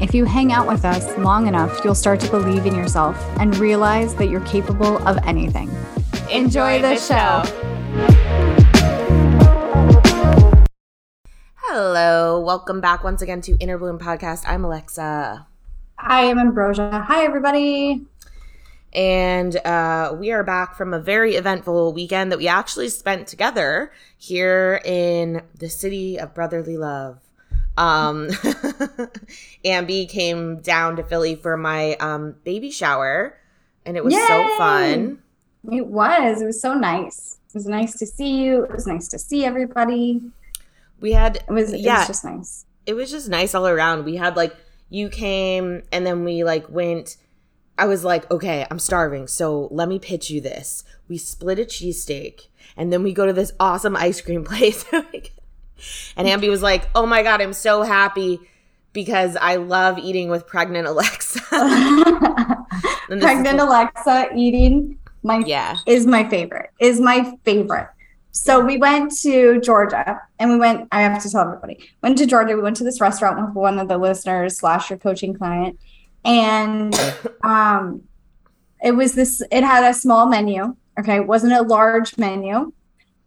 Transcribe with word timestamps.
if 0.00 0.14
you 0.14 0.24
hang 0.24 0.52
out 0.52 0.66
with 0.66 0.84
us 0.84 1.16
long 1.18 1.46
enough, 1.46 1.84
you'll 1.84 1.94
start 1.94 2.20
to 2.20 2.30
believe 2.30 2.66
in 2.66 2.74
yourself 2.74 3.16
and 3.38 3.56
realize 3.58 4.14
that 4.16 4.28
you're 4.28 4.40
capable 4.40 4.98
of 5.06 5.18
anything. 5.24 5.70
Enjoy, 6.30 6.80
the, 6.82 6.96
show. 6.96 7.42
Hello, 11.56 12.40
welcome 12.40 12.80
back 12.80 13.04
once 13.04 13.22
again 13.22 13.40
to 13.42 13.56
Inner 13.58 13.78
Bloom 13.78 13.98
Podcast. 13.98 14.44
I'm 14.46 14.64
Alexa. 14.64 15.46
I 15.98 16.24
am 16.24 16.38
Ambrosia. 16.38 17.04
Hi, 17.06 17.24
everybody. 17.24 18.04
And 18.92 19.56
uh, 19.64 20.14
we 20.18 20.30
are 20.30 20.44
back 20.44 20.76
from 20.76 20.94
a 20.94 21.00
very 21.00 21.34
eventful 21.34 21.92
weekend 21.92 22.30
that 22.30 22.38
we 22.38 22.46
actually 22.46 22.88
spent 22.88 23.26
together 23.26 23.92
here 24.16 24.80
in 24.84 25.42
the 25.58 25.68
city 25.68 26.16
of 26.18 26.34
brotherly 26.34 26.76
love. 26.76 27.23
Um, 27.76 28.28
Ambi 29.64 30.08
came 30.08 30.60
down 30.60 30.96
to 30.96 31.02
Philly 31.02 31.34
for 31.34 31.56
my 31.56 31.94
um, 31.96 32.36
baby 32.44 32.70
shower, 32.70 33.36
and 33.84 33.96
it 33.96 34.04
was 34.04 34.14
Yay! 34.14 34.24
so 34.26 34.56
fun. 34.56 35.22
It 35.70 35.86
was. 35.86 36.42
It 36.42 36.46
was 36.46 36.60
so 36.60 36.74
nice. 36.74 37.38
It 37.48 37.54
was 37.54 37.66
nice 37.66 37.98
to 37.98 38.06
see 38.06 38.42
you. 38.42 38.64
It 38.64 38.72
was 38.72 38.86
nice 38.86 39.08
to 39.08 39.18
see 39.18 39.44
everybody. 39.44 40.20
We 41.00 41.12
had 41.12 41.36
it 41.36 41.48
was 41.48 41.74
yeah, 41.74 41.96
it 41.96 41.98
was 41.98 42.06
just 42.06 42.24
nice. 42.24 42.66
It 42.86 42.94
was 42.94 43.10
just 43.10 43.28
nice 43.28 43.54
all 43.54 43.66
around. 43.66 44.04
We 44.04 44.16
had 44.16 44.36
like 44.36 44.56
you 44.88 45.08
came, 45.08 45.82
and 45.90 46.06
then 46.06 46.24
we 46.24 46.44
like 46.44 46.68
went. 46.68 47.16
I 47.76 47.86
was 47.86 48.04
like, 48.04 48.30
okay, 48.30 48.64
I'm 48.70 48.78
starving, 48.78 49.26
so 49.26 49.66
let 49.72 49.88
me 49.88 49.98
pitch 49.98 50.30
you 50.30 50.40
this. 50.40 50.84
We 51.08 51.18
split 51.18 51.58
a 51.58 51.64
cheesesteak, 51.64 52.48
and 52.76 52.92
then 52.92 53.02
we 53.02 53.12
go 53.12 53.26
to 53.26 53.32
this 53.32 53.52
awesome 53.58 53.96
ice 53.96 54.20
cream 54.20 54.44
place. 54.44 54.84
And 56.16 56.28
Ambi 56.28 56.48
was 56.48 56.62
like, 56.62 56.88
"Oh 56.94 57.06
my 57.06 57.22
god, 57.22 57.40
I'm 57.40 57.52
so 57.52 57.82
happy 57.82 58.40
because 58.92 59.36
I 59.36 59.56
love 59.56 59.98
eating 59.98 60.28
with 60.28 60.46
pregnant 60.46 60.86
Alexa." 60.92 61.40
pregnant 63.08 63.60
Alexa 63.60 64.28
eating 64.36 64.98
my 65.22 65.42
yeah 65.46 65.78
is 65.86 66.06
my 66.06 66.28
favorite. 66.28 66.70
Is 66.80 67.00
my 67.00 67.32
favorite. 67.44 67.88
So 68.36 68.58
we 68.58 68.76
went 68.76 69.16
to 69.18 69.60
Georgia 69.60 70.20
and 70.40 70.50
we 70.50 70.56
went, 70.56 70.88
I 70.90 71.02
have 71.02 71.22
to 71.22 71.30
tell 71.30 71.42
everybody, 71.42 71.78
went 72.02 72.18
to 72.18 72.26
Georgia. 72.26 72.56
We 72.56 72.62
went 72.62 72.76
to 72.78 72.84
this 72.84 73.00
restaurant 73.00 73.40
with 73.40 73.54
one 73.54 73.78
of 73.78 73.86
the 73.86 73.96
listeners 73.96 74.58
slash 74.58 74.90
your 74.90 74.98
coaching 74.98 75.34
client. 75.34 75.78
And 76.24 76.94
um 77.44 78.02
it 78.82 78.92
was 78.92 79.14
this, 79.14 79.40
it 79.50 79.62
had 79.62 79.88
a 79.88 79.94
small 79.94 80.26
menu. 80.26 80.76
Okay. 80.98 81.16
It 81.16 81.26
wasn't 81.26 81.54
a 81.54 81.62
large 81.62 82.18
menu. 82.18 82.72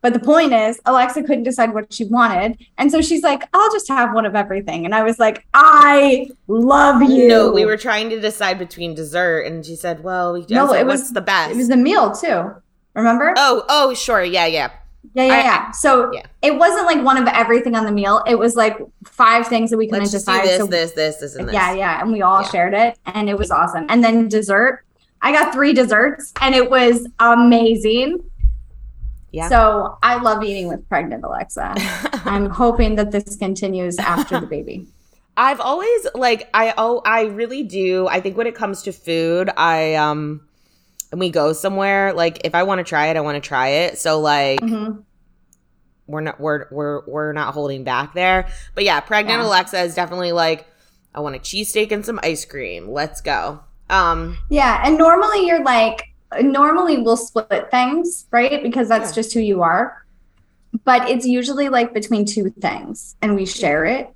But 0.02 0.14
the 0.14 0.20
point 0.20 0.54
is, 0.54 0.80
Alexa 0.86 1.24
couldn't 1.24 1.44
decide 1.44 1.74
what 1.74 1.92
she 1.92 2.06
wanted. 2.06 2.64
And 2.78 2.92
so 2.92 3.02
she's 3.02 3.24
like, 3.24 3.44
I'll 3.54 3.72
just 3.72 3.88
have 3.88 4.14
one 4.14 4.26
of 4.26 4.36
everything. 4.36 4.86
And 4.86 4.94
I 4.94 5.04
was 5.04 5.20
like, 5.20 5.46
I 5.54 6.30
love 6.48 7.02
you. 7.02 7.28
No, 7.28 7.52
we 7.52 7.66
were 7.66 7.78
trying 7.78 8.10
to 8.12 8.20
decide 8.20 8.60
between 8.60 8.94
dessert. 8.94 9.42
And 9.42 9.66
she 9.66 9.76
said, 9.76 10.04
Well, 10.04 10.34
we 10.34 10.46
no, 10.50 10.74
it 10.74 10.86
was 10.86 11.14
the 11.14 11.22
best. 11.22 11.52
It 11.52 11.58
was 11.58 11.68
the 11.68 11.78
meal 11.78 12.12
too. 12.12 12.54
Remember? 12.94 13.34
Oh, 13.38 13.64
oh, 13.70 13.94
sure. 13.94 14.24
Yeah, 14.24 14.46
yeah. 14.46 14.72
Yeah, 15.14 15.26
yeah, 15.26 15.34
I, 15.34 15.44
yeah. 15.44 15.72
So 15.72 16.12
yeah. 16.14 16.24
it 16.42 16.58
wasn't 16.58 16.86
like 16.86 17.04
one 17.04 17.18
of 17.18 17.28
everything 17.28 17.76
on 17.76 17.86
the 17.86 17.92
meal. 17.92 18.24
It 18.28 18.38
was 18.38 18.56
like 18.56 18.78
five 19.06 19.48
things 19.48 19.70
that 19.72 19.78
we 19.78 19.88
couldn't 19.88 20.12
decide. 20.12 20.44
This, 20.44 20.58
so, 20.58 20.68
this, 20.68 20.92
this, 20.92 21.16
this, 21.18 21.36
and 21.36 21.48
this. 21.48 21.54
Yeah, 21.54 21.74
yeah. 21.74 22.02
And 22.02 22.12
we 22.12 22.22
all 22.22 22.42
yeah. 22.42 22.50
shared 22.50 22.74
it. 22.74 23.00
And 23.06 23.30
it 23.30 23.38
was 23.38 23.52
awesome. 23.52 23.86
And 23.90 24.04
then 24.04 24.28
dessert. 24.28 24.84
I 25.22 25.32
got 25.32 25.54
three 25.54 25.74
desserts 25.74 26.32
and 26.42 26.54
it 26.54 26.70
was 26.70 27.08
amazing. 27.20 28.20
Yeah. 29.38 29.50
So 29.50 30.00
I 30.02 30.20
love 30.20 30.44
eating 30.44 30.68
with 30.68 30.90
pregnant 30.90 31.24
Alexa. 31.24 31.76
I'm 32.26 32.50
hoping 32.50 32.96
that 32.96 33.12
this 33.12 33.36
continues 33.36 34.00
after 34.00 34.40
the 34.40 34.48
baby. 34.48 34.88
I've 35.38 35.60
always 35.60 36.08
like 36.16 36.50
I 36.56 36.74
oh 36.76 37.04
I 37.06 37.26
really 37.26 37.62
do. 37.62 38.08
I 38.08 38.20
think 38.20 38.36
when 38.36 38.48
it 38.48 38.56
comes 38.56 38.82
to 38.84 38.92
food, 38.92 39.52
I 39.56 39.94
um 39.94 40.42
and 41.12 41.20
we 41.20 41.30
go 41.30 41.54
somewhere, 41.54 42.14
like 42.14 42.42
if 42.46 42.56
I 42.56 42.64
want 42.64 42.80
to 42.80 42.84
try 42.84 43.10
it, 43.10 43.16
I 43.16 43.22
want 43.22 43.36
to 43.42 43.48
try 43.48 43.68
it. 43.68 44.00
So 44.00 44.20
like 44.20 44.60
mm-hmm. 44.60 45.02
we're 46.08 46.22
not 46.22 46.40
we're 46.40 46.66
we're 46.72 47.06
we're 47.06 47.34
not 47.34 47.54
holding 47.54 47.84
back 47.84 48.16
there. 48.16 48.48
But 48.74 48.86
yeah, 48.86 49.00
pregnant 49.02 49.40
yeah. 49.40 49.48
Alexa 49.48 49.80
is 49.82 49.94
definitely 49.94 50.32
like 50.32 50.66
I 51.14 51.20
want 51.20 51.36
a 51.36 51.40
cheesesteak 51.40 51.92
and 51.92 52.04
some 52.04 52.20
ice 52.24 52.44
cream. 52.44 52.90
Let's 52.90 53.22
go. 53.22 53.60
Um 53.92 54.40
Yeah, 54.50 54.82
and 54.84 54.98
normally 54.98 55.46
you're 55.46 55.64
like 55.64 56.02
normally 56.42 56.98
we'll 56.98 57.18
split 57.18 57.70
things, 57.72 58.28
right? 58.32 58.62
Because 58.62 58.90
that's 58.90 59.12
yeah. 59.12 59.16
just 59.16 59.34
who 59.34 59.40
you 59.40 59.62
are. 59.62 60.06
But 60.84 61.10
it's 61.10 61.26
usually 61.26 61.70
like 61.70 61.94
between 61.94 62.26
two 62.26 62.50
things 62.62 63.16
and 63.22 63.36
we 63.36 63.46
share 63.46 63.86
it. 63.86 64.10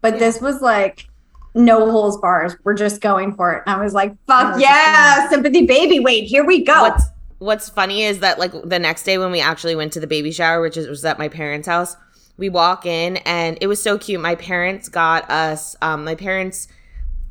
But 0.00 0.14
yeah. 0.14 0.20
this 0.20 0.40
was 0.40 0.60
like 0.60 1.08
no 1.54 1.90
holes 1.90 2.18
bars. 2.18 2.54
We're 2.64 2.74
just 2.74 3.00
going 3.00 3.34
for 3.34 3.52
it. 3.54 3.62
And 3.66 3.76
I 3.76 3.82
was 3.82 3.94
like, 3.94 4.14
fuck 4.26 4.60
yeah, 4.60 5.28
sympathy 5.28 5.66
baby. 5.66 6.00
Wait, 6.00 6.24
here 6.24 6.44
we 6.44 6.62
go. 6.62 6.82
What's 6.82 7.04
what's 7.38 7.68
funny 7.68 8.02
is 8.02 8.20
that 8.20 8.38
like 8.38 8.52
the 8.64 8.78
next 8.78 9.04
day 9.04 9.18
when 9.18 9.30
we 9.30 9.40
actually 9.40 9.76
went 9.76 9.92
to 9.94 10.00
the 10.00 10.06
baby 10.06 10.32
shower, 10.32 10.60
which 10.60 10.76
is, 10.76 10.88
was 10.88 11.04
at 11.04 11.18
my 11.18 11.28
parents' 11.28 11.68
house, 11.68 11.96
we 12.36 12.48
walk 12.48 12.86
in 12.86 13.18
and 13.18 13.58
it 13.60 13.66
was 13.66 13.82
so 13.82 13.98
cute. 13.98 14.20
My 14.20 14.36
parents 14.36 14.88
got 14.88 15.28
us 15.30 15.76
um 15.82 16.04
my 16.04 16.14
parents 16.14 16.68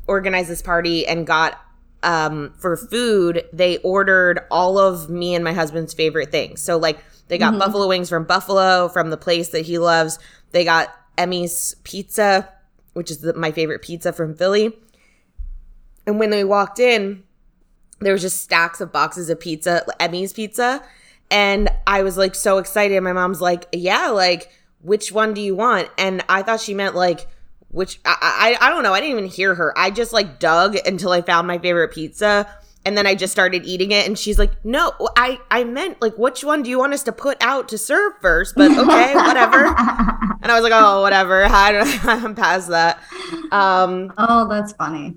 organized 0.06 0.48
this 0.48 0.62
party 0.62 1.06
and 1.06 1.26
got 1.26 1.60
um, 2.02 2.54
for 2.58 2.76
food, 2.76 3.44
they 3.52 3.78
ordered 3.78 4.40
all 4.50 4.78
of 4.78 5.10
me 5.10 5.34
and 5.34 5.44
my 5.44 5.52
husband's 5.52 5.94
favorite 5.94 6.30
things. 6.30 6.60
So 6.62 6.76
like 6.76 6.98
they 7.28 7.38
got 7.38 7.50
mm-hmm. 7.50 7.60
buffalo 7.60 7.88
wings 7.88 8.08
from 8.08 8.24
Buffalo 8.24 8.88
from 8.88 9.10
the 9.10 9.16
place 9.16 9.48
that 9.50 9.66
he 9.66 9.78
loves. 9.78 10.18
They 10.52 10.64
got 10.64 10.94
Emmy's 11.16 11.74
pizza, 11.84 12.48
which 12.92 13.10
is 13.10 13.18
the, 13.18 13.34
my 13.34 13.52
favorite 13.52 13.82
pizza 13.82 14.12
from 14.12 14.34
Philly. 14.34 14.76
And 16.06 16.18
when 16.18 16.30
they 16.30 16.44
walked 16.44 16.78
in, 16.78 17.24
there 18.00 18.12
was 18.12 18.22
just 18.22 18.42
stacks 18.42 18.80
of 18.80 18.92
boxes 18.92 19.28
of 19.28 19.40
pizza, 19.40 19.84
Emmy's 20.00 20.32
pizza. 20.32 20.82
And 21.30 21.68
I 21.86 22.02
was 22.02 22.16
like 22.16 22.34
so 22.34 22.58
excited. 22.58 22.98
My 23.02 23.12
mom's 23.12 23.40
like, 23.42 23.66
"Yeah, 23.72 24.08
like 24.08 24.50
which 24.80 25.12
one 25.12 25.34
do 25.34 25.42
you 25.42 25.54
want?" 25.54 25.90
And 25.98 26.24
I 26.28 26.42
thought 26.42 26.60
she 26.60 26.72
meant 26.72 26.94
like 26.94 27.26
which 27.70 28.00
I, 28.04 28.56
I 28.60 28.66
I 28.66 28.70
don't 28.70 28.82
know. 28.82 28.94
I 28.94 29.00
didn't 29.00 29.18
even 29.18 29.30
hear 29.30 29.54
her. 29.54 29.76
I 29.78 29.90
just 29.90 30.12
like 30.12 30.38
dug 30.38 30.76
until 30.86 31.12
I 31.12 31.22
found 31.22 31.46
my 31.46 31.58
favorite 31.58 31.92
pizza 31.92 32.46
and 32.84 32.96
then 32.96 33.06
I 33.06 33.14
just 33.14 33.32
started 33.32 33.66
eating 33.66 33.90
it 33.90 34.06
and 34.06 34.18
she's 34.18 34.38
like, 34.38 34.64
"No, 34.64 34.92
I 35.16 35.38
I 35.50 35.64
meant 35.64 36.00
like 36.00 36.16
which 36.16 36.42
one 36.42 36.62
do 36.62 36.70
you 36.70 36.78
want 36.78 36.94
us 36.94 37.02
to 37.04 37.12
put 37.12 37.36
out 37.42 37.68
to 37.68 37.78
serve 37.78 38.14
first? 38.22 38.54
But 38.56 38.70
okay, 38.70 39.14
whatever." 39.14 39.66
and 39.66 40.50
I 40.50 40.54
was 40.54 40.62
like, 40.62 40.72
"Oh, 40.74 41.02
whatever. 41.02 41.44
I 41.48 41.72
don't 41.72 42.04
I'm 42.06 42.34
past 42.34 42.68
that." 42.68 43.02
Um 43.52 44.12
Oh, 44.16 44.48
that's 44.48 44.72
funny. 44.72 45.16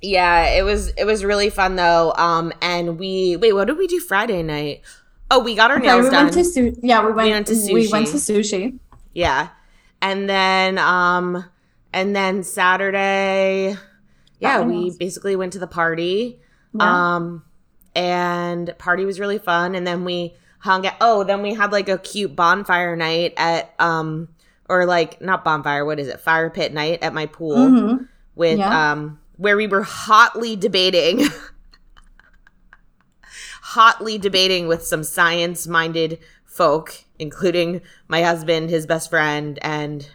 Yeah, 0.00 0.46
it 0.50 0.62
was 0.64 0.88
it 0.96 1.04
was 1.04 1.24
really 1.24 1.50
fun 1.50 1.76
though. 1.76 2.12
Um 2.16 2.52
and 2.60 2.98
we 2.98 3.36
wait, 3.36 3.52
what 3.52 3.66
did 3.66 3.78
we 3.78 3.86
do 3.86 4.00
Friday 4.00 4.42
night? 4.42 4.82
Oh, 5.30 5.40
we 5.40 5.54
got 5.54 5.70
our 5.70 5.78
nails 5.78 6.04
we 6.04 6.10
done. 6.10 6.24
Went 6.24 6.34
to 6.34 6.44
su- 6.44 6.74
yeah, 6.82 7.04
we 7.04 7.12
went, 7.12 7.26
we 7.26 7.30
went 7.32 7.46
to 7.48 7.52
sushi. 7.52 7.72
We 7.74 7.88
went 7.88 8.06
to 8.08 8.14
sushi. 8.14 8.78
Yeah. 9.12 9.50
And 10.02 10.28
then 10.28 10.78
um 10.78 11.44
and 11.98 12.14
then 12.14 12.44
Saturday, 12.44 13.76
yeah, 14.38 14.60
we 14.60 14.96
basically 14.96 15.34
went 15.34 15.52
to 15.54 15.58
the 15.58 15.66
party. 15.66 16.40
Yeah. 16.72 17.16
Um, 17.16 17.44
and 17.94 18.72
party 18.78 19.04
was 19.04 19.18
really 19.18 19.38
fun. 19.38 19.74
And 19.74 19.84
then 19.84 20.04
we 20.04 20.36
hung 20.60 20.86
out. 20.86 20.94
Oh, 21.00 21.24
then 21.24 21.42
we 21.42 21.54
had 21.54 21.72
like 21.72 21.88
a 21.88 21.98
cute 21.98 22.36
bonfire 22.36 22.94
night 22.94 23.34
at, 23.36 23.74
um, 23.80 24.28
or 24.68 24.86
like 24.86 25.20
not 25.20 25.42
bonfire, 25.42 25.84
what 25.84 25.98
is 25.98 26.06
it? 26.06 26.20
Fire 26.20 26.50
pit 26.50 26.72
night 26.72 27.02
at 27.02 27.12
my 27.12 27.26
pool 27.26 27.56
mm-hmm. 27.56 28.04
with, 28.36 28.58
yeah. 28.60 28.92
um, 28.92 29.18
where 29.36 29.56
we 29.56 29.66
were 29.66 29.82
hotly 29.82 30.54
debating, 30.54 31.26
hotly 33.62 34.18
debating 34.18 34.68
with 34.68 34.84
some 34.84 35.02
science 35.02 35.66
minded 35.66 36.20
folk 36.44 37.04
including 37.18 37.80
my 38.06 38.22
husband, 38.22 38.70
his 38.70 38.86
best 38.86 39.10
friend, 39.10 39.58
and 39.62 40.08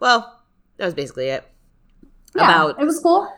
well, 0.00 0.37
that 0.78 0.84
was 0.86 0.94
basically 0.94 1.28
it. 1.28 1.44
Yeah, 2.34 2.44
about 2.44 2.80
it 2.80 2.84
was 2.84 3.00
cool. 3.00 3.32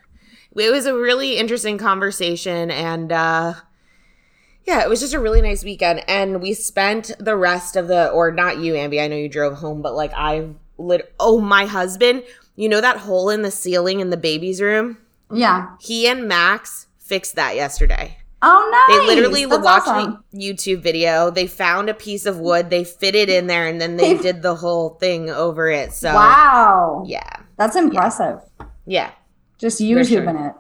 It 0.55 0.71
was 0.71 0.87
a 0.87 0.95
really 0.95 1.37
interesting 1.37 1.79
conversation 1.79 2.71
and 2.71 3.13
uh 3.13 3.55
yeah, 4.65 4.83
it 4.83 4.89
was 4.89 5.01
just 5.01 5.15
a 5.15 5.21
really 5.21 5.43
nice 5.43 5.65
weekend 5.65 6.05
and 6.09 6.41
we 6.43 6.53
spent 6.55 7.13
the 7.19 7.37
rest 7.37 7.77
of 7.77 7.89
the 7.89 8.11
or 8.11 8.31
not 8.31 8.59
you, 8.59 8.75
Ambi, 8.75 9.03
I 9.03 9.09
know 9.09 9.17
you 9.17 9.29
drove 9.29 9.55
home, 9.55 9.83
but 9.83 9.95
like 9.95 10.13
I've 10.15 10.55
lit 10.79 11.13
oh 11.19 11.41
my 11.41 11.67
husband, 11.67 12.23
you 12.57 12.69
know 12.69 12.81
that 12.81 12.99
hole 12.99 13.31
in 13.31 13.43
the 13.43 13.51
ceiling 13.51 14.01
in 14.01 14.11
the 14.11 14.17
baby's 14.17 14.61
room? 14.61 14.99
Yeah. 15.33 15.77
He 15.81 16.07
and 16.07 16.29
Max 16.29 16.87
fixed 16.99 17.37
that 17.37 17.57
yesterday. 17.57 18.19
Oh, 18.43 18.87
no! 18.89 18.95
nice. 18.97 19.09
They 19.09 19.15
literally 19.15 19.45
That's 19.45 19.63
watched 19.63 19.89
awesome. 19.89 20.25
a 20.33 20.37
YouTube 20.37 20.81
video. 20.83 21.31
They 21.31 21.47
found 21.47 21.91
a 21.91 21.95
piece 21.95 22.27
of 22.27 22.39
wood, 22.39 22.71
they 22.71 22.85
fit 22.85 23.15
it 23.15 23.29
in 23.29 23.47
there, 23.47 23.67
and 23.67 23.81
then 23.81 23.97
they 23.97 24.17
did 24.17 24.43
the 24.43 24.55
whole 24.55 24.91
thing 24.91 25.31
over 25.31 25.69
it. 25.69 25.93
So, 25.93 26.15
wow. 26.15 27.05
Yeah. 27.07 27.29
That's 27.57 27.77
impressive. 27.77 28.41
Yeah. 28.87 29.11
Just 29.59 29.81
YouTube 29.81 30.09
sure. 30.09 30.29
in 30.31 30.37
it. 30.37 30.55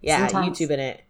Yeah, 0.00 0.26
Sometimes. 0.26 0.58
YouTube 0.58 0.70
in 0.70 0.80
it. 0.80 1.04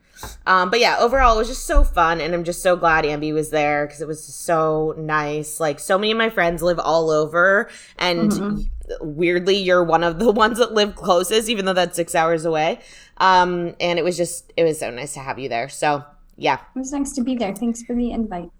Um, 0.46 0.70
but 0.70 0.80
yeah, 0.80 0.96
overall, 0.98 1.36
it 1.36 1.38
was 1.38 1.48
just 1.48 1.64
so 1.64 1.84
fun, 1.84 2.20
and 2.20 2.34
I'm 2.34 2.42
just 2.42 2.62
so 2.62 2.76
glad 2.76 3.04
Ambi 3.04 3.32
was 3.32 3.50
there 3.50 3.86
because 3.86 4.00
it 4.00 4.08
was 4.08 4.22
so 4.24 4.94
nice. 4.98 5.60
Like, 5.60 5.78
so 5.78 5.96
many 5.96 6.10
of 6.10 6.18
my 6.18 6.30
friends 6.30 6.62
live 6.62 6.78
all 6.80 7.10
over, 7.10 7.70
and 7.98 8.32
mm-hmm. 8.32 8.60
weirdly, 9.00 9.56
you're 9.56 9.84
one 9.84 10.02
of 10.02 10.18
the 10.18 10.32
ones 10.32 10.58
that 10.58 10.72
live 10.72 10.96
closest, 10.96 11.48
even 11.48 11.66
though 11.66 11.72
that's 11.72 11.94
six 11.94 12.14
hours 12.14 12.44
away. 12.44 12.80
Um, 13.18 13.74
and 13.80 13.98
it 13.98 14.04
was 14.04 14.16
just, 14.16 14.52
it 14.56 14.64
was 14.64 14.78
so 14.78 14.90
nice 14.90 15.14
to 15.14 15.20
have 15.20 15.38
you 15.38 15.48
there. 15.48 15.68
So, 15.68 16.04
yeah. 16.36 16.58
It 16.74 16.78
was 16.78 16.92
nice 16.92 17.12
to 17.12 17.22
be 17.22 17.36
there. 17.36 17.54
Thanks 17.54 17.82
for 17.82 17.94
the 17.94 18.10
invite. 18.10 18.50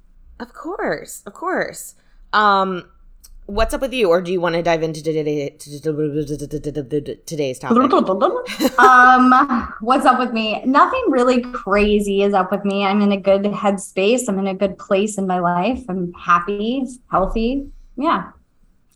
Of 0.40 0.52
course. 0.52 1.22
Of 1.26 1.34
course. 1.34 1.94
Um, 2.32 2.84
what's 3.48 3.72
up 3.72 3.80
with 3.80 3.94
you 3.94 4.10
or 4.10 4.20
do 4.20 4.30
you 4.30 4.42
want 4.42 4.54
to 4.54 4.62
dive 4.62 4.82
into 4.82 5.02
today, 5.02 5.48
today's 7.24 7.58
topic 7.58 7.74
um 8.78 9.32
what's 9.80 10.04
up 10.04 10.18
with 10.18 10.34
me 10.34 10.62
nothing 10.66 11.02
really 11.08 11.40
crazy 11.40 12.22
is 12.22 12.34
up 12.34 12.52
with 12.52 12.62
me 12.66 12.84
i'm 12.84 13.00
in 13.00 13.10
a 13.10 13.16
good 13.16 13.44
headspace 13.44 14.28
i'm 14.28 14.38
in 14.38 14.48
a 14.48 14.54
good 14.54 14.76
place 14.76 15.16
in 15.16 15.26
my 15.26 15.38
life 15.38 15.82
i'm 15.88 16.12
happy 16.12 16.84
healthy 17.10 17.66
yeah 17.96 18.30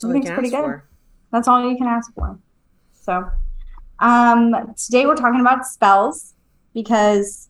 everything's 0.05 0.31
pretty 0.31 0.51
good 0.51 0.57
for. 0.57 0.87
that's 1.33 1.49
all 1.49 1.67
you 1.67 1.75
can 1.79 1.87
ask 1.87 2.13
for 2.13 2.39
so 2.93 3.25
um, 4.03 4.75
today 4.77 5.07
we're 5.07 5.17
talking 5.17 5.41
about 5.41 5.65
spells 5.65 6.35
because 6.75 7.49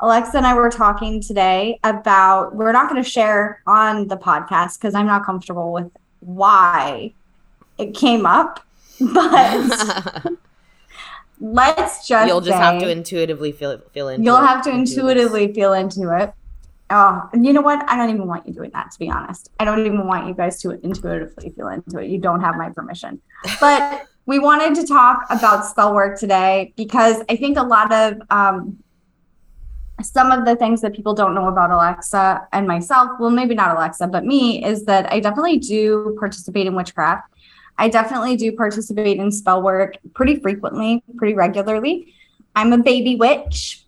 Alexa 0.00 0.36
and 0.36 0.46
I 0.46 0.54
were 0.54 0.70
talking 0.70 1.22
today 1.22 1.80
about 1.82 2.54
we're 2.54 2.72
not 2.72 2.90
going 2.90 3.02
to 3.02 3.08
share 3.08 3.62
on 3.66 4.08
the 4.08 4.16
podcast 4.16 4.78
because 4.78 4.94
I'm 4.94 5.06
not 5.06 5.24
comfortable 5.24 5.72
with 5.72 5.90
why 6.20 7.14
it 7.78 7.94
came 7.94 8.26
up, 8.26 8.64
but 9.00 10.26
let's 11.40 12.06
just 12.06 12.28
you'll 12.28 12.42
just 12.42 12.58
say, 12.58 12.62
have 12.62 12.80
to 12.82 12.90
intuitively 12.90 13.52
feel 13.52 13.80
feel 13.92 14.08
into 14.08 14.22
it. 14.22 14.24
you'll 14.26 14.36
it, 14.36 14.46
have 14.46 14.62
to 14.64 14.70
intuitively 14.70 15.52
feel 15.54 15.72
into 15.72 16.14
it. 16.14 16.32
Oh, 16.90 17.28
you 17.32 17.54
know 17.54 17.62
what? 17.62 17.88
I 17.88 17.96
don't 17.96 18.10
even 18.10 18.26
want 18.26 18.46
you 18.46 18.52
doing 18.52 18.70
that. 18.74 18.90
To 18.90 18.98
be 18.98 19.08
honest, 19.08 19.50
I 19.58 19.64
don't 19.64 19.80
even 19.80 20.06
want 20.06 20.28
you 20.28 20.34
guys 20.34 20.60
to 20.60 20.72
intuitively 20.72 21.50
feel 21.50 21.68
into 21.68 21.98
it. 21.98 22.08
You 22.08 22.18
don't 22.18 22.42
have 22.42 22.56
my 22.56 22.68
permission, 22.68 23.22
but 23.60 24.06
we 24.26 24.40
wanted 24.40 24.74
to 24.74 24.86
talk 24.86 25.24
about 25.30 25.64
spell 25.64 25.94
work 25.94 26.18
today 26.18 26.72
because 26.76 27.22
I 27.28 27.36
think 27.36 27.56
a 27.56 27.62
lot 27.62 27.92
of 27.92 28.20
um, 28.30 28.76
some 30.02 30.32
of 30.32 30.44
the 30.44 30.56
things 30.56 30.80
that 30.82 30.94
people 30.94 31.14
don't 31.14 31.34
know 31.34 31.48
about 31.48 31.70
Alexa 31.70 32.46
and 32.52 32.66
myself, 32.66 33.12
well, 33.20 33.30
maybe 33.30 33.54
not 33.54 33.76
Alexa, 33.76 34.08
but 34.08 34.24
me, 34.24 34.64
is 34.64 34.84
that 34.84 35.10
I 35.12 35.20
definitely 35.20 35.58
do 35.58 36.16
participate 36.18 36.66
in 36.66 36.74
witchcraft. 36.74 37.32
I 37.78 37.88
definitely 37.88 38.36
do 38.36 38.52
participate 38.52 39.18
in 39.18 39.30
spell 39.30 39.62
work 39.62 39.96
pretty 40.14 40.40
frequently, 40.40 41.02
pretty 41.16 41.34
regularly. 41.34 42.12
I'm 42.54 42.72
a 42.72 42.78
baby 42.78 43.16
witch. 43.16 43.84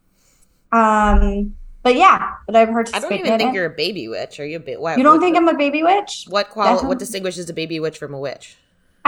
Um, 0.72 1.56
but 1.82 1.96
yeah, 1.96 2.34
but 2.46 2.54
I've 2.54 2.68
heard. 2.68 2.90
I 2.92 3.00
don't 3.00 3.12
even 3.12 3.38
think 3.38 3.50
it. 3.50 3.54
you're 3.54 3.66
a 3.66 3.70
baby 3.70 4.08
witch. 4.08 4.38
Are 4.40 4.46
you 4.46 4.58
a 4.58 4.60
bit? 4.60 4.78
You 4.78 5.02
don't 5.02 5.20
think 5.20 5.36
I'm 5.36 5.48
a 5.48 5.56
baby 5.56 5.82
witch? 5.82 6.26
What 6.28 6.50
qual? 6.50 6.86
What 6.86 6.98
distinguishes 6.98 7.48
a 7.48 7.54
baby 7.54 7.80
witch 7.80 7.96
from 7.96 8.12
a 8.12 8.18
witch? 8.18 8.56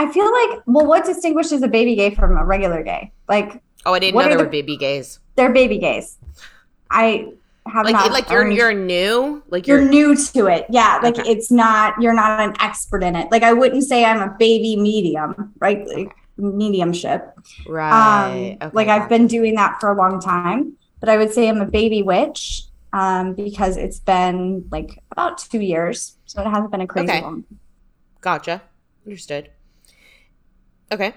I 0.01 0.11
feel 0.11 0.31
like, 0.31 0.63
well, 0.65 0.87
what 0.87 1.05
distinguishes 1.05 1.61
a 1.61 1.67
baby 1.67 1.95
gay 1.95 2.15
from 2.15 2.35
a 2.35 2.43
regular 2.43 2.81
gay? 2.81 3.11
Like, 3.29 3.61
oh, 3.85 3.93
I 3.93 3.99
didn't 3.99 4.19
know 4.19 4.27
there 4.27 4.37
were 4.39 4.45
baby 4.47 4.75
gays. 4.75 5.19
They're 5.35 5.53
baby 5.53 5.77
gays. 5.77 6.17
I 6.89 7.33
have 7.67 7.85
like 7.85 7.93
not 7.93 8.11
like 8.11 8.27
you're 8.31 8.49
you're 8.49 8.73
new, 8.73 9.43
like 9.49 9.67
you're, 9.67 9.79
you're 9.79 9.89
new 9.89 10.15
to 10.15 10.47
it. 10.47 10.65
Yeah, 10.71 10.99
like 11.03 11.19
okay. 11.19 11.29
it's 11.29 11.51
not 11.51 12.01
you're 12.01 12.15
not 12.15 12.39
an 12.39 12.55
expert 12.59 13.03
in 13.03 13.15
it. 13.15 13.31
Like 13.31 13.43
I 13.43 13.53
wouldn't 13.53 13.83
say 13.83 14.03
I'm 14.03 14.21
a 14.21 14.35
baby 14.39 14.75
medium, 14.75 15.53
right? 15.59 15.87
Like 15.87 16.15
mediumship, 16.35 17.37
right? 17.67 18.25
Um, 18.25 18.31
okay, 18.33 18.69
like 18.73 18.87
I've 18.87 19.07
been 19.07 19.27
doing 19.27 19.53
that 19.53 19.79
for 19.79 19.91
a 19.91 19.95
long 19.95 20.19
time, 20.19 20.77
but 20.99 21.09
I 21.09 21.17
would 21.17 21.31
say 21.31 21.47
I'm 21.47 21.61
a 21.61 21.67
baby 21.67 22.01
witch 22.01 22.63
um, 22.91 23.35
because 23.35 23.77
it's 23.77 23.99
been 23.99 24.67
like 24.71 24.97
about 25.11 25.37
two 25.37 25.61
years, 25.61 26.17
so 26.25 26.41
it 26.41 26.49
hasn't 26.49 26.71
been 26.71 26.81
a 26.81 26.87
crazy 26.87 27.21
one. 27.21 27.43
Gotcha. 28.19 28.63
Understood. 29.05 29.51
Okay. 30.91 31.13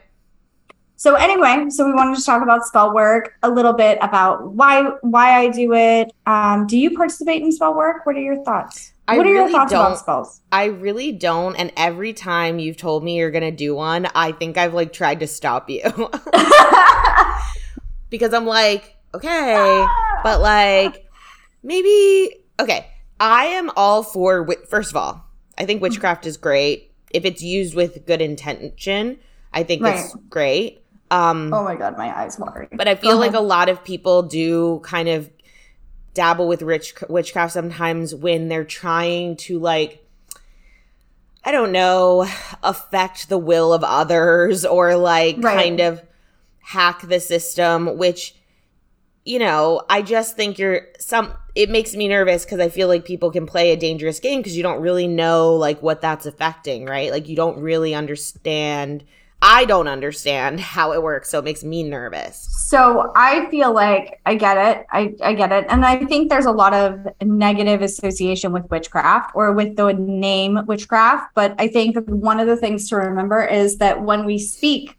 So 0.97 1.17
anyway, 1.17 1.67
so 1.71 1.85
we 1.85 1.93
wanted 1.93 2.17
to 2.17 2.25
talk 2.25 2.43
about 2.43 2.65
spell 2.65 2.95
work, 2.95 3.35
a 3.43 3.51
little 3.51 3.73
bit 3.73 3.99
about 4.01 4.53
why 4.53 4.83
why 5.03 5.39
I 5.39 5.49
do 5.49 5.75
it. 5.75 6.13
Um, 6.25 6.67
do 6.67 6.79
you 6.79 6.97
participate 6.97 7.43
in 7.43 7.51
spell 7.51 7.75
work? 7.75 8.07
What 8.07 8.17
are 8.17 8.21
your 8.21 8.43
thoughts? 8.45 8.93
I 9.07 9.19
what 9.19 9.27
are 9.27 9.31
really 9.31 9.51
your 9.51 9.59
thoughts 9.59 9.73
don't, 9.73 9.85
about 9.85 9.99
spells? 9.99 10.41
I 10.53 10.67
really 10.67 11.13
don't. 11.13 11.57
And 11.57 11.73
every 11.77 12.13
time 12.13 12.59
you've 12.59 12.77
told 12.77 13.03
me 13.03 13.19
you're 13.19 13.33
gonna 13.33 13.51
do 13.51 13.75
one, 13.75 14.07
I 14.15 14.33
think 14.33 14.57
I've 14.57 14.73
like 14.73 14.93
tried 14.93 15.21
to 15.21 15.27
stop 15.27 15.69
you. 15.69 15.83
because 18.09 18.33
I'm 18.33 18.47
like, 18.47 18.97
okay, 19.15 19.87
but 20.23 20.41
like 20.41 21.05
maybe 21.63 22.37
okay. 22.61 22.87
I 23.21 23.47
am 23.47 23.71
all 23.77 24.03
for 24.03 24.49
first 24.69 24.91
of 24.91 24.97
all, 24.97 25.25
I 25.59 25.67
think 25.67 25.83
witchcraft 25.83 26.27
is 26.27 26.37
great 26.37 26.93
if 27.11 27.25
it's 27.25 27.43
used 27.43 27.75
with 27.75 28.07
good 28.07 28.23
intention. 28.23 29.19
I 29.55 29.63
think 29.63 29.83
right. 29.83 30.05
it's 30.05 30.15
great. 30.29 30.83
Um, 31.11 31.55
oh 31.55 31.63
my 31.63 31.77
god, 31.77 31.97
my 31.97 32.17
eyes 32.17 32.39
watering. 32.39 32.69
But 32.73 32.89
I 32.89 32.97
feel 32.97 33.17
like 33.17 33.35
a 33.35 33.41
lot 33.41 33.69
of 33.69 33.85
people 33.85 34.23
do 34.23 34.81
kind 34.81 35.09
of 35.09 35.31
dabble 36.13 36.49
with 36.49 36.63
rich 36.63 36.95
witchcraft 37.09 37.53
sometimes 37.53 38.15
when 38.15 38.49
they're 38.49 38.65
trying 38.65 39.37
to 39.37 39.59
like 39.59 40.05
I 41.45 41.53
don't 41.53 41.73
know, 41.73 42.27
affect 42.63 43.29
the 43.29 43.39
will 43.39 43.73
of 43.73 43.85
others 43.85 44.65
or 44.65 44.97
like 44.97 45.37
right. 45.39 45.65
kind 45.65 45.81
of 45.81 46.03
hack 46.61 47.03
the 47.03 47.21
system, 47.21 47.99
which 47.99 48.35
you 49.27 49.39
know, 49.39 49.83
I 49.89 50.03
just 50.03 50.37
think 50.37 50.59
you're 50.59 50.89
some 50.99 51.33
it 51.55 51.71
makes 51.71 51.95
me 51.95 52.09
nervous 52.09 52.45
because 52.45 52.61
I 52.61 52.69
feel 52.69 52.89
like 52.89 53.05
people 53.05 53.31
can 53.31 53.47
play 53.47 53.71
a 53.71 53.77
dangerous 53.77 54.21
game 54.21 54.41
because 54.41 54.57
you 54.57 54.63
don't 54.63 54.81
really 54.81 55.07
know 55.07 55.55
like 55.55 55.83
what 55.83 56.01
that's 56.01 56.27
affecting, 56.27 56.87
right? 56.87 57.11
Like 57.11 57.29
you 57.29 57.37
don't 57.37 57.59
really 57.61 57.95
understand 57.95 59.05
I 59.47 59.67
don't 59.67 59.89
understand 59.89 60.59
how 60.59 60.95
it 60.95 61.03
works, 61.03 61.29
so 61.29 61.39
it 61.39 61.45
makes 61.45 61.63
me 61.63 61.83
nervous. 61.83 62.49
So 62.67 63.13
I 63.15 63.47
feel 63.51 63.75
like 63.75 64.19
I 64.25 64.37
get 64.37 64.57
it. 64.57 64.87
I, 64.91 65.15
I 65.23 65.35
get 65.35 65.53
it. 65.53 65.67
And 65.69 65.85
I 65.85 66.03
think 66.07 66.31
there's 66.31 66.47
a 66.47 66.51
lot 66.51 66.73
of 66.73 67.07
negative 67.21 67.83
association 67.83 68.53
with 68.53 68.71
witchcraft 68.71 69.33
or 69.35 69.53
with 69.53 69.77
the 69.77 69.93
name 69.93 70.65
witchcraft. 70.65 71.35
But 71.35 71.55
I 71.59 71.69
think 71.69 71.95
one 72.09 72.41
of 72.41 72.47
the 72.47 72.57
things 72.57 72.89
to 72.89 72.97
remember 72.97 73.45
is 73.45 73.77
that 73.77 74.03
when 74.03 74.25
we 74.25 74.39
speak, 74.39 74.97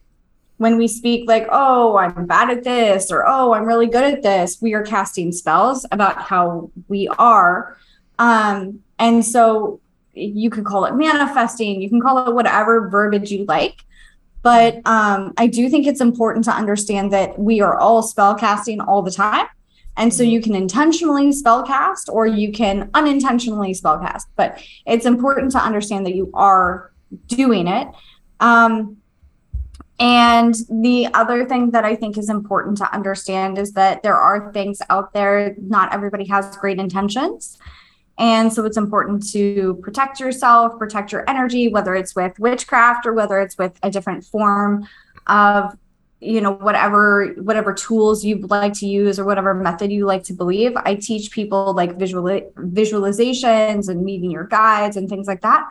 when 0.57 0.77
we 0.77 0.87
speak 0.87 1.27
like, 1.27 1.47
oh, 1.51 1.97
I'm 1.97 2.27
bad 2.27 2.51
at 2.51 2.63
this, 2.63 3.11
or 3.11 3.27
oh, 3.27 3.55
I'm 3.55 3.65
really 3.65 3.87
good 3.87 4.03
at 4.03 4.21
this, 4.21 4.61
we 4.61 4.75
are 4.75 4.83
casting 4.83 5.31
spells 5.31 5.87
about 5.91 6.21
how 6.21 6.69
we 6.87 7.07
are. 7.17 7.77
Um, 8.19 8.83
and 8.99 9.25
so 9.25 9.79
you 10.13 10.51
could 10.51 10.65
call 10.65 10.85
it 10.85 10.93
manifesting, 10.93 11.81
you 11.81 11.89
can 11.89 11.99
call 11.99 12.27
it 12.27 12.35
whatever 12.35 12.89
verbiage 12.89 13.31
you 13.31 13.45
like 13.45 13.81
but 14.45 14.75
um, 14.85 15.33
I 15.37 15.47
do 15.47 15.69
think 15.69 15.87
it's 15.87 16.01
important 16.01 16.45
to 16.45 16.51
understand 16.51 17.11
that 17.13 17.39
we 17.39 17.61
are 17.61 17.79
all 17.79 18.03
spell 18.03 18.35
casting 18.35 18.79
all 18.79 19.01
the 19.01 19.09
time. 19.09 19.47
And 19.97 20.13
so 20.13 20.21
you 20.21 20.39
can 20.39 20.53
intentionally 20.53 21.31
spell 21.31 21.63
cast 21.63 22.09
or 22.09 22.27
you 22.27 22.51
can 22.51 22.91
unintentionally 22.93 23.73
spell 23.73 23.97
cast, 23.97 24.27
but 24.35 24.63
it's 24.85 25.07
important 25.07 25.51
to 25.53 25.57
understand 25.57 26.05
that 26.05 26.13
you 26.13 26.29
are 26.35 26.91
doing 27.25 27.67
it. 27.67 27.87
Um, 28.39 28.97
and 29.99 30.53
the 30.69 31.07
other 31.15 31.45
thing 31.45 31.71
that 31.71 31.83
I 31.83 31.95
think 31.95 32.15
is 32.15 32.29
important 32.29 32.77
to 32.77 32.93
understand 32.93 33.57
is 33.57 33.71
that 33.71 34.03
there 34.03 34.17
are 34.17 34.53
things 34.53 34.79
out 34.91 35.11
there, 35.13 35.55
not 35.57 35.91
everybody 35.91 36.25
has 36.25 36.55
great 36.57 36.77
intentions. 36.77 37.57
And 38.17 38.51
so 38.51 38.65
it's 38.65 38.77
important 38.77 39.29
to 39.31 39.75
protect 39.81 40.19
yourself, 40.19 40.77
protect 40.79 41.11
your 41.11 41.29
energy, 41.29 41.67
whether 41.67 41.95
it's 41.95 42.15
with 42.15 42.39
witchcraft 42.39 43.05
or 43.05 43.13
whether 43.13 43.39
it's 43.39 43.57
with 43.57 43.77
a 43.83 43.89
different 43.89 44.23
form 44.23 44.87
of 45.27 45.77
you 46.21 46.39
know 46.39 46.53
whatever 46.53 47.33
whatever 47.37 47.73
tools 47.73 48.23
you 48.23 48.37
like 48.47 48.71
to 48.73 48.87
use 48.87 49.19
or 49.19 49.25
whatever 49.25 49.53
method 49.53 49.91
you 49.91 50.05
like 50.05 50.23
to 50.23 50.33
believe 50.33 50.71
i 50.77 50.95
teach 50.95 51.29
people 51.29 51.73
like 51.73 51.97
visual 51.97 52.23
visualizations 52.23 53.89
and 53.89 54.01
meeting 54.01 54.31
your 54.31 54.45
guides 54.45 54.95
and 54.95 55.09
things 55.09 55.27
like 55.27 55.41
that 55.41 55.69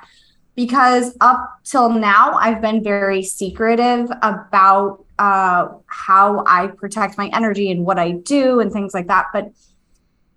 because 0.56 1.16
up 1.20 1.60
till 1.64 1.90
now 1.90 2.34
I've 2.34 2.60
been 2.60 2.82
very 2.82 3.22
secretive 3.22 4.08
about 4.22 5.04
uh, 5.18 5.68
how 5.86 6.44
I 6.46 6.68
protect 6.68 7.18
my 7.18 7.30
energy 7.32 7.70
and 7.70 7.84
what 7.84 7.98
I 7.98 8.12
do 8.12 8.60
and 8.60 8.72
things 8.72 8.94
like 8.94 9.08
that. 9.08 9.26
But 9.32 9.50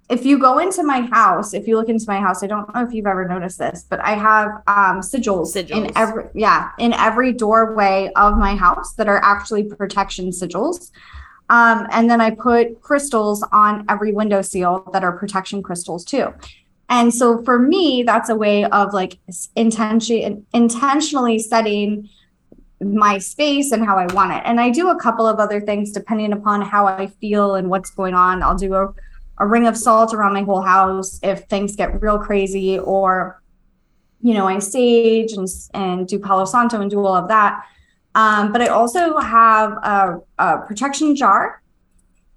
if 0.09 0.25
you 0.25 0.39
go 0.39 0.59
into 0.59 0.83
my 0.83 1.01
house, 1.01 1.53
if 1.53 1.67
you 1.67 1.75
look 1.75 1.89
into 1.89 2.05
my 2.07 2.19
house, 2.19 2.41
I 2.41 2.47
don't 2.47 2.73
know 2.73 2.81
if 2.81 2.93
you've 2.93 3.07
ever 3.07 3.27
noticed 3.27 3.59
this, 3.59 3.85
but 3.89 3.99
I 3.99 4.11
have 4.11 4.47
um, 4.67 5.01
sigils, 5.01 5.53
sigils, 5.53 5.71
in 5.71 5.97
every 5.97 6.25
yeah 6.33 6.71
in 6.79 6.93
every 6.93 7.33
doorway 7.33 8.09
of 8.15 8.37
my 8.37 8.55
house 8.55 8.93
that 8.93 9.07
are 9.07 9.21
actually 9.23 9.63
protection 9.63 10.29
sigils. 10.29 10.91
Um, 11.49 11.87
and 11.91 12.09
then 12.09 12.21
I 12.21 12.31
put 12.31 12.81
crystals 12.81 13.43
on 13.51 13.85
every 13.89 14.11
window 14.11 14.41
seal 14.41 14.89
that 14.93 15.03
are 15.03 15.17
protection 15.17 15.61
crystals 15.61 16.03
too. 16.03 16.33
And 16.89 17.13
so 17.13 17.43
for 17.43 17.59
me, 17.59 18.03
that's 18.03 18.29
a 18.29 18.35
way 18.35 18.63
of 18.65 18.93
like 18.93 19.19
intention 19.55 20.45
intentionally 20.53 21.39
setting 21.39 22.09
my 22.79 23.17
space 23.17 23.71
and 23.71 23.85
how 23.85 23.97
I 23.97 24.05
want 24.13 24.31
it. 24.33 24.43
And 24.45 24.59
I 24.59 24.69
do 24.69 24.89
a 24.89 24.99
couple 24.99 25.27
of 25.27 25.39
other 25.39 25.59
things 25.59 25.91
depending 25.91 26.31
upon 26.31 26.61
how 26.61 26.85
I 26.85 27.07
feel 27.07 27.55
and 27.55 27.69
what's 27.69 27.89
going 27.89 28.13
on. 28.13 28.43
I'll 28.43 28.57
do 28.57 28.73
a, 28.75 28.93
a 29.39 29.45
ring 29.45 29.67
of 29.67 29.77
salt 29.77 30.13
around 30.13 30.33
my 30.33 30.43
whole 30.43 30.61
house 30.61 31.19
if 31.23 31.45
things 31.45 31.75
get 31.75 32.01
real 32.01 32.17
crazy, 32.17 32.79
or 32.79 33.41
you 34.21 34.33
know, 34.33 34.47
I 34.47 34.59
sage 34.59 35.33
and 35.33 35.47
and 35.73 36.07
do 36.07 36.19
Palo 36.19 36.45
Santo 36.45 36.81
and 36.81 36.89
do 36.89 37.05
all 37.05 37.15
of 37.15 37.27
that. 37.27 37.65
Um, 38.15 38.51
but 38.51 38.61
I 38.61 38.67
also 38.67 39.17
have 39.19 39.73
a, 39.73 40.19
a, 40.39 40.57
protection 40.65 41.15
jar, 41.15 41.61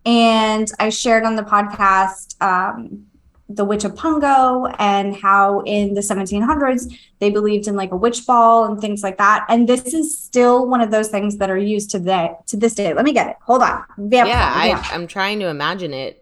and 0.05 0.71
I 0.79 0.91
shared 0.91 1.25
on 1.25 1.37
the 1.37 1.43
podcast 1.43 2.41
um, 2.43 3.07
the 3.51 3.65
witch 3.65 3.85
of 3.85 3.95
Pungo 3.95 4.75
and 4.79 5.17
how 5.17 5.61
in 5.61 5.95
the 5.95 6.01
1700s 6.01 6.97
they 7.19 7.31
believed 7.31 7.67
in 7.67 7.77
like 7.77 7.91
a 7.91 7.97
witch 7.97 8.25
ball 8.27 8.65
and 8.65 8.81
things 8.81 9.03
like 9.03 9.19
that. 9.19 9.45
And 9.49 9.69
this 9.69 9.93
is 9.93 10.17
still 10.17 10.69
one 10.69 10.81
of 10.81 10.91
those 10.91 11.09
things 11.09 11.39
that 11.39 11.51
are 11.51 11.59
used 11.59 11.91
to 11.91 11.99
the 11.99 12.37
to 12.47 12.57
this 12.57 12.75
day. 12.75 12.95
Let 12.95 13.05
me 13.05 13.13
get 13.13 13.29
it. 13.29 13.37
Hold 13.43 13.63
on. 13.63 13.85
Vamp, 13.99 14.29
yeah, 14.29 14.53
I, 14.55 14.95
I'm 14.95 15.07
trying 15.07 15.41
to 15.41 15.49
imagine 15.49 15.93
it. 15.93 16.20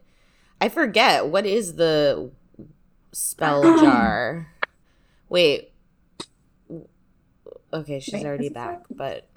I 0.61 0.69
forget 0.69 1.27
what 1.27 1.47
is 1.47 1.77
the 1.77 2.31
spell 3.13 3.63
jar. 3.81 4.49
Wait. 5.29 5.73
Okay, 7.73 8.01
she's 8.01 8.15
Wait, 8.15 8.27
already 8.27 8.49
back, 8.49 8.83
but 8.91 9.29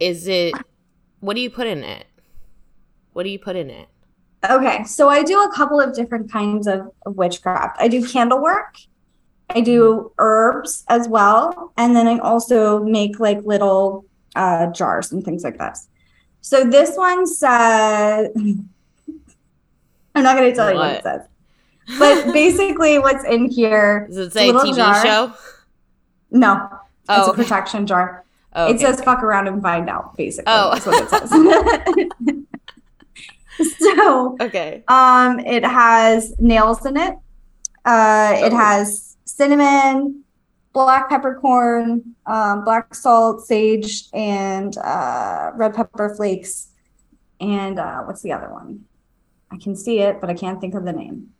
is 0.00 0.26
it 0.26 0.54
what 1.20 1.34
do 1.34 1.40
you 1.40 1.50
put 1.50 1.66
in 1.66 1.84
it? 1.84 2.06
What 3.12 3.22
do 3.22 3.30
you 3.30 3.38
put 3.38 3.56
in 3.56 3.70
it? 3.70 3.88
Okay, 4.50 4.84
so 4.84 5.08
I 5.08 5.22
do 5.22 5.40
a 5.40 5.50
couple 5.52 5.80
of 5.80 5.94
different 5.94 6.30
kinds 6.30 6.66
of, 6.66 6.90
of 7.06 7.16
witchcraft. 7.16 7.76
I 7.80 7.88
do 7.88 8.06
candle 8.06 8.42
work, 8.42 8.76
I 9.48 9.60
do 9.60 10.12
herbs 10.18 10.84
as 10.88 11.08
well, 11.08 11.72
and 11.76 11.96
then 11.96 12.06
I 12.06 12.18
also 12.18 12.82
make 12.82 13.20
like 13.20 13.42
little 13.44 14.04
uh, 14.34 14.66
jars 14.72 15.12
and 15.12 15.24
things 15.24 15.44
like 15.44 15.58
this. 15.58 15.88
So 16.40 16.64
this 16.64 16.96
one 16.96 17.26
says, 17.26 18.28
I'm 20.14 20.22
not 20.22 20.36
going 20.36 20.50
to 20.50 20.56
tell 20.56 20.66
what? 20.66 20.74
you 20.74 20.78
what 20.78 20.96
it 20.96 21.02
says, 21.02 21.22
but 21.98 22.32
basically, 22.32 22.98
what's 22.98 23.24
in 23.24 23.50
here? 23.50 24.06
Does 24.08 24.18
it 24.18 24.32
say 24.32 24.50
TV 24.50 24.76
jar. 24.76 25.04
show? 25.04 25.32
No, 26.30 26.68
oh, 27.08 27.20
it's 27.20 27.28
a 27.28 27.34
protection 27.34 27.86
jar. 27.86 28.20
Oh, 28.56 28.66
okay, 28.66 28.74
it 28.74 28.80
says 28.80 28.94
okay. 28.98 29.04
"fuck 29.04 29.20
around 29.24 29.48
and 29.48 29.60
find 29.60 29.90
out." 29.90 30.16
Basically, 30.16 30.44
oh. 30.46 30.70
that's 30.70 30.86
what 30.86 31.02
it 31.02 31.10
says. 31.10 31.28
so 33.80 34.36
okay. 34.40 34.84
Um, 34.86 35.40
it 35.40 35.64
has 35.64 36.38
nails 36.38 36.86
in 36.86 36.96
it. 36.96 37.16
Uh, 37.84 38.36
oh. 38.36 38.46
it 38.46 38.52
has 38.52 39.16
cinnamon, 39.24 40.22
black 40.72 41.08
peppercorn, 41.08 42.14
um, 42.26 42.64
black 42.64 42.94
salt, 42.94 43.44
sage, 43.44 44.04
and 44.12 44.76
uh, 44.78 45.50
red 45.54 45.74
pepper 45.74 46.14
flakes. 46.14 46.68
And 47.40 47.78
uh, 47.78 48.02
what's 48.02 48.22
the 48.22 48.32
other 48.32 48.52
one? 48.52 48.84
I 49.50 49.56
can 49.56 49.76
see 49.76 50.00
it, 50.00 50.20
but 50.20 50.30
I 50.30 50.34
can't 50.34 50.60
think 50.60 50.74
of 50.74 50.84
the 50.84 50.92
name. 50.92 51.30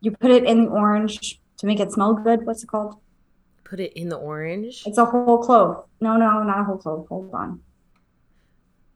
You 0.00 0.10
put 0.10 0.30
it 0.30 0.44
in 0.44 0.66
the 0.66 0.70
orange 0.70 1.40
to 1.58 1.66
make 1.66 1.80
it 1.80 1.92
smell 1.92 2.14
good. 2.14 2.46
What's 2.46 2.62
it 2.62 2.66
called? 2.66 2.96
Put 3.64 3.80
it 3.80 3.92
in 3.94 4.08
the 4.08 4.16
orange. 4.16 4.82
It's 4.86 4.98
a 4.98 5.04
whole 5.04 5.38
clove. 5.38 5.84
No, 6.00 6.16
no, 6.16 6.42
not 6.42 6.60
a 6.60 6.64
whole 6.64 6.76
clove. 6.76 7.06
Hold 7.08 7.34
on. 7.34 7.60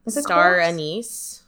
Is 0.06 0.16
it 0.16 0.22
Star 0.22 0.60
anise. 0.60 1.42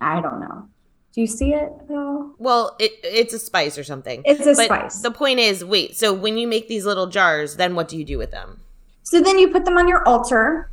I 0.00 0.20
don't 0.20 0.40
know. 0.40 0.68
Do 1.12 1.20
you 1.20 1.26
see 1.26 1.52
it 1.54 1.72
at 1.88 1.90
all? 1.90 2.34
Well, 2.38 2.76
it, 2.78 2.92
it's 3.02 3.34
a 3.34 3.38
spice 3.38 3.76
or 3.76 3.84
something. 3.84 4.22
It's 4.24 4.46
a 4.46 4.54
but 4.54 4.64
spice. 4.64 5.02
The 5.02 5.10
point 5.10 5.40
is, 5.40 5.64
wait, 5.64 5.96
so 5.96 6.12
when 6.14 6.38
you 6.38 6.46
make 6.46 6.68
these 6.68 6.86
little 6.86 7.08
jars, 7.08 7.56
then 7.56 7.74
what 7.74 7.88
do 7.88 7.98
you 7.98 8.04
do 8.04 8.16
with 8.16 8.30
them? 8.30 8.60
So 9.02 9.20
then 9.20 9.38
you 9.38 9.50
put 9.50 9.64
them 9.64 9.76
on 9.76 9.88
your 9.88 10.06
altar, 10.06 10.70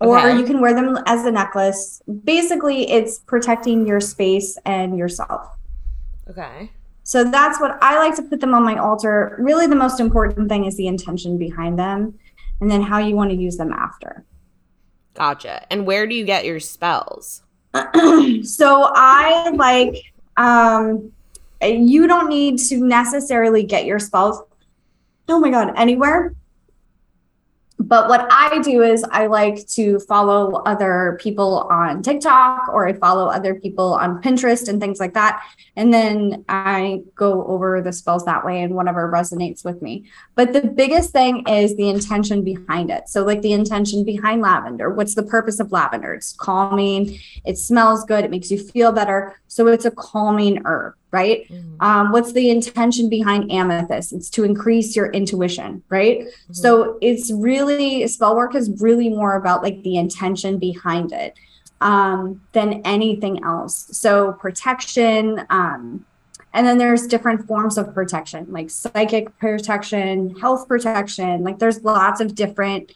or 0.00 0.30
you 0.30 0.44
can 0.44 0.60
wear 0.60 0.74
them 0.74 0.98
as 1.06 1.24
a 1.24 1.30
necklace. 1.30 2.02
Basically, 2.24 2.90
it's 2.90 3.18
protecting 3.20 3.86
your 3.86 4.00
space 4.00 4.56
and 4.64 4.96
yourself. 4.96 5.56
Okay. 6.30 6.70
So 7.02 7.24
that's 7.24 7.58
what 7.60 7.78
I 7.82 7.98
like 7.98 8.14
to 8.16 8.22
put 8.22 8.40
them 8.40 8.54
on 8.54 8.62
my 8.62 8.76
altar. 8.76 9.36
Really, 9.38 9.66
the 9.66 9.76
most 9.76 9.98
important 9.98 10.48
thing 10.48 10.66
is 10.66 10.76
the 10.76 10.86
intention 10.86 11.38
behind 11.38 11.78
them 11.78 12.18
and 12.60 12.70
then 12.70 12.82
how 12.82 12.98
you 12.98 13.16
want 13.16 13.30
to 13.30 13.36
use 13.36 13.56
them 13.56 13.72
after. 13.72 14.24
Gotcha. 15.14 15.66
And 15.70 15.86
where 15.86 16.06
do 16.06 16.14
you 16.14 16.24
get 16.24 16.44
your 16.44 16.60
spells? 16.60 17.42
so 18.42 18.90
I 18.94 19.50
like 19.54 20.02
um 20.36 21.12
you 21.62 22.06
don't 22.06 22.28
need 22.28 22.58
to 22.58 22.78
necessarily 22.78 23.62
get 23.62 23.84
your 23.84 23.98
spells 23.98 24.40
oh 25.28 25.40
my 25.40 25.50
god 25.50 25.74
anywhere 25.76 26.34
but 27.80 28.08
what 28.08 28.26
I 28.30 28.60
do 28.60 28.82
is 28.82 29.04
I 29.10 29.26
like 29.26 29.66
to 29.68 30.00
follow 30.00 30.62
other 30.66 31.16
people 31.20 31.68
on 31.70 32.02
TikTok 32.02 32.68
or 32.68 32.88
I 32.88 32.92
follow 32.94 33.26
other 33.26 33.54
people 33.54 33.94
on 33.94 34.20
Pinterest 34.20 34.68
and 34.68 34.80
things 34.80 34.98
like 34.98 35.14
that. 35.14 35.42
And 35.76 35.94
then 35.94 36.44
I 36.48 37.02
go 37.14 37.46
over 37.46 37.80
the 37.80 37.92
spells 37.92 38.24
that 38.24 38.44
way 38.44 38.62
and 38.62 38.74
whatever 38.74 39.10
resonates 39.10 39.64
with 39.64 39.80
me. 39.80 40.06
But 40.34 40.52
the 40.52 40.62
biggest 40.62 41.12
thing 41.12 41.46
is 41.46 41.76
the 41.76 41.88
intention 41.88 42.42
behind 42.42 42.90
it. 42.90 43.08
So, 43.08 43.24
like 43.24 43.42
the 43.42 43.52
intention 43.52 44.04
behind 44.04 44.42
lavender. 44.42 44.90
What's 44.90 45.14
the 45.14 45.22
purpose 45.22 45.60
of 45.60 45.70
lavender? 45.70 46.14
It's 46.14 46.32
calming, 46.32 47.18
it 47.44 47.58
smells 47.58 48.04
good, 48.04 48.24
it 48.24 48.30
makes 48.30 48.50
you 48.50 48.58
feel 48.58 48.90
better. 48.90 49.40
So, 49.46 49.68
it's 49.68 49.84
a 49.84 49.92
calming 49.92 50.62
herb 50.64 50.94
right? 51.10 51.48
Mm-hmm. 51.48 51.82
Um, 51.82 52.12
what's 52.12 52.32
the 52.32 52.50
intention 52.50 53.08
behind 53.08 53.50
amethyst? 53.50 54.12
It's 54.12 54.30
to 54.30 54.44
increase 54.44 54.94
your 54.94 55.10
intuition, 55.10 55.82
right? 55.88 56.20
Mm-hmm. 56.20 56.52
So 56.52 56.98
it's 57.00 57.32
really 57.32 58.06
spell 58.08 58.36
work 58.36 58.54
is 58.54 58.70
really 58.80 59.08
more 59.08 59.36
about 59.36 59.62
like 59.62 59.82
the 59.82 59.96
intention 59.96 60.58
behind 60.58 61.12
it 61.12 61.34
um, 61.80 62.42
than 62.52 62.82
anything 62.84 63.42
else. 63.44 63.88
So 63.92 64.32
protection. 64.32 65.46
Um, 65.50 66.04
and 66.52 66.66
then 66.66 66.78
there's 66.78 67.06
different 67.06 67.46
forms 67.46 67.78
of 67.78 67.94
protection, 67.94 68.46
like 68.50 68.70
psychic 68.70 69.36
protection, 69.38 70.34
health 70.40 70.66
protection. 70.66 71.44
Like 71.44 71.58
there's 71.58 71.84
lots 71.84 72.20
of 72.20 72.34
different 72.34 72.92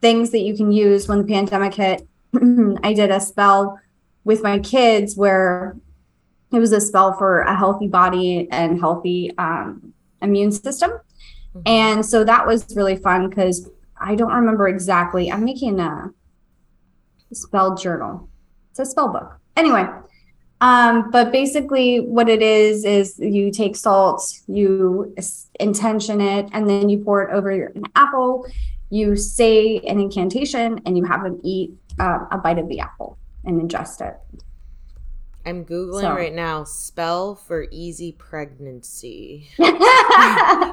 things 0.00 0.30
that 0.30 0.40
you 0.40 0.56
can 0.56 0.72
use 0.72 1.08
when 1.08 1.18
the 1.18 1.32
pandemic 1.32 1.74
hit. 1.74 2.06
I 2.82 2.92
did 2.92 3.10
a 3.10 3.20
spell 3.20 3.78
with 4.24 4.42
my 4.42 4.58
kids 4.58 5.16
where 5.16 5.76
it 6.54 6.60
was 6.60 6.72
a 6.72 6.80
spell 6.80 7.14
for 7.14 7.40
a 7.40 7.56
healthy 7.56 7.88
body 7.88 8.48
and 8.50 8.78
healthy 8.78 9.32
um, 9.38 9.92
immune 10.22 10.52
system. 10.52 10.90
Mm-hmm. 10.90 11.60
And 11.66 12.06
so 12.06 12.24
that 12.24 12.46
was 12.46 12.74
really 12.76 12.96
fun 12.96 13.28
because 13.28 13.70
I 14.00 14.14
don't 14.14 14.32
remember 14.32 14.68
exactly. 14.68 15.30
I'm 15.30 15.44
making 15.44 15.80
a 15.80 16.12
spell 17.32 17.76
journal. 17.76 18.28
It's 18.70 18.80
a 18.80 18.86
spell 18.86 19.08
book. 19.08 19.38
Anyway, 19.56 19.86
um, 20.60 21.10
but 21.10 21.30
basically, 21.30 22.00
what 22.00 22.28
it 22.28 22.42
is 22.42 22.84
is 22.84 23.18
you 23.18 23.50
take 23.50 23.76
salt, 23.76 24.40
you 24.46 25.14
intention 25.60 26.20
it, 26.20 26.48
and 26.52 26.68
then 26.68 26.88
you 26.88 26.98
pour 26.98 27.22
it 27.22 27.34
over 27.34 27.50
an 27.50 27.84
apple. 27.94 28.46
You 28.90 29.16
say 29.16 29.78
an 29.80 30.00
incantation, 30.00 30.80
and 30.86 30.96
you 30.96 31.04
have 31.04 31.22
them 31.22 31.40
eat 31.44 31.72
uh, 31.98 32.26
a 32.30 32.38
bite 32.38 32.58
of 32.58 32.68
the 32.68 32.80
apple 32.80 33.18
and 33.44 33.60
ingest 33.60 34.00
it. 34.00 34.16
I'm 35.46 35.64
googling 35.64 36.02
so. 36.02 36.14
right 36.14 36.32
now. 36.32 36.64
Spell 36.64 37.34
for 37.34 37.66
easy 37.70 38.12
pregnancy. 38.12 39.48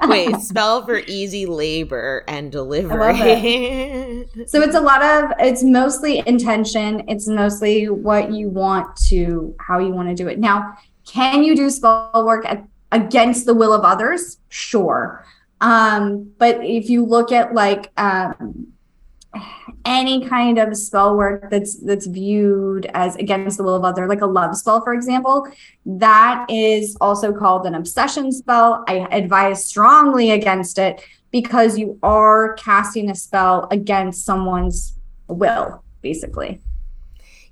Wait, 0.08 0.36
spell 0.38 0.86
for 0.86 1.00
easy 1.08 1.46
labor 1.46 2.24
and 2.28 2.52
delivery. 2.52 3.20
It. 3.20 4.50
so 4.50 4.62
it's 4.62 4.76
a 4.76 4.82
lot 4.82 5.04
of. 5.04 5.32
It's 5.40 5.64
mostly 5.64 6.24
intention. 6.26 7.04
It's 7.08 7.28
mostly 7.28 7.90
what 7.90 8.32
you 8.32 8.50
want 8.50 8.96
to, 9.08 9.56
how 9.60 9.80
you 9.80 9.90
want 9.90 10.10
to 10.10 10.16
do 10.16 10.28
it. 10.28 10.40
Now, 10.40 10.78
can 11.06 11.44
you 11.44 11.56
do 11.56 11.70
spell 11.70 12.24
work 12.26 12.46
at, 12.46 12.66
against 12.92 13.46
the 13.46 13.54
will 13.54 13.74
of 13.74 13.84
others? 13.84 14.38
Sure. 14.50 15.26
Um, 15.60 16.32
but 16.38 16.64
if 16.64 16.90
you 16.90 17.06
look 17.06 17.32
at 17.32 17.54
like 17.54 17.92
um, 17.98 18.74
any 19.86 20.28
kind 20.28 20.58
of 20.58 20.76
spell 20.76 21.16
work 21.16 21.50
that's 21.50 21.80
that's 21.82 22.06
viewed 22.06 22.86
as 22.94 23.16
against 23.16 23.58
the 23.58 23.64
will 23.64 23.76
of 23.76 23.84
other 23.84 24.08
like 24.08 24.22
a 24.22 24.26
love 24.26 24.56
spell 24.56 24.82
for 24.82 24.94
example 24.94 25.48
that 25.86 26.46
is 26.50 26.98
also 27.00 27.34
called 27.34 27.66
an 27.66 27.74
obsession 27.74 28.32
spell. 28.32 28.84
I 28.88 29.08
advise 29.12 29.66
strongly 29.66 30.32
against 30.32 30.78
it 30.78 31.02
because 31.32 31.78
you 31.78 31.98
are 32.04 32.54
casting 32.56 33.10
a 33.10 33.16
spell 33.16 33.68
against 33.72 34.26
someone's 34.26 34.98
will 35.28 35.84
basically. 36.02 36.60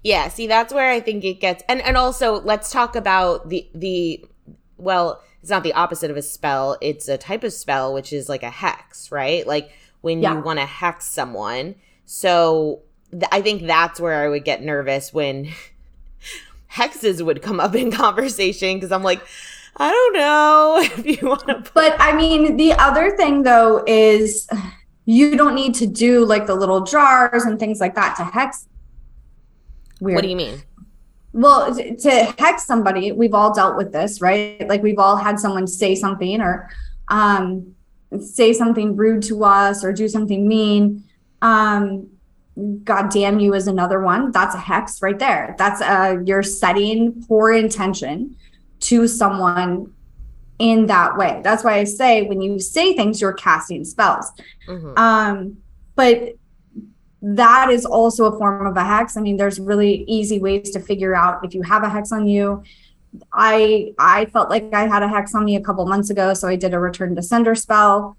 Yeah 0.04 0.28
see 0.30 0.48
that's 0.48 0.74
where 0.74 0.92
i 0.92 1.00
think 1.00 1.24
it 1.24 1.42
gets 1.42 1.64
and 1.68 1.82
and 1.82 1.98
also 1.98 2.42
let's 2.42 2.72
talk 2.72 2.96
about 2.96 3.50
the 3.50 3.70
the 3.74 4.26
well 4.78 5.22
it's 5.42 5.50
not 5.50 5.64
the 5.64 5.74
opposite 5.74 6.12
of 6.12 6.18
a 6.18 6.22
spell. 6.22 6.78
It's 6.82 7.08
a 7.08 7.18
type 7.18 7.44
of 7.44 7.54
spell 7.54 7.94
which 7.94 8.12
is 8.12 8.28
like 8.28 8.44
a 8.44 8.50
hex 8.50 9.12
right? 9.12 9.48
Like 9.48 9.72
when 10.02 10.22
yeah. 10.22 10.34
you 10.34 10.40
want 10.42 10.60
to 10.60 10.66
hex 10.66 11.06
someone 11.06 11.76
so 12.12 12.82
th- 13.12 13.26
I 13.32 13.42
think 13.42 13.68
that's 13.68 14.00
where 14.00 14.24
I 14.24 14.30
would 14.30 14.44
get 14.44 14.64
nervous 14.64 15.14
when 15.14 15.50
hexes 16.72 17.24
would 17.24 17.44
come 17.44 17.60
up 17.60 17.76
in 17.76 17.92
conversation 18.06 18.78
because 18.78 18.92
I'm 18.92 19.04
like, 19.04 19.22
I 19.78 19.92
don't 19.92 20.14
know 20.14 20.80
if 20.98 21.06
you 21.06 21.28
want 21.28 21.48
to. 21.48 21.72
But 21.74 21.96
I 22.00 22.16
mean, 22.16 22.58
the 22.58 22.74
other 22.74 23.16
thing 23.16 23.44
though 23.44 23.84
is 23.86 24.48
you 25.06 25.38
don't 25.38 25.54
need 25.54 25.76
to 25.76 25.88
do 25.88 26.26
like 26.26 26.48
the 26.48 26.56
little 26.56 26.82
jars 26.82 27.44
and 27.44 27.60
things 27.60 27.80
like 27.80 27.96
that 27.96 28.16
to 28.18 28.24
hex. 28.24 28.68
Weird. 30.02 30.16
What 30.16 30.22
do 30.24 30.30
you 30.30 30.36
mean? 30.36 30.64
Well, 31.32 31.76
to 31.76 32.12
hex 32.40 32.66
somebody, 32.66 33.12
we've 33.12 33.36
all 33.36 33.54
dealt 33.54 33.78
with 33.78 33.92
this, 33.92 34.20
right? 34.20 34.68
Like 34.68 34.82
we've 34.82 34.98
all 34.98 35.16
had 35.16 35.40
someone 35.40 35.68
say 35.68 35.94
something 35.94 36.42
or 36.42 36.70
um, 37.10 37.76
say 38.20 38.54
something 38.54 38.96
rude 38.96 39.24
to 39.24 39.44
us 39.44 39.84
or 39.84 39.94
do 39.94 40.08
something 40.08 40.48
mean 40.48 41.04
um, 41.42 42.10
God 42.84 43.10
damn 43.12 43.40
you 43.40 43.54
is 43.54 43.68
another 43.68 44.02
one. 44.02 44.32
That's 44.32 44.56
a 44.56 44.60
hex 44.60 45.02
right 45.02 45.18
there. 45.18 45.56
That's 45.58 45.82
uh 45.82 46.18
you're 46.26 46.44
setting 46.44 47.24
poor 47.28 47.54
intention 47.54 48.36
to 48.82 49.08
someone 49.08 49.94
in 50.58 50.88
that 50.88 51.18
way. 51.18 51.42
That's 51.44 51.64
why 51.64 51.76
I 51.76 51.86
say 51.86 52.24
when 52.24 52.42
you 52.42 52.60
say 52.60 52.94
things, 52.94 53.22
you're 53.22 53.34
casting 53.34 53.86
spells. 53.86 54.32
Mm-hmm. 54.68 54.98
Um, 54.98 55.58
but 55.96 56.36
that 57.22 57.70
is 57.70 57.86
also 57.86 58.26
a 58.26 58.38
form 58.38 58.66
of 58.68 58.76
a 58.78 58.84
hex. 58.84 59.18
I 59.18 59.22
mean, 59.22 59.38
there's 59.38 59.60
really 59.60 60.04
easy 60.08 60.40
ways 60.40 60.72
to 60.72 60.80
figure 60.80 61.16
out 61.16 61.44
if 61.44 61.54
you 61.54 61.62
have 61.62 61.84
a 61.84 61.90
hex 61.90 62.12
on 62.12 62.28
you. 62.28 62.64
I 63.34 63.94
I 63.98 64.26
felt 64.26 64.50
like 64.50 64.74
I 64.74 64.88
had 64.88 65.04
a 65.04 65.08
hex 65.08 65.34
on 65.36 65.46
me 65.46 65.56
a 65.56 65.62
couple 65.62 65.86
months 65.86 66.10
ago, 66.10 66.34
so 66.34 66.48
I 66.48 66.56
did 66.56 66.74
a 66.74 66.80
return 66.80 67.16
to 67.16 67.22
sender 67.22 67.56
spell. 67.56 68.18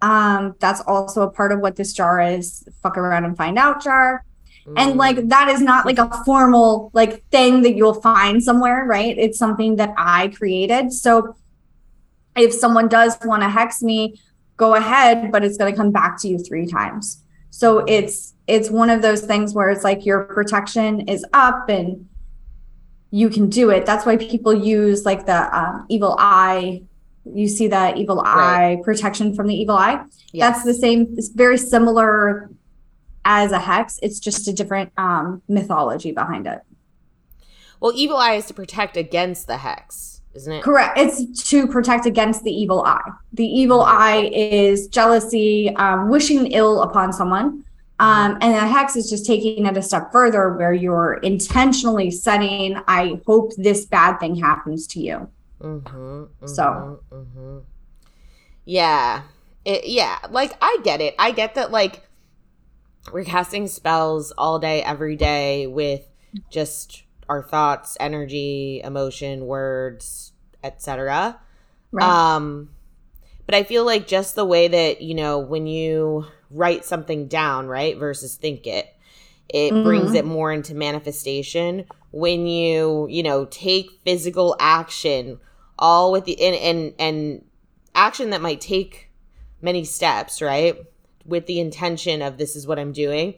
Um, 0.00 0.56
that's 0.58 0.80
also 0.80 1.22
a 1.22 1.30
part 1.30 1.52
of 1.52 1.60
what 1.60 1.76
this 1.76 1.92
jar 1.92 2.20
is. 2.20 2.68
Fuck 2.82 2.98
around 2.98 3.24
and 3.24 3.36
find 3.36 3.58
out 3.58 3.82
jar. 3.82 4.24
Mm. 4.66 4.74
And 4.76 4.96
like 4.96 5.28
that 5.28 5.48
is 5.48 5.60
not 5.60 5.86
like 5.86 5.98
a 5.98 6.24
formal 6.24 6.90
like 6.92 7.24
thing 7.26 7.62
that 7.62 7.74
you'll 7.74 8.00
find 8.00 8.42
somewhere, 8.42 8.84
right? 8.84 9.16
It's 9.16 9.38
something 9.38 9.76
that 9.76 9.94
I 9.96 10.28
created. 10.28 10.92
So 10.92 11.36
if 12.36 12.52
someone 12.52 12.88
does 12.88 13.16
want 13.24 13.42
to 13.42 13.48
hex 13.48 13.82
me, 13.82 14.20
go 14.56 14.74
ahead, 14.74 15.30
but 15.32 15.44
it's 15.44 15.56
going 15.56 15.72
to 15.72 15.76
come 15.76 15.90
back 15.90 16.20
to 16.22 16.28
you 16.28 16.38
three 16.38 16.66
times. 16.66 17.22
So 17.50 17.80
it's 17.86 18.34
it's 18.46 18.70
one 18.70 18.90
of 18.90 19.02
those 19.02 19.20
things 19.20 19.54
where 19.54 19.70
it's 19.70 19.84
like 19.84 20.04
your 20.04 20.24
protection 20.24 21.02
is 21.08 21.24
up 21.32 21.68
and 21.68 22.08
you 23.12 23.28
can 23.28 23.48
do 23.48 23.70
it. 23.70 23.86
That's 23.86 24.04
why 24.04 24.16
people 24.16 24.52
use 24.52 25.04
like 25.04 25.26
the 25.26 25.56
um, 25.56 25.86
evil 25.88 26.16
eye 26.18 26.82
you 27.24 27.48
see 27.48 27.68
that 27.68 27.96
evil 27.96 28.20
eye 28.20 28.80
protection 28.82 29.34
from 29.34 29.46
the 29.46 29.54
evil 29.54 29.76
eye. 29.76 30.04
That's 30.34 30.64
the 30.64 30.74
same. 30.74 31.14
It's 31.16 31.28
very 31.28 31.58
similar 31.58 32.50
as 33.24 33.52
a 33.52 33.58
hex. 33.58 33.98
It's 34.02 34.18
just 34.18 34.48
a 34.48 34.52
different 34.52 34.92
um, 34.96 35.42
mythology 35.48 36.12
behind 36.12 36.46
it. 36.46 36.60
Well, 37.80 37.92
evil 37.94 38.16
eye 38.16 38.34
is 38.34 38.46
to 38.46 38.54
protect 38.54 38.96
against 38.96 39.46
the 39.46 39.56
hex, 39.56 40.22
isn't 40.34 40.52
it? 40.52 40.62
Correct. 40.62 40.98
It's 40.98 41.48
to 41.50 41.66
protect 41.66 42.06
against 42.06 42.44
the 42.44 42.52
evil 42.52 42.82
eye. 42.82 43.10
The 43.32 43.46
evil 43.46 43.82
eye 43.82 44.30
is 44.32 44.88
jealousy, 44.88 45.74
um, 45.76 46.08
wishing 46.08 46.48
ill 46.48 46.82
upon 46.82 47.12
someone. 47.12 47.64
Um, 48.02 48.36
and 48.40 48.52
the 48.56 48.66
hex 48.66 48.96
is 48.96 49.08
just 49.08 49.24
taking 49.24 49.64
it 49.64 49.76
a 49.76 49.82
step 49.82 50.10
further 50.10 50.52
where 50.54 50.72
you're 50.72 51.14
intentionally 51.22 52.10
setting, 52.10 52.76
I 52.88 53.20
hope 53.28 53.52
this 53.56 53.84
bad 53.84 54.18
thing 54.18 54.34
happens 54.34 54.88
to 54.88 55.00
you. 55.00 55.28
Mm-hmm, 55.60 55.96
mm-hmm, 55.96 56.46
so, 56.48 57.00
mm-hmm. 57.12 57.58
yeah, 58.64 59.22
it, 59.64 59.86
yeah, 59.86 60.18
like 60.30 60.52
I 60.60 60.78
get 60.82 61.00
it. 61.00 61.14
I 61.16 61.30
get 61.30 61.54
that. 61.54 61.70
Like 61.70 62.02
we're 63.12 63.22
casting 63.22 63.68
spells 63.68 64.32
all 64.36 64.58
day, 64.58 64.82
every 64.82 65.14
day 65.14 65.68
with 65.68 66.04
just 66.50 67.04
our 67.28 67.40
thoughts, 67.40 67.96
energy, 68.00 68.80
emotion, 68.82 69.46
words, 69.46 70.32
etc. 70.64 71.38
Right. 71.92 72.04
Um, 72.04 72.70
but 73.46 73.54
I 73.54 73.62
feel 73.62 73.84
like 73.84 74.08
just 74.08 74.34
the 74.34 74.44
way 74.44 74.66
that 74.66 75.02
you 75.02 75.14
know 75.14 75.38
when 75.38 75.68
you 75.68 76.26
write 76.52 76.84
something 76.84 77.28
down, 77.28 77.66
right, 77.66 77.96
versus 77.96 78.36
think 78.36 78.66
it, 78.66 78.94
it 79.48 79.72
mm-hmm. 79.72 79.84
brings 79.84 80.14
it 80.14 80.24
more 80.24 80.52
into 80.52 80.74
manifestation 80.74 81.86
when 82.10 82.46
you 82.46 83.06
you 83.10 83.22
know 83.22 83.46
take 83.46 83.90
physical 84.04 84.54
action 84.60 85.40
all 85.78 86.12
with 86.12 86.24
the 86.24 86.40
and 86.40 86.54
and, 86.56 86.94
and 86.98 87.44
action 87.94 88.30
that 88.30 88.40
might 88.40 88.60
take 88.60 89.10
many 89.60 89.84
steps, 89.84 90.42
right? 90.42 90.76
With 91.24 91.46
the 91.46 91.60
intention 91.60 92.22
of 92.22 92.36
this 92.36 92.56
is 92.56 92.66
what 92.66 92.78
I'm 92.78 92.92
doing. 92.92 93.34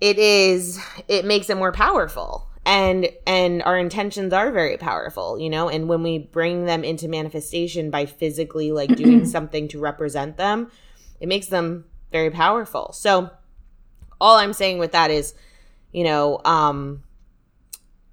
It 0.00 0.18
is 0.18 0.80
it 1.08 1.24
makes 1.24 1.50
it 1.50 1.56
more 1.56 1.72
powerful. 1.72 2.46
And 2.66 3.08
and 3.26 3.62
our 3.62 3.78
intentions 3.78 4.32
are 4.32 4.52
very 4.52 4.76
powerful, 4.76 5.38
you 5.38 5.48
know, 5.48 5.68
and 5.68 5.88
when 5.88 6.02
we 6.02 6.18
bring 6.18 6.66
them 6.66 6.84
into 6.84 7.08
manifestation 7.08 7.90
by 7.90 8.06
physically 8.06 8.70
like 8.70 8.94
doing 8.96 9.24
something 9.36 9.66
to 9.68 9.78
represent 9.78 10.36
them, 10.36 10.70
it 11.20 11.28
makes 11.28 11.46
them 11.46 11.84
very 12.10 12.30
powerful. 12.30 12.92
So 12.92 13.30
all 14.20 14.36
I'm 14.36 14.52
saying 14.52 14.78
with 14.78 14.92
that 14.92 15.10
is, 15.10 15.34
you 15.92 16.04
know, 16.04 16.40
um 16.44 17.02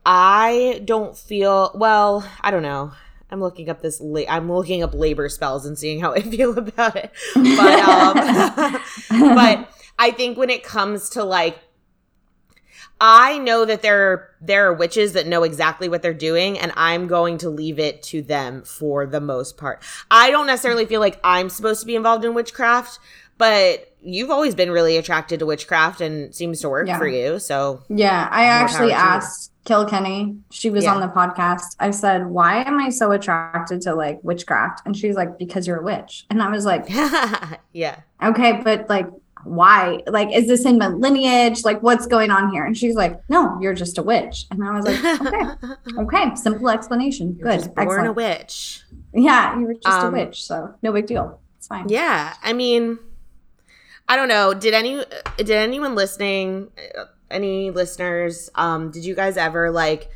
I 0.05 0.81
don't 0.85 1.17
feel 1.17 1.71
well. 1.75 2.25
I 2.39 2.49
don't 2.49 2.63
know. 2.63 2.93
I'm 3.29 3.41
looking 3.41 3.69
up 3.69 3.81
this. 3.81 3.99
La- 3.99 4.21
I'm 4.29 4.49
looking 4.49 4.81
up 4.81 4.93
labor 4.93 5.27
spells 5.27 5.65
and 5.65 5.77
seeing 5.77 5.99
how 5.99 6.13
I 6.15 6.21
feel 6.21 6.57
about 6.57 6.95
it. 6.95 7.11
But 7.35 7.79
um, 7.79 8.15
but 9.35 9.69
I 9.99 10.11
think 10.11 10.37
when 10.37 10.49
it 10.49 10.63
comes 10.63 11.09
to 11.11 11.23
like, 11.23 11.59
I 12.99 13.37
know 13.37 13.65
that 13.65 13.81
there 13.81 14.11
are, 14.11 14.29
there 14.41 14.67
are 14.67 14.73
witches 14.73 15.13
that 15.13 15.27
know 15.27 15.43
exactly 15.43 15.87
what 15.87 16.01
they're 16.01 16.13
doing, 16.13 16.57
and 16.57 16.71
I'm 16.75 17.07
going 17.07 17.37
to 17.39 17.49
leave 17.49 17.79
it 17.79 18.01
to 18.03 18.21
them 18.21 18.63
for 18.63 19.05
the 19.05 19.21
most 19.21 19.57
part. 19.57 19.83
I 20.09 20.31
don't 20.31 20.47
necessarily 20.47 20.85
feel 20.85 20.99
like 20.99 21.19
I'm 21.23 21.49
supposed 21.49 21.79
to 21.81 21.85
be 21.85 21.95
involved 21.95 22.25
in 22.25 22.33
witchcraft, 22.33 22.99
but 23.37 23.93
you've 24.01 24.31
always 24.31 24.55
been 24.55 24.71
really 24.71 24.97
attracted 24.97 25.39
to 25.39 25.45
witchcraft 25.45 26.01
and 26.01 26.33
seems 26.33 26.61
to 26.61 26.69
work 26.69 26.87
yeah. 26.87 26.97
for 26.97 27.07
you. 27.07 27.39
So 27.39 27.83
yeah, 27.89 28.27
I 28.31 28.45
actually 28.45 28.93
asked 28.93 29.51
Kilkenny. 29.65 30.37
She 30.49 30.69
was 30.69 30.85
yeah. 30.85 30.95
on 30.95 31.01
the 31.01 31.07
podcast. 31.07 31.75
I 31.79 31.91
said, 31.91 32.27
"Why 32.27 32.63
am 32.63 32.79
I 32.79 32.89
so 32.89 33.11
attracted 33.11 33.81
to 33.81 33.93
like 33.93 34.23
witchcraft?" 34.23 34.81
And 34.85 34.95
she's 34.95 35.15
like, 35.15 35.37
"Because 35.37 35.67
you're 35.67 35.79
a 35.79 35.83
witch." 35.83 36.25
And 36.29 36.41
I 36.41 36.49
was 36.49 36.65
like, 36.65 36.85
"Yeah, 37.73 37.99
okay, 38.23 38.61
but 38.63 38.89
like." 38.89 39.07
Why? 39.47 40.01
Like, 40.07 40.33
is 40.33 40.47
this 40.47 40.65
in 40.65 40.77
my 40.77 40.87
lineage? 40.87 41.63
Like, 41.63 41.81
what's 41.81 42.07
going 42.07 42.31
on 42.31 42.51
here? 42.51 42.65
And 42.65 42.77
she's 42.77 42.95
like, 42.95 43.19
No, 43.29 43.57
you're 43.61 43.73
just 43.73 43.97
a 43.97 44.03
witch. 44.03 44.45
And 44.51 44.63
I 44.63 44.71
was 44.79 44.85
like, 44.85 45.21
Okay, 45.21 45.97
okay, 46.01 46.35
simple 46.35 46.69
explanation. 46.69 47.35
You're 47.39 47.57
Good, 47.57 47.75
born 47.75 47.87
Excellent. 47.87 48.07
a 48.07 48.13
witch. 48.13 48.81
Yeah, 49.13 49.59
you 49.59 49.65
were 49.65 49.73
just 49.73 49.87
um, 49.87 50.13
a 50.13 50.17
witch, 50.17 50.43
so 50.43 50.75
no 50.81 50.91
big 50.91 51.07
deal. 51.07 51.39
It's 51.57 51.67
fine. 51.67 51.89
Yeah, 51.89 52.33
I 52.43 52.53
mean, 52.53 52.99
I 54.07 54.15
don't 54.15 54.27
know. 54.27 54.53
Did 54.53 54.73
any 54.73 55.03
did 55.37 55.51
anyone 55.51 55.95
listening 55.95 56.71
any 57.29 57.71
listeners, 57.71 58.49
um, 58.55 58.91
did 58.91 59.05
you 59.05 59.15
guys 59.15 59.37
ever 59.37 59.71
like 59.71 60.09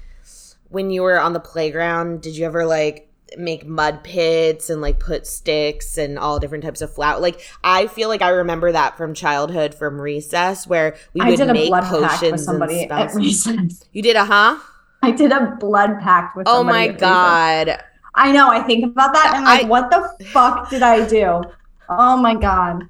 when 0.69 0.89
you 0.89 1.03
were 1.03 1.19
on 1.19 1.33
the 1.33 1.39
playground, 1.39 2.21
did 2.21 2.35
you 2.35 2.45
ever 2.45 2.65
like 2.65 3.10
make 3.37 3.65
mud 3.65 4.03
pits 4.03 4.69
and 4.69 4.81
like 4.81 4.99
put 4.99 5.25
sticks 5.25 5.97
and 5.97 6.19
all 6.19 6.39
different 6.39 6.63
types 6.63 6.81
of 6.81 6.93
flour. 6.93 7.19
Like 7.19 7.41
I 7.63 7.87
feel 7.87 8.09
like 8.09 8.21
I 8.21 8.29
remember 8.29 8.71
that 8.71 8.97
from 8.97 9.13
childhood 9.13 9.73
from 9.73 9.99
recess 9.99 10.67
where 10.67 10.95
we 11.13 11.25
would 11.25 11.47
make 11.47 11.71
potions 11.71 12.31
with 12.31 12.41
somebody 12.41 12.83
at 12.85 13.13
recess. 13.13 13.85
You 13.91 14.01
did 14.01 14.15
a 14.15 14.25
huh? 14.25 14.57
I 15.01 15.11
did 15.11 15.31
a 15.31 15.57
blood 15.59 15.99
pact 15.99 16.35
with 16.35 16.47
Oh 16.47 16.63
my 16.63 16.89
god. 16.89 17.67
Recess. 17.67 17.83
I 18.13 18.31
know, 18.31 18.49
I 18.49 18.61
think 18.61 18.83
about 18.83 19.13
that 19.13 19.27
and 19.27 19.37
I'm 19.37 19.43
like, 19.45 19.65
I, 19.65 19.67
what 19.67 19.89
the 19.89 20.25
fuck 20.25 20.69
did 20.69 20.83
I 20.83 21.07
do? 21.07 21.41
Oh 21.89 22.17
my 22.17 22.35
god. 22.35 22.83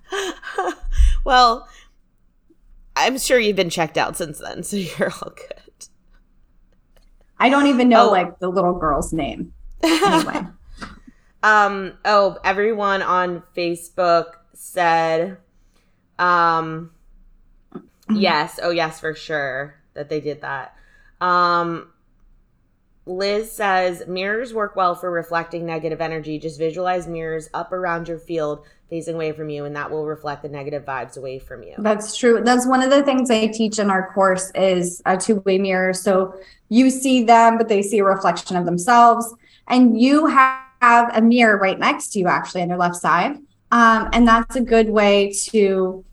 well, 1.23 1.67
I'm 2.95 3.17
sure 3.17 3.39
you've 3.39 3.55
been 3.55 3.69
checked 3.69 3.97
out 3.97 4.17
since 4.17 4.39
then, 4.39 4.63
so 4.63 4.77
you're 4.97 5.11
all 5.11 5.31
good. 5.35 5.87
I 7.39 7.49
don't 7.49 7.67
even 7.67 7.89
know 7.89 8.09
oh. 8.09 8.11
like 8.11 8.39
the 8.39 8.49
little 8.49 8.73
girl's 8.73 9.13
name. 9.13 9.53
Anyway. 9.83 10.47
um 11.43 11.97
oh, 12.05 12.37
everyone 12.43 13.01
on 13.01 13.43
Facebook 13.55 14.33
said 14.53 15.37
um 16.19 16.91
Yes. 18.15 18.59
Oh, 18.61 18.71
yes, 18.71 18.99
for 18.99 19.13
sure 19.13 19.75
that 19.93 20.09
they 20.09 20.19
did 20.19 20.41
that. 20.41 20.75
Um, 21.19 21.87
Liz 23.05 23.51
says 23.51 24.03
mirrors 24.07 24.53
work 24.53 24.75
well 24.75 24.95
for 24.95 25.09
reflecting 25.09 25.65
negative 25.65 26.01
energy. 26.01 26.37
Just 26.39 26.59
visualize 26.59 27.07
mirrors 27.07 27.49
up 27.53 27.71
around 27.71 28.07
your 28.07 28.19
field 28.19 28.65
facing 28.89 29.15
away 29.15 29.31
from 29.31 29.49
you 29.49 29.65
and 29.65 29.75
that 29.75 29.89
will 29.89 30.05
reflect 30.05 30.43
the 30.43 30.49
negative 30.49 30.85
vibes 30.85 31.17
away 31.17 31.39
from 31.39 31.63
you. 31.63 31.73
That's 31.79 32.15
true. 32.15 32.41
That's 32.43 32.67
one 32.67 32.83
of 32.83 32.89
the 32.89 33.01
things 33.03 33.31
I 33.31 33.47
teach 33.47 33.79
in 33.79 33.89
our 33.89 34.13
course 34.13 34.51
is 34.53 35.01
a 35.05 35.17
two-way 35.17 35.57
mirror. 35.57 35.93
So 35.93 36.35
you 36.69 36.89
see 36.89 37.23
them 37.23 37.57
but 37.57 37.69
they 37.69 37.81
see 37.81 37.99
a 37.99 38.03
reflection 38.03 38.55
of 38.55 38.65
themselves 38.65 39.33
and 39.71 39.99
you 39.99 40.27
have 40.27 41.15
a 41.15 41.21
mirror 41.21 41.57
right 41.57 41.79
next 41.79 42.09
to 42.09 42.19
you 42.19 42.27
actually 42.27 42.61
on 42.61 42.69
your 42.69 42.77
left 42.77 42.97
side. 42.97 43.37
Um, 43.71 44.09
and 44.13 44.27
that's 44.27 44.55
a 44.55 44.61
good 44.61 44.89
way 44.89 45.31
to 45.49 46.03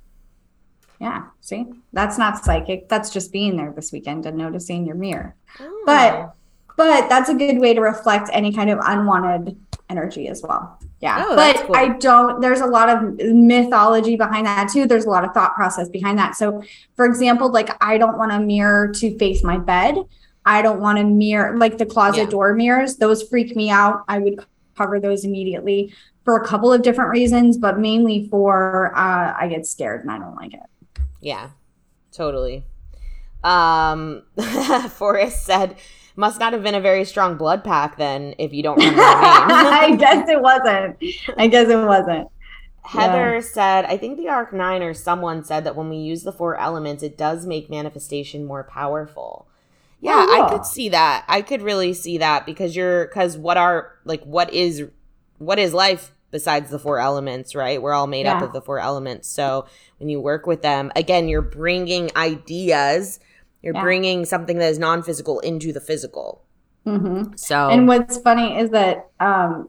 yeah, 1.01 1.27
see? 1.40 1.66
That's 1.92 2.18
not 2.18 2.44
psychic. 2.44 2.88
That's 2.88 3.11
just 3.11 3.33
being 3.33 3.57
there 3.57 3.73
this 3.73 3.92
weekend 3.92 4.27
and 4.27 4.37
noticing 4.37 4.85
your 4.85 4.97
mirror. 4.97 5.35
Oh. 5.61 5.83
But 5.87 6.35
but 6.77 7.09
that's 7.09 7.29
a 7.29 7.35
good 7.35 7.59
way 7.59 7.75
to 7.75 7.81
reflect 7.81 8.31
any 8.33 8.53
kind 8.53 8.71
of 8.71 8.79
unwanted 8.83 9.57
energy 9.90 10.29
as 10.29 10.42
well. 10.42 10.79
Yeah. 11.01 11.25
Oh, 11.27 11.35
but 11.35 11.57
cool. 11.66 11.77
I 11.77 11.88
don't, 11.88 12.40
there's 12.40 12.61
a 12.61 12.66
lot 12.66 12.88
of 12.88 13.18
mythology 13.18 14.16
behind 14.16 14.47
that 14.47 14.68
too. 14.73 14.87
There's 14.87 15.05
a 15.05 15.11
lot 15.11 15.25
of 15.25 15.33
thought 15.33 15.55
process 15.55 15.88
behind 15.88 16.18
that. 16.18 16.37
So, 16.37 16.62
for 16.94 17.05
example, 17.05 17.51
like 17.51 17.77
I 17.83 17.99
don't 17.99 18.16
want 18.16 18.31
a 18.31 18.38
mirror 18.38 18.92
to 18.94 19.18
face 19.18 19.42
my 19.42 19.59
bed. 19.59 19.97
I 20.49 20.63
don't 20.63 20.81
want 20.81 20.99
a 20.99 21.05
mirror, 21.05 21.59
like 21.59 21.77
the 21.77 21.85
closet 21.85 22.21
yeah. 22.21 22.31
door 22.31 22.55
mirrors, 22.55 22.97
those 22.97 23.23
freak 23.23 23.55
me 23.55 23.69
out. 23.69 24.03
I 24.09 24.19
would 24.19 24.43
cover 24.79 24.99
those 24.99 25.27
immediately 25.27 25.93
for 26.25 26.37
a 26.37 26.47
couple 26.47 26.73
of 26.73 26.81
different 26.81 27.11
reasons, 27.11 27.59
but 27.59 27.79
mainly 27.79 28.29
for 28.31 28.97
uh, 28.97 29.37
I 29.39 29.49
get 29.49 29.67
scared 29.67 30.01
and 30.01 30.11
I 30.11 30.19
don't 30.19 30.37
like 30.37 30.55
it. 30.55 30.63
Yeah, 31.21 31.51
totally. 32.13 32.65
Um, 33.45 34.23
Forrest 34.89 35.45
said, 35.45 35.77
must 36.17 36.41
not 36.41 36.55
have 36.55 36.63
been 36.63 36.75
a 36.75 36.81
very 36.81 37.05
strong 37.05 37.37
blood 37.37 37.63
pack 37.63 37.99
then, 37.99 38.35
if 38.39 38.55
you 38.55 38.63
don't 38.63 38.79
remember. 38.79 39.03
I 39.03 39.97
guess 39.97 40.31
it 40.31 40.41
wasn't. 40.41 40.97
I 41.37 41.47
guess 41.47 41.69
it 41.69 41.77
wasn't. 41.77 42.29
Heather 42.85 43.35
yeah. 43.35 43.41
said, 43.41 43.85
I 43.85 43.99
think 43.99 44.17
the 44.17 44.31
Arc 44.31 44.55
9 44.55 44.83
or 44.83 44.95
someone 44.95 45.45
said 45.45 45.65
that 45.65 45.77
when 45.77 45.91
we 45.91 45.99
use 45.99 46.23
the 46.23 46.33
four 46.33 46.57
elements, 46.57 47.03
it 47.03 47.19
does 47.19 47.45
make 47.45 47.69
manifestation 47.69 48.47
more 48.47 48.65
powerful. 48.65 49.47
Yeah, 50.01 50.27
oh, 50.29 50.43
I 50.43 50.51
could 50.51 50.65
see 50.65 50.91
that. 50.91 51.25
I 51.29 51.43
could 51.43 51.63
really 51.63 51.93
see 51.93 52.19
that 52.19 52.47
because 52.47 52.77
you're, 52.77 53.07
because 53.07 53.37
what 53.37 53.57
are, 53.57 53.93
like, 54.05 54.23
what 54.25 54.53
is, 54.53 54.85
what 55.39 55.59
is 55.59 55.75
life 55.75 56.15
besides 56.31 56.71
the 56.71 56.79
four 56.79 57.01
elements, 57.01 57.55
right? 57.55 57.83
We're 57.83 57.95
all 57.95 58.07
made 58.07 58.27
yeah. 58.27 58.37
up 58.37 58.43
of 58.43 58.53
the 58.53 58.61
four 58.61 58.79
elements. 58.79 59.29
So 59.29 59.67
when 59.99 60.09
you 60.09 60.21
work 60.21 60.47
with 60.47 60.63
them, 60.63 60.93
again, 60.95 61.29
you're 61.29 61.43
bringing 61.43 62.11
ideas 62.15 63.19
you're 63.63 63.75
yeah. 63.75 63.83
bringing 63.83 64.25
something 64.25 64.59
that 64.59 64.71
is 64.71 64.79
non 64.79 65.03
physical 65.03 65.41
into 65.41 65.73
the 65.73 65.81
physical. 65.81 66.45
Mm-hmm. 66.87 67.35
So, 67.37 67.69
and 67.69 67.89
what's 67.89 68.19
funny 68.19 68.59
is 68.59 68.71
that 68.71 69.11
um, 69.21 69.69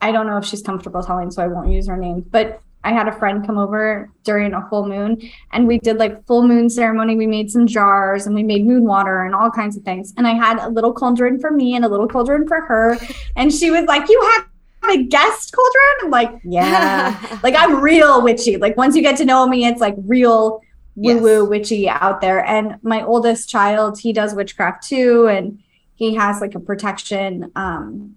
I 0.00 0.12
don't 0.12 0.26
know 0.26 0.36
if 0.36 0.44
she's 0.44 0.62
comfortable 0.62 1.02
telling, 1.02 1.30
so 1.30 1.42
I 1.42 1.48
won't 1.48 1.70
use 1.70 1.88
her 1.88 1.96
name, 1.96 2.20
but 2.30 2.62
I 2.84 2.92
had 2.92 3.08
a 3.08 3.12
friend 3.12 3.44
come 3.44 3.58
over 3.58 4.10
during 4.24 4.52
a 4.52 4.68
full 4.68 4.86
moon 4.86 5.20
and 5.52 5.66
we 5.66 5.78
did 5.78 5.96
like 5.96 6.24
full 6.26 6.46
moon 6.46 6.68
ceremony. 6.68 7.16
We 7.16 7.26
made 7.26 7.50
some 7.50 7.66
jars 7.66 8.26
and 8.26 8.34
we 8.34 8.42
made 8.42 8.66
moon 8.66 8.84
water 8.84 9.24
and 9.24 9.34
all 9.34 9.50
kinds 9.50 9.76
of 9.76 9.82
things. 9.82 10.12
And 10.16 10.26
I 10.26 10.34
had 10.34 10.58
a 10.58 10.68
little 10.68 10.92
cauldron 10.92 11.40
for 11.40 11.50
me 11.50 11.74
and 11.74 11.84
a 11.84 11.88
little 11.88 12.06
cauldron 12.06 12.46
for 12.46 12.60
her. 12.60 12.98
And 13.36 13.52
she 13.52 13.70
was 13.70 13.86
like, 13.86 14.08
You 14.08 14.20
have 14.34 14.96
a 14.96 15.02
guest 15.02 15.54
cauldron? 15.54 15.94
I'm 16.02 16.10
like, 16.10 16.40
Yeah. 16.44 17.40
like 17.42 17.54
I'm 17.56 17.80
real 17.80 18.22
witchy. 18.22 18.58
Like 18.58 18.76
once 18.76 18.94
you 18.94 19.02
get 19.02 19.16
to 19.16 19.24
know 19.24 19.46
me, 19.46 19.66
it's 19.66 19.80
like 19.80 19.94
real 19.98 20.60
woo 20.96 21.18
woo 21.18 21.40
yes. 21.40 21.48
witchy 21.48 21.88
out 21.88 22.20
there. 22.20 22.44
And 22.44 22.76
my 22.82 23.02
oldest 23.02 23.48
child, 23.48 23.98
he 23.98 24.12
does 24.12 24.34
witchcraft 24.34 24.86
too. 24.86 25.26
And 25.28 25.60
he 25.94 26.14
has 26.14 26.40
like 26.40 26.54
a 26.54 26.60
protection 26.60 27.50
um, 27.56 28.16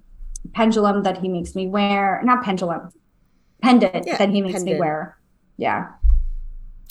pendulum 0.54 1.04
that 1.04 1.18
he 1.20 1.30
makes 1.30 1.56
me 1.56 1.68
wear. 1.68 2.22
Not 2.24 2.44
pendulum, 2.44 2.92
pendant 3.62 4.06
yeah, 4.08 4.18
that 4.18 4.30
he 4.30 4.42
makes 4.42 4.60
pendant. 4.60 4.76
me 4.76 4.80
wear. 4.80 5.18
Yeah. 5.58 5.92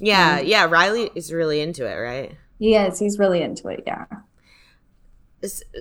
Yeah. 0.01 0.39
Um, 0.41 0.47
yeah. 0.47 0.65
Riley 0.67 1.11
is 1.15 1.33
really 1.33 1.61
into 1.61 1.87
it, 1.87 1.95
right? 1.95 2.37
He 2.59 2.75
is. 2.75 2.99
He's 2.99 3.19
really 3.19 3.43
into 3.43 3.69
it. 3.69 3.85
Yeah. 3.87 4.07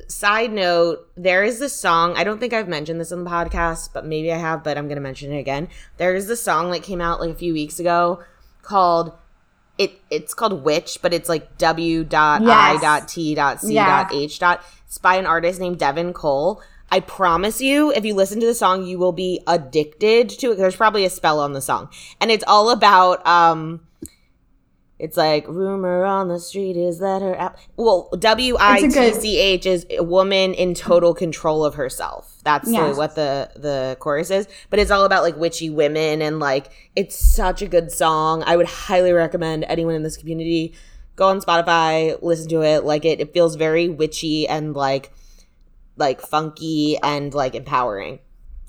Side 0.08 0.52
note, 0.52 1.08
there 1.15 1.43
is 1.43 1.60
this 1.60 1.74
song. 1.74 2.15
I 2.15 2.24
don't 2.24 2.39
think 2.39 2.54
I've 2.54 2.67
mentioned 2.67 3.00
this 3.00 3.12
on 3.12 3.24
the 3.24 3.30
podcast, 3.30 3.89
but 3.93 4.06
maybe 4.06 4.32
I 4.32 4.38
have, 4.38 4.63
but 4.63 4.78
I'm 4.78 4.88
going 4.88 4.98
to 4.98 5.02
mention 5.02 5.32
it 5.32 5.39
again. 5.39 5.69
There 5.98 6.13
is 6.13 6.28
this 6.28 6.41
song 6.41 6.71
that 6.71 6.84
came 6.84 7.02
out 7.02 7.19
like 7.19 7.32
a 7.32 7.36
few 7.36 7.54
weeks 7.54 7.80
ago 7.80 8.24
called 8.62 9.13
it 9.78 10.00
it's 10.10 10.34
called 10.34 10.63
Witch, 10.63 11.00
but 11.02 11.13
it's 11.13 11.30
like 11.30 11.58
W 11.58 12.04
dot 12.04 12.41
I 12.43 12.80
dot 12.80 13.08
T 13.08 13.36
dot 13.36 13.62
C 13.62 13.76
dot 13.76 14.13
H 14.13 14.39
dot. 14.39 14.63
It's 14.86 14.98
by 14.98 15.15
an 15.15 15.26
artist 15.26 15.60
named 15.60 15.80
Devon 15.80 16.13
Cole. 16.13 16.62
I 16.91 17.00
promise 17.00 17.62
you, 17.62 17.91
if 17.91 18.06
you 18.06 18.13
listen 18.13 18.39
to 18.39 18.45
the 18.45 18.56
song, 18.56 18.86
you 18.86 18.98
will 18.98 19.12
be 19.12 19.41
addicted 19.48 20.30
to 20.30 20.52
it. 20.52 20.56
There's 20.56 20.76
probably 20.76 21.06
a 21.06 21.10
spell 21.10 21.39
on 21.39 21.54
the 21.54 21.62
song, 21.62 21.89
and 22.21 22.32
it's 22.32 22.43
all 22.48 22.69
about 22.69 23.26
um 23.28 23.82
it's 24.98 25.17
like 25.17 25.45
rumor 25.50 26.06
on 26.06 26.30
the 26.30 26.39
street 26.39 26.78
is 26.78 27.00
that 27.00 27.21
her 27.21 27.38
app. 27.38 27.58
Well, 27.76 28.10
W 28.17 28.56
I 28.58 28.80
T 28.80 29.12
C 29.13 29.38
H 29.38 29.65
is 29.65 29.86
a 29.89 30.04
woman 30.04 30.54
in 30.54 30.74
total 30.74 31.13
control 31.13 31.65
of 31.65 31.76
herself. 31.76 32.38
That's 32.43 32.71
yes. 32.71 32.93
the, 32.93 32.98
what 32.98 33.15
the 33.15 33.52
the 33.56 33.98
chorus 34.00 34.30
is. 34.30 34.48
But 34.69 34.80
it's 34.80 34.91
all 34.91 35.04
about 35.04 35.24
like 35.24 35.36
witchy 35.36 35.69
women 35.69 36.21
and 36.21 36.39
like 36.39 36.71
it's 36.95 37.17
such 37.17 37.62
a 37.62 37.67
good 37.67 37.91
song. 37.91 38.43
I 38.45 38.56
would 38.56 38.67
highly 38.67 39.12
recommend 39.12 39.65
anyone 39.67 39.95
in 39.95 40.04
this 40.04 40.15
community 40.15 40.74
go 41.15 41.30
on 41.30 41.41
Spotify, 41.41 42.21
listen 42.21 42.48
to 42.50 42.62
it. 42.62 42.84
Like 42.84 43.06
it, 43.06 43.19
it 43.19 43.34
feels 43.34 43.56
very 43.56 43.89
witchy 43.89 44.48
and 44.48 44.74
like 44.74 45.12
like 45.98 46.22
funky 46.22 46.98
and 47.04 47.34
like 47.34 47.56
empowering. 47.56 48.20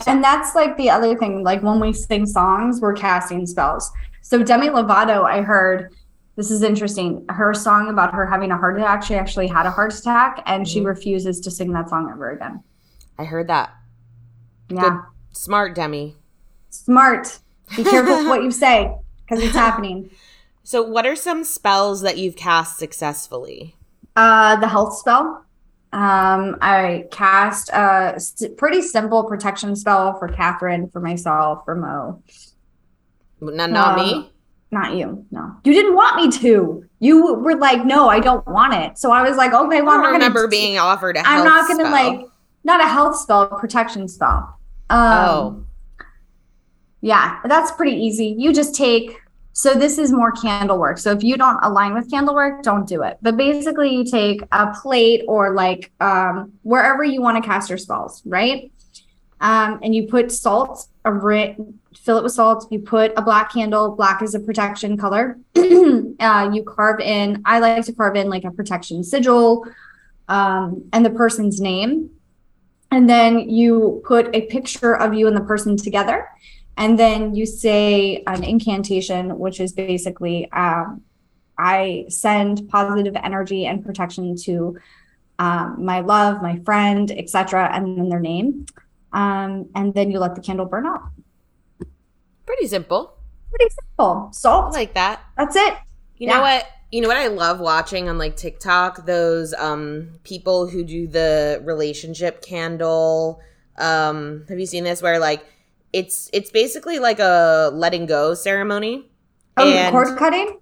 So. 0.02 0.10
And 0.10 0.22
that's 0.22 0.54
like 0.54 0.76
the 0.76 0.90
other 0.90 1.16
thing. 1.16 1.42
Like 1.42 1.62
when 1.62 1.80
we 1.80 1.92
sing 1.92 2.26
songs, 2.26 2.80
we're 2.80 2.94
casting 2.94 3.46
spells. 3.46 3.90
So 4.22 4.42
Demi 4.42 4.68
Lovato, 4.68 5.24
I 5.24 5.42
heard 5.42 5.94
this 6.36 6.50
is 6.50 6.62
interesting. 6.62 7.24
Her 7.30 7.54
song 7.54 7.88
about 7.88 8.12
her 8.14 8.26
having 8.26 8.50
a 8.50 8.58
heart 8.58 8.76
attack, 8.76 9.02
she 9.02 9.14
actually 9.14 9.46
had 9.46 9.64
a 9.64 9.70
heart 9.70 9.94
attack 9.94 10.42
and 10.46 10.64
mm-hmm. 10.64 10.72
she 10.72 10.80
refuses 10.82 11.40
to 11.40 11.50
sing 11.50 11.72
that 11.72 11.88
song 11.88 12.10
ever 12.12 12.30
again. 12.30 12.62
I 13.18 13.24
heard 13.24 13.48
that. 13.48 13.70
Yeah. 14.68 14.80
Good. 14.80 15.00
Smart, 15.32 15.74
Demi. 15.74 16.16
Smart. 16.70 17.38
Be 17.74 17.84
careful 17.84 18.28
what 18.28 18.42
you 18.42 18.50
say 18.50 18.94
because 19.24 19.42
it's 19.42 19.54
happening. 19.54 20.10
So, 20.62 20.82
what 20.82 21.06
are 21.06 21.16
some 21.16 21.44
spells 21.44 22.02
that 22.02 22.18
you've 22.18 22.36
cast 22.36 22.78
successfully? 22.78 23.76
Uh, 24.16 24.56
the 24.56 24.68
health 24.68 24.98
spell. 24.98 25.45
Um, 25.92 26.56
I 26.60 27.04
cast 27.10 27.70
a 27.70 28.18
pretty 28.56 28.82
simple 28.82 29.24
protection 29.24 29.74
spell 29.76 30.18
for 30.18 30.28
Catherine, 30.28 30.90
for 30.90 31.00
myself, 31.00 31.64
for 31.64 31.74
Mo. 31.74 32.22
Not, 33.40 33.70
not 33.70 33.98
um, 33.98 34.06
me 34.06 34.30
not 34.70 34.94
you. 34.94 35.24
No, 35.30 35.56
you 35.64 35.72
didn't 35.72 35.94
want 35.94 36.16
me 36.16 36.30
to. 36.38 36.84
You 36.98 37.34
were 37.34 37.56
like, 37.56 37.84
no, 37.84 38.08
I 38.08 38.20
don't 38.20 38.46
want 38.46 38.74
it. 38.74 38.98
So 38.98 39.10
I 39.10 39.26
was 39.26 39.36
like, 39.36 39.52
okay, 39.52 39.82
well, 39.82 40.00
I 40.00 40.10
remember 40.10 40.40
gonna, 40.40 40.48
being 40.48 40.78
offered 40.78 41.16
a. 41.16 41.26
I'm 41.26 41.44
not 41.44 41.68
going 41.68 41.84
to 41.84 41.90
like, 41.90 42.26
not 42.64 42.80
a 42.80 42.88
health 42.88 43.16
spell, 43.16 43.46
protection 43.48 44.08
spell. 44.08 44.58
Um, 44.90 45.00
oh, 45.00 45.64
yeah, 47.00 47.40
that's 47.44 47.70
pretty 47.72 47.96
easy. 47.96 48.34
You 48.38 48.52
just 48.52 48.74
take. 48.74 49.20
So 49.56 49.72
this 49.72 49.96
is 49.96 50.12
more 50.12 50.32
candle 50.32 50.78
work. 50.78 50.98
So 50.98 51.12
if 51.12 51.22
you 51.22 51.38
don't 51.38 51.58
align 51.62 51.94
with 51.94 52.10
candle 52.10 52.34
work, 52.34 52.62
don't 52.62 52.86
do 52.86 53.02
it. 53.02 53.16
But 53.22 53.38
basically, 53.38 53.88
you 53.88 54.04
take 54.04 54.42
a 54.52 54.74
plate 54.82 55.24
or 55.26 55.54
like 55.54 55.92
um, 55.98 56.52
wherever 56.62 57.02
you 57.02 57.22
want 57.22 57.42
to 57.42 57.48
cast 57.48 57.70
your 57.70 57.78
spells, 57.78 58.20
right? 58.26 58.70
Um, 59.40 59.80
and 59.82 59.94
you 59.94 60.08
put 60.08 60.30
salt, 60.30 60.86
a 61.06 61.12
ri- 61.12 61.56
fill 61.98 62.18
it 62.18 62.24
with 62.24 62.32
salt. 62.32 62.70
You 62.70 62.80
put 62.80 63.14
a 63.16 63.22
black 63.22 63.50
candle. 63.50 63.96
Black 63.96 64.20
is 64.20 64.34
a 64.34 64.40
protection 64.40 64.98
color. 64.98 65.38
uh, 65.56 66.50
you 66.52 66.62
carve 66.62 67.00
in. 67.00 67.40
I 67.46 67.58
like 67.58 67.86
to 67.86 67.94
carve 67.94 68.16
in 68.16 68.28
like 68.28 68.44
a 68.44 68.50
protection 68.50 69.02
sigil, 69.02 69.66
um, 70.28 70.86
and 70.92 71.02
the 71.02 71.10
person's 71.10 71.62
name. 71.62 72.10
And 72.90 73.08
then 73.08 73.48
you 73.48 74.02
put 74.04 74.28
a 74.36 74.42
picture 74.48 74.94
of 74.94 75.14
you 75.14 75.28
and 75.28 75.36
the 75.36 75.40
person 75.40 75.78
together. 75.78 76.28
And 76.76 76.98
then 76.98 77.34
you 77.34 77.46
say 77.46 78.22
an 78.26 78.44
incantation, 78.44 79.38
which 79.38 79.60
is 79.60 79.72
basically 79.72 80.50
um, 80.52 81.02
I 81.58 82.06
send 82.08 82.68
positive 82.68 83.16
energy 83.16 83.66
and 83.66 83.84
protection 83.84 84.36
to 84.42 84.78
um, 85.38 85.84
my 85.84 86.00
love, 86.00 86.42
my 86.42 86.58
friend, 86.64 87.10
etc., 87.10 87.70
and 87.72 87.98
then 87.98 88.08
their 88.08 88.20
name. 88.20 88.66
Um, 89.12 89.70
and 89.74 89.94
then 89.94 90.10
you 90.10 90.18
let 90.18 90.34
the 90.34 90.40
candle 90.40 90.66
burn 90.66 90.86
out. 90.86 91.02
Pretty 92.44 92.66
simple. 92.66 93.16
Pretty 93.50 93.74
simple. 93.74 94.30
Salt. 94.32 94.74
I 94.74 94.78
like 94.78 94.94
that. 94.94 95.20
That's 95.36 95.56
it. 95.56 95.74
You 96.18 96.28
yeah. 96.28 96.36
know 96.36 96.40
what? 96.42 96.66
You 96.90 97.00
know 97.00 97.08
what 97.08 97.16
I 97.16 97.28
love 97.28 97.58
watching 97.58 98.08
on 98.08 98.18
like 98.18 98.36
TikTok? 98.36 99.06
Those 99.06 99.52
um 99.54 100.10
people 100.24 100.68
who 100.68 100.84
do 100.84 101.06
the 101.06 101.60
relationship 101.64 102.42
candle. 102.42 103.40
Um, 103.78 104.44
have 104.48 104.58
you 104.58 104.66
seen 104.66 104.84
this 104.84 105.02
where 105.02 105.18
like 105.18 105.44
it's 105.92 106.30
it's 106.32 106.50
basically 106.50 106.98
like 106.98 107.18
a 107.18 107.70
letting 107.72 108.06
go 108.06 108.34
ceremony. 108.34 109.10
Oh, 109.56 109.66
and 109.66 109.92
cord 109.92 110.18
cutting? 110.18 110.60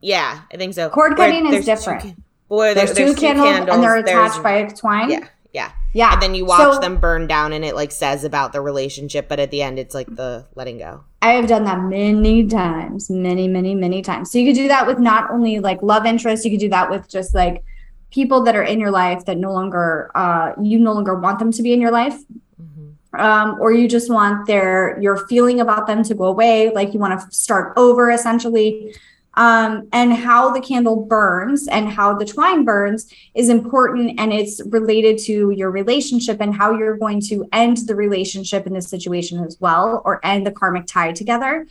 Yeah, 0.00 0.42
I 0.52 0.56
think 0.56 0.74
so. 0.74 0.88
Cord 0.88 1.16
cutting 1.16 1.52
is 1.52 1.64
different. 1.64 2.02
Two, 2.02 2.14
boy, 2.48 2.74
there's, 2.74 2.92
there's, 2.94 3.14
two, 3.14 3.20
candles, 3.20 3.48
candles, 3.48 3.74
and 3.74 3.82
they're 3.82 3.96
attached 3.96 4.42
by 4.42 4.52
a 4.52 4.70
twine. 4.70 5.10
Yeah, 5.10 5.26
yeah, 5.52 5.72
yeah. 5.92 6.12
And 6.12 6.22
then 6.22 6.34
you 6.34 6.46
watch 6.46 6.74
so, 6.74 6.80
them 6.80 6.98
burn 6.98 7.26
down, 7.26 7.52
and 7.52 7.64
it 7.64 7.74
like 7.74 7.92
says 7.92 8.24
about 8.24 8.52
the 8.52 8.60
relationship, 8.60 9.28
but 9.28 9.40
at 9.40 9.50
the 9.50 9.62
end, 9.62 9.78
it's 9.78 9.94
like 9.94 10.14
the 10.14 10.46
letting 10.54 10.78
go. 10.78 11.04
I 11.22 11.32
have 11.32 11.48
done 11.48 11.64
that 11.64 11.80
many 11.80 12.46
times, 12.46 13.10
many, 13.10 13.48
many, 13.48 13.74
many 13.74 14.02
times. 14.02 14.30
So 14.30 14.38
you 14.38 14.46
could 14.46 14.56
do 14.56 14.68
that 14.68 14.86
with 14.86 14.98
not 14.98 15.30
only 15.30 15.58
like 15.58 15.82
love 15.82 16.06
interest, 16.06 16.44
you 16.44 16.50
could 16.52 16.60
do 16.60 16.70
that 16.70 16.90
with 16.90 17.08
just 17.08 17.34
like 17.34 17.64
people 18.10 18.42
that 18.42 18.56
are 18.56 18.62
in 18.62 18.80
your 18.80 18.90
life 18.90 19.24
that 19.24 19.38
no 19.38 19.52
longer 19.52 20.10
uh 20.14 20.52
you 20.60 20.78
no 20.78 20.92
longer 20.92 21.14
want 21.14 21.38
them 21.38 21.52
to 21.52 21.62
be 21.62 21.72
in 21.72 21.80
your 21.80 21.90
life 21.90 22.16
um, 23.18 23.56
or 23.60 23.72
you 23.72 23.88
just 23.88 24.10
want 24.10 24.46
their 24.46 25.00
your 25.00 25.26
feeling 25.26 25.60
about 25.60 25.86
them 25.86 26.02
to 26.04 26.14
go 26.14 26.24
away 26.24 26.72
like 26.72 26.94
you 26.94 27.00
want 27.00 27.18
to 27.18 27.36
start 27.36 27.72
over 27.76 28.10
essentially. 28.10 28.94
Um, 29.34 29.88
and 29.92 30.12
how 30.12 30.52
the 30.52 30.60
candle 30.60 31.04
burns 31.06 31.68
and 31.68 31.88
how 31.88 32.14
the 32.14 32.24
twine 32.24 32.64
burns 32.64 33.14
is 33.32 33.48
important 33.48 34.18
and 34.18 34.32
it's 34.32 34.60
related 34.66 35.18
to 35.18 35.52
your 35.52 35.70
relationship 35.70 36.40
and 36.40 36.52
how 36.52 36.76
you're 36.76 36.96
going 36.96 37.20
to 37.28 37.48
end 37.52 37.76
the 37.86 37.94
relationship 37.94 38.66
in 38.66 38.74
this 38.74 38.88
situation 38.88 39.42
as 39.44 39.56
well 39.60 40.02
or 40.04 40.20
end 40.26 40.46
the 40.46 40.50
karmic 40.50 40.86
tie 40.86 41.12
together. 41.12 41.66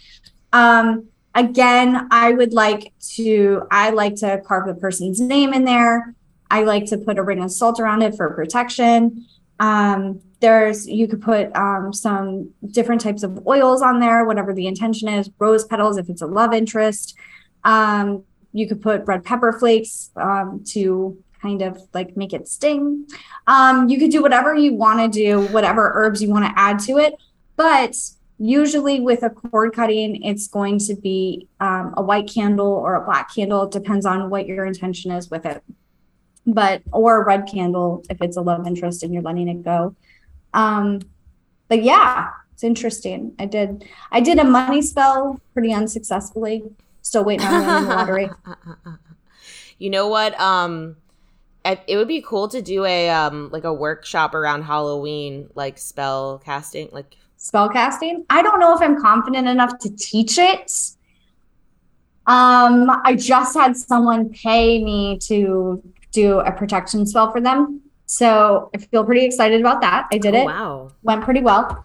Um, 0.54 1.10
again 1.36 2.08
i 2.10 2.32
would 2.32 2.54
like 2.54 2.91
to 2.99 3.62
i 3.69 3.91
like 3.91 4.15
to 4.15 4.41
carve 4.45 4.65
the 4.67 4.73
person's 4.73 5.19
name 5.19 5.54
in 5.54 5.63
there. 5.63 6.15
I 6.52 6.63
like 6.63 6.88
to 6.88 6.97
put 6.97 7.19
a 7.19 7.23
ring 7.23 7.43
of 7.43 7.52
salt 7.52 7.80
around 7.80 8.02
it 8.02 8.15
for 8.15 8.34
protection 8.34 9.28
um, 9.59 10.21
there's 10.39 10.87
you 10.87 11.07
could 11.07 11.21
put 11.21 11.55
um, 11.55 11.91
some 11.91 12.51
different 12.71 13.01
types 13.01 13.23
of 13.23 13.45
oils 13.45 13.81
on 13.81 13.99
there, 13.99 14.25
whatever 14.25 14.53
the 14.53 14.67
intention 14.67 15.09
is. 15.09 15.29
Rose 15.37 15.65
petals 15.65 15.97
if 15.97 16.09
it's 16.09 16.21
a 16.21 16.27
love 16.27 16.53
interest. 16.53 17.15
Um, 17.63 18.23
you 18.53 18.67
could 18.67 18.81
put 18.81 19.05
red 19.05 19.23
pepper 19.23 19.53
flakes 19.53 20.11
um, 20.15 20.63
to 20.69 21.21
kind 21.41 21.61
of 21.61 21.81
like 21.93 22.17
make 22.17 22.33
it 22.33 22.47
sting. 22.47 23.05
Um, 23.47 23.89
you 23.89 23.99
could 23.99 24.11
do 24.11 24.21
whatever 24.21 24.55
you 24.55 24.73
want 24.73 24.99
to 24.99 25.19
do, 25.19 25.47
whatever 25.47 25.91
herbs 25.93 26.21
you 26.21 26.29
want 26.29 26.45
to 26.45 26.59
add 26.59 26.79
to 26.79 26.97
it. 26.97 27.15
But 27.55 27.95
usually 28.37 29.01
with 29.01 29.23
a 29.23 29.29
cord 29.29 29.73
cutting, 29.73 30.23
it's 30.23 30.47
going 30.47 30.79
to 30.79 30.95
be 30.95 31.47
um, 31.59 31.93
a 31.97 32.01
white 32.01 32.29
candle 32.33 32.71
or 32.71 32.95
a 32.95 33.05
black 33.05 33.33
candle. 33.33 33.63
It 33.63 33.71
depends 33.71 34.05
on 34.05 34.29
what 34.29 34.47
your 34.47 34.65
intention 34.65 35.11
is 35.11 35.29
with 35.29 35.45
it. 35.45 35.61
But 36.45 36.82
or 36.91 37.21
a 37.21 37.25
red 37.25 37.47
candle 37.47 38.04
if 38.10 38.21
it's 38.21 38.38
a 38.38 38.41
love 38.41 38.65
interest 38.65 39.04
and 39.04 39.13
you're 39.13 39.23
letting 39.23 39.47
it 39.47 39.63
go. 39.63 39.95
Um, 40.54 41.02
but 41.67 41.84
yeah, 41.84 42.30
it's 42.54 42.63
interesting. 42.63 43.34
I 43.39 43.45
did 43.45 43.86
I 44.12 44.21
did 44.21 44.39
a 44.39 44.43
money 44.43 44.82
spell 44.82 45.39
pretty 45.54 45.73
unsuccessfully. 45.73 46.63
Still 47.02 47.23
waiting 47.23 47.47
on 47.47 47.84
the 47.84 47.89
lottery. 47.89 48.30
You 49.80 49.89
know 49.89 50.10
what? 50.10 50.39
Um, 50.39 50.97
it 51.63 51.97
would 51.97 52.08
be 52.08 52.21
cool 52.21 52.47
to 52.49 52.62
do 52.62 52.86
a 52.86 53.10
um 53.10 53.49
like 53.52 53.63
a 53.63 53.73
workshop 53.73 54.34
around 54.34 54.63
Halloween, 54.63 55.49
like 55.56 55.78
spell 55.78 56.41
casting, 56.43 56.89
like 56.91 57.15
spell 57.38 57.69
casting. 57.69 58.25
I 58.30 58.41
don't 58.41 58.60
know 58.60 58.75
if 58.75 58.82
I'm 58.82 59.02
confident 59.02 59.47
enough 59.47 59.80
to 59.80 59.95
teach 59.95 60.38
it. 60.38 60.71
Um, 62.28 62.89
I 63.04 63.15
just 63.15 63.56
had 63.56 63.75
someone 63.75 64.30
pay 64.30 64.84
me 64.84 65.17
to 65.23 65.82
do 66.11 66.39
a 66.39 66.51
protection 66.51 67.05
spell 67.05 67.31
for 67.31 67.41
them. 67.41 67.81
So 68.05 68.69
I 68.73 68.79
feel 68.79 69.03
pretty 69.03 69.25
excited 69.25 69.61
about 69.61 69.81
that. 69.81 70.07
I 70.11 70.17
did 70.17 70.35
oh, 70.35 70.39
it. 70.39 70.45
Wow. 70.45 70.91
Went 71.03 71.23
pretty 71.23 71.41
well. 71.41 71.83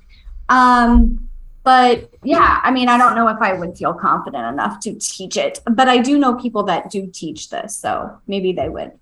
Um, 0.49 1.29
but 1.63 2.11
yeah, 2.23 2.61
I 2.63 2.71
mean, 2.71 2.89
I 2.89 2.99
don't 2.99 3.15
know 3.15 3.29
if 3.29 3.39
I 3.41 3.55
would 3.55 3.77
feel 3.77 3.95
confident 3.95 4.47
enough 4.47 4.81
to 4.81 4.95
teach 4.95 5.37
it, 5.37 5.61
but 5.67 5.89
I 5.89 5.99
do 5.99 6.19
know 6.19 6.35
people 6.35 6.63
that 6.65 6.91
do 6.91 7.07
teach 7.13 7.49
this. 7.49 7.77
So 7.77 8.19
maybe 8.27 8.53
they 8.53 8.69
would 8.69 8.93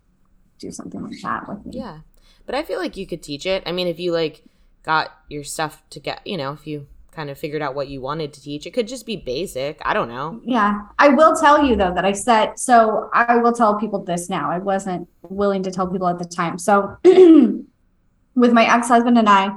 do 0.58 0.70
something 0.70 1.02
like 1.02 1.20
that 1.22 1.48
with 1.48 1.64
me. 1.66 1.78
Yeah. 1.78 1.98
But 2.46 2.54
I 2.54 2.62
feel 2.62 2.78
like 2.78 2.96
you 2.96 3.06
could 3.06 3.22
teach 3.22 3.46
it. 3.46 3.62
I 3.66 3.72
mean, 3.72 3.88
if 3.88 3.98
you 3.98 4.12
like 4.12 4.44
got 4.85 5.11
your 5.28 5.44
stuff 5.44 5.82
to 5.90 6.00
get, 6.00 6.24
you 6.26 6.37
know, 6.37 6.52
if 6.52 6.66
you 6.66 6.87
kind 7.12 7.29
of 7.29 7.38
figured 7.38 7.62
out 7.62 7.75
what 7.75 7.88
you 7.88 8.01
wanted 8.01 8.33
to 8.33 8.42
teach. 8.42 8.66
It 8.66 8.72
could 8.72 8.88
just 8.88 9.07
be 9.07 9.16
basic. 9.16 9.81
I 9.85 9.92
don't 9.94 10.09
know. 10.09 10.40
Yeah. 10.44 10.87
I 10.98 11.09
will 11.09 11.37
tell 11.37 11.64
you 11.64 11.77
though 11.77 11.94
that 11.94 12.05
I 12.05 12.12
said 12.12 12.59
so 12.59 13.11
I 13.12 13.37
will 13.37 13.53
tell 13.53 13.79
people 13.79 14.03
this 14.03 14.29
now. 14.29 14.51
I 14.51 14.59
wasn't 14.59 15.09
willing 15.22 15.62
to 15.64 15.70
tell 15.70 15.87
people 15.87 16.09
at 16.09 16.18
the 16.18 16.25
time. 16.25 16.59
So 16.59 16.96
with 17.05 18.53
my 18.53 18.75
ex-husband 18.75 19.18
and 19.18 19.29
I, 19.29 19.51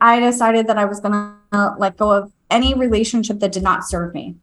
I 0.00 0.20
decided 0.20 0.66
that 0.68 0.78
I 0.78 0.86
was 0.86 1.00
gonna 1.00 1.36
let 1.78 1.96
go 1.96 2.10
of 2.10 2.32
any 2.50 2.74
relationship 2.74 3.40
that 3.40 3.52
did 3.52 3.62
not 3.62 3.84
serve 3.84 4.14
me. 4.14 4.36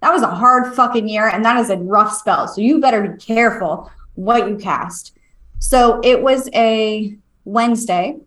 That 0.00 0.12
was 0.12 0.22
a 0.22 0.28
hard 0.28 0.74
fucking 0.74 1.08
year 1.08 1.28
and 1.28 1.44
that 1.44 1.58
is 1.58 1.70
a 1.70 1.76
rough 1.76 2.12
spell. 2.12 2.46
So 2.46 2.60
you 2.60 2.80
better 2.80 3.02
be 3.02 3.16
careful 3.18 3.90
what 4.14 4.48
you 4.48 4.56
cast. 4.56 5.16
So 5.58 6.00
it 6.04 6.22
was 6.22 6.48
a 6.54 7.16
Wednesday 7.44 8.18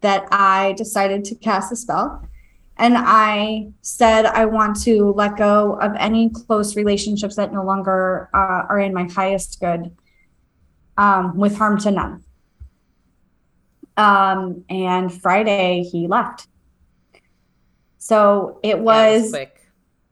that 0.00 0.26
I 0.30 0.72
decided 0.72 1.24
to 1.26 1.34
cast 1.34 1.72
a 1.72 1.76
spell 1.76 2.26
and 2.76 2.94
I 2.96 3.68
said 3.82 4.26
I 4.26 4.46
want 4.46 4.80
to 4.82 5.12
let 5.12 5.36
go 5.36 5.78
of 5.80 5.92
any 5.98 6.30
close 6.30 6.76
relationships 6.76 7.36
that 7.36 7.52
no 7.52 7.64
longer 7.64 8.28
uh, 8.34 8.66
are 8.68 8.80
in 8.80 8.92
my 8.92 9.04
highest 9.04 9.60
good, 9.60 9.94
um, 10.96 11.36
with 11.36 11.56
harm 11.56 11.78
to 11.80 11.90
none. 11.90 12.24
Um, 13.96 14.64
and 14.68 15.12
Friday 15.12 15.84
he 15.84 16.08
left. 16.08 16.48
So 17.98 18.58
it 18.62 18.78
was, 18.78 19.32
was 19.32 19.36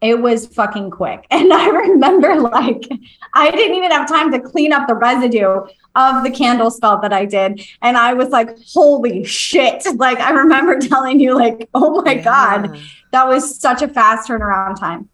it 0.02 0.20
was 0.20 0.46
fucking 0.48 0.90
quick. 0.90 1.26
And 1.30 1.52
I 1.52 1.68
remember 1.68 2.36
like 2.40 2.88
I 3.34 3.50
didn't 3.50 3.76
even 3.76 3.90
have 3.90 4.06
time 4.06 4.30
to 4.32 4.40
clean 4.40 4.72
up 4.72 4.86
the 4.86 4.94
residue 4.94 5.62
of 5.94 6.24
the 6.24 6.30
candle 6.30 6.70
spell 6.70 7.00
that 7.00 7.12
I 7.12 7.24
did. 7.24 7.66
And 7.80 7.96
I 7.96 8.12
was 8.14 8.28
like, 8.28 8.58
holy 8.72 9.24
shit. 9.24 9.84
Like 10.02 10.18
I 10.18 10.30
remember 10.32 10.78
telling 10.80 11.20
you, 11.20 11.34
like, 11.34 11.68
oh 11.74 12.02
my 12.02 12.14
yeah. 12.14 12.22
God, 12.22 12.80
that 13.12 13.28
was 13.28 13.58
such 13.58 13.82
a 13.82 13.88
fast 13.88 14.28
turnaround 14.28 14.78
time. 14.78 15.08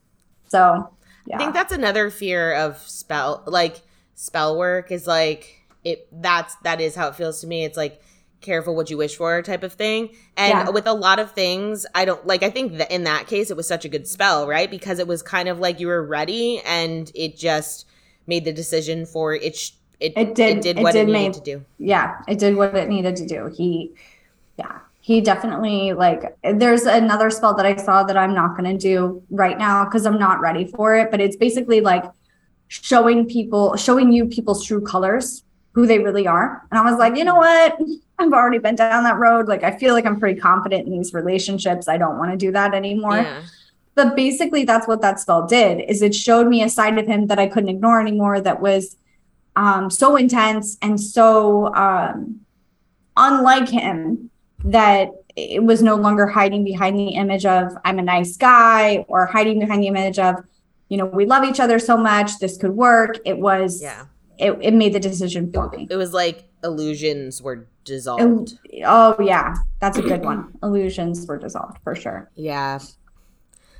So 0.48 0.90
yeah. 1.26 1.36
I 1.36 1.38
think 1.38 1.52
that's 1.52 1.72
another 1.72 2.10
fear 2.10 2.54
of 2.54 2.78
spell 2.78 3.42
like 3.46 3.82
spell 4.14 4.56
work 4.56 4.90
is 4.90 5.06
like 5.06 5.66
it 5.84 6.08
that's 6.10 6.54
that 6.62 6.80
is 6.80 6.94
how 6.94 7.08
it 7.08 7.16
feels 7.16 7.40
to 7.42 7.46
me. 7.46 7.64
It's 7.64 7.76
like 7.76 8.00
careful 8.40 8.74
what 8.76 8.90
you 8.90 8.96
wish 8.96 9.16
for 9.16 9.42
type 9.42 9.62
of 9.62 9.72
thing. 9.72 10.10
And 10.36 10.50
yeah. 10.50 10.70
with 10.70 10.86
a 10.86 10.92
lot 10.92 11.18
of 11.18 11.32
things, 11.32 11.86
I 11.94 12.04
don't 12.04 12.26
like 12.26 12.42
I 12.42 12.50
think 12.50 12.78
that 12.78 12.90
in 12.90 13.04
that 13.04 13.26
case 13.26 13.50
it 13.50 13.56
was 13.56 13.66
such 13.66 13.84
a 13.84 13.88
good 13.88 14.06
spell, 14.06 14.46
right? 14.46 14.70
Because 14.70 14.98
it 14.98 15.06
was 15.06 15.22
kind 15.22 15.48
of 15.48 15.58
like 15.58 15.80
you 15.80 15.88
were 15.88 16.04
ready 16.04 16.60
and 16.64 17.10
it 17.14 17.36
just 17.36 17.86
made 18.26 18.44
the 18.44 18.52
decision 18.52 19.06
for 19.06 19.34
it 19.34 19.56
sh- 19.56 19.72
it, 20.00 20.12
it 20.16 20.34
did 20.34 20.58
it 20.58 20.62
did 20.62 20.78
what 20.78 20.94
it, 20.94 20.98
did 20.98 21.08
it 21.08 21.12
needed 21.12 21.12
made, 21.12 21.34
to 21.34 21.40
do. 21.40 21.64
Yeah, 21.78 22.18
it 22.28 22.38
did 22.38 22.56
what 22.56 22.74
it 22.76 22.88
needed 22.88 23.16
to 23.16 23.26
do. 23.26 23.46
He 23.46 23.92
yeah, 24.56 24.78
he 25.00 25.20
definitely 25.20 25.92
like 25.92 26.36
there's 26.42 26.82
another 26.82 27.30
spell 27.30 27.54
that 27.54 27.66
I 27.66 27.76
saw 27.76 28.04
that 28.04 28.16
I'm 28.16 28.34
not 28.34 28.56
going 28.56 28.70
to 28.70 28.78
do 28.78 29.22
right 29.30 29.58
now 29.58 29.84
cuz 29.86 30.06
I'm 30.06 30.18
not 30.18 30.40
ready 30.40 30.66
for 30.66 30.94
it, 30.94 31.10
but 31.10 31.20
it's 31.20 31.36
basically 31.36 31.80
like 31.80 32.04
showing 32.68 33.26
people 33.26 33.76
showing 33.76 34.12
you 34.12 34.26
people's 34.26 34.64
true 34.64 34.80
colors 34.80 35.42
who 35.78 35.86
they 35.86 36.00
really 36.00 36.26
are. 36.26 36.66
And 36.72 36.80
I 36.80 36.82
was 36.82 36.98
like, 36.98 37.16
you 37.16 37.22
know 37.22 37.36
what? 37.36 37.78
I've 38.18 38.32
already 38.32 38.58
been 38.58 38.74
down 38.74 39.04
that 39.04 39.16
road. 39.16 39.46
Like, 39.46 39.62
I 39.62 39.78
feel 39.78 39.94
like 39.94 40.04
I'm 40.04 40.18
pretty 40.18 40.40
confident 40.40 40.86
in 40.88 40.92
these 40.92 41.14
relationships. 41.14 41.86
I 41.86 41.96
don't 41.96 42.18
want 42.18 42.32
to 42.32 42.36
do 42.36 42.50
that 42.50 42.74
anymore. 42.74 43.18
Yeah. 43.18 43.42
But 43.94 44.16
basically, 44.16 44.64
that's 44.64 44.88
what 44.88 45.02
that 45.02 45.20
spell 45.20 45.46
did. 45.46 45.80
Is 45.88 46.02
it 46.02 46.16
showed 46.16 46.48
me 46.48 46.64
a 46.64 46.68
side 46.68 46.98
of 46.98 47.06
him 47.06 47.28
that 47.28 47.38
I 47.38 47.46
couldn't 47.46 47.68
ignore 47.68 48.00
anymore. 48.00 48.40
That 48.40 48.60
was 48.60 48.96
um, 49.54 49.88
so 49.88 50.16
intense 50.16 50.76
and 50.82 51.00
so 51.00 51.72
um, 51.74 52.40
unlike 53.16 53.68
him 53.68 54.30
that 54.64 55.10
it 55.36 55.62
was 55.62 55.80
no 55.80 55.94
longer 55.94 56.26
hiding 56.26 56.64
behind 56.64 56.98
the 56.98 57.10
image 57.10 57.46
of 57.46 57.70
I'm 57.84 58.00
a 58.00 58.02
nice 58.02 58.36
guy 58.36 59.04
or 59.06 59.26
hiding 59.26 59.60
behind 59.60 59.84
the 59.84 59.86
image 59.86 60.18
of 60.18 60.36
you 60.88 60.96
know 60.96 61.06
we 61.06 61.24
love 61.24 61.44
each 61.44 61.60
other 61.60 61.78
so 61.78 61.96
much 61.96 62.40
this 62.40 62.56
could 62.56 62.72
work. 62.72 63.18
It 63.24 63.38
was 63.38 63.80
yeah 63.80 64.06
it, 64.38 64.56
it 64.62 64.74
made 64.74 64.92
the 64.92 65.00
decision 65.00 65.52
for 65.52 65.68
me. 65.70 65.86
It 65.90 65.96
was 65.96 66.12
like 66.12 66.44
illusions 66.62 67.42
were 67.42 67.68
dissolved. 67.84 68.58
It, 68.64 68.84
oh 68.86 69.16
yeah, 69.20 69.54
that's 69.80 69.98
a 69.98 70.02
good 70.02 70.24
one. 70.24 70.56
illusions 70.62 71.26
were 71.26 71.38
dissolved 71.38 71.78
for 71.82 71.94
sure. 71.94 72.30
Yeah. 72.34 72.78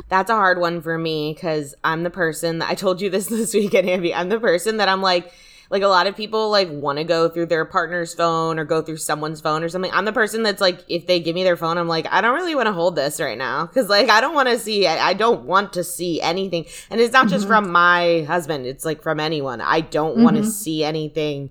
That's 0.09 0.31
a 0.31 0.35
hard 0.35 0.59
one 0.59 0.81
for 0.81 0.97
me 0.97 1.35
because 1.35 1.75
I'm 1.85 2.03
the 2.03 2.11
person 2.11 2.61
that 2.61 2.71
I 2.71 2.75
told 2.75 3.01
you 3.01 3.11
this 3.11 3.27
this 3.29 3.55
weekend, 3.55 3.89
Ambi. 3.89 4.13
I'm 4.15 4.29
the 4.29 4.41
person 4.41 4.79
that 4.79 4.89
I'm 4.89 5.03
like, 5.03 5.33
like 5.71 5.83
a 5.83 5.89
lot 5.89 6.07
of 6.07 6.17
people 6.17 6.51
like 6.51 6.71
want 6.71 6.99
to 6.99 7.05
go 7.05 7.29
through 7.29 7.47
their 7.47 7.65
partner's 7.65 8.15
phone 8.15 8.59
or 8.59 8.65
go 8.65 8.81
through 8.81 8.97
someone's 8.97 9.41
phone 9.41 9.63
or 9.63 9.69
something. 9.69 9.91
I'm 9.93 10.07
the 10.07 10.13
person 10.13 10.43
that's 10.43 10.63
like, 10.63 10.83
if 10.89 11.07
they 11.07 11.21
give 11.21 11.35
me 11.35 11.45
their 11.45 11.57
phone, 11.57 11.77
I'm 11.77 11.89
like, 11.89 12.07
I 12.11 12.23
don't 12.23 12.35
really 12.35 12.55
want 12.55 12.67
to 12.67 12.73
hold 12.73 12.97
this 12.97 13.21
right 13.21 13.37
now 13.37 13.67
because 13.67 13.89
like 13.89 14.09
I 14.09 14.21
don't 14.21 14.35
want 14.35 14.49
to 14.49 14.59
see, 14.59 14.87
I, 14.87 15.09
I, 15.09 15.13
don't 15.13 15.45
want 15.45 15.75
to 15.75 15.85
see 15.85 16.23
anything. 16.23 16.65
And 16.91 17.01
it's 17.01 17.13
not 17.13 17.29
just 17.29 17.43
mm-hmm. 17.45 17.53
from 17.53 17.73
my 17.73 18.25
husband; 18.27 18.67
it's 18.67 18.85
like 18.85 19.03
from 19.03 19.21
anyone. 19.21 19.61
I 19.61 19.81
don't 19.81 20.15
mm-hmm. 20.15 20.25
want 20.25 20.37
to 20.37 20.45
see 20.45 20.85
anything. 20.85 21.51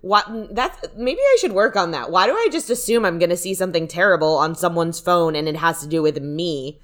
What 0.00 0.54
that's 0.54 0.78
maybe 0.96 1.20
I 1.20 1.36
should 1.40 1.52
work 1.52 1.76
on 1.76 1.92
that. 1.92 2.10
Why 2.10 2.26
do 2.26 2.34
I 2.34 2.48
just 2.52 2.68
assume 2.68 3.06
I'm 3.06 3.18
going 3.18 3.30
to 3.30 3.36
see 3.36 3.54
something 3.54 3.88
terrible 3.88 4.36
on 4.36 4.54
someone's 4.54 5.00
phone 5.00 5.34
and 5.34 5.48
it 5.48 5.56
has 5.56 5.80
to 5.80 5.86
do 5.86 6.02
with 6.02 6.20
me? 6.20 6.80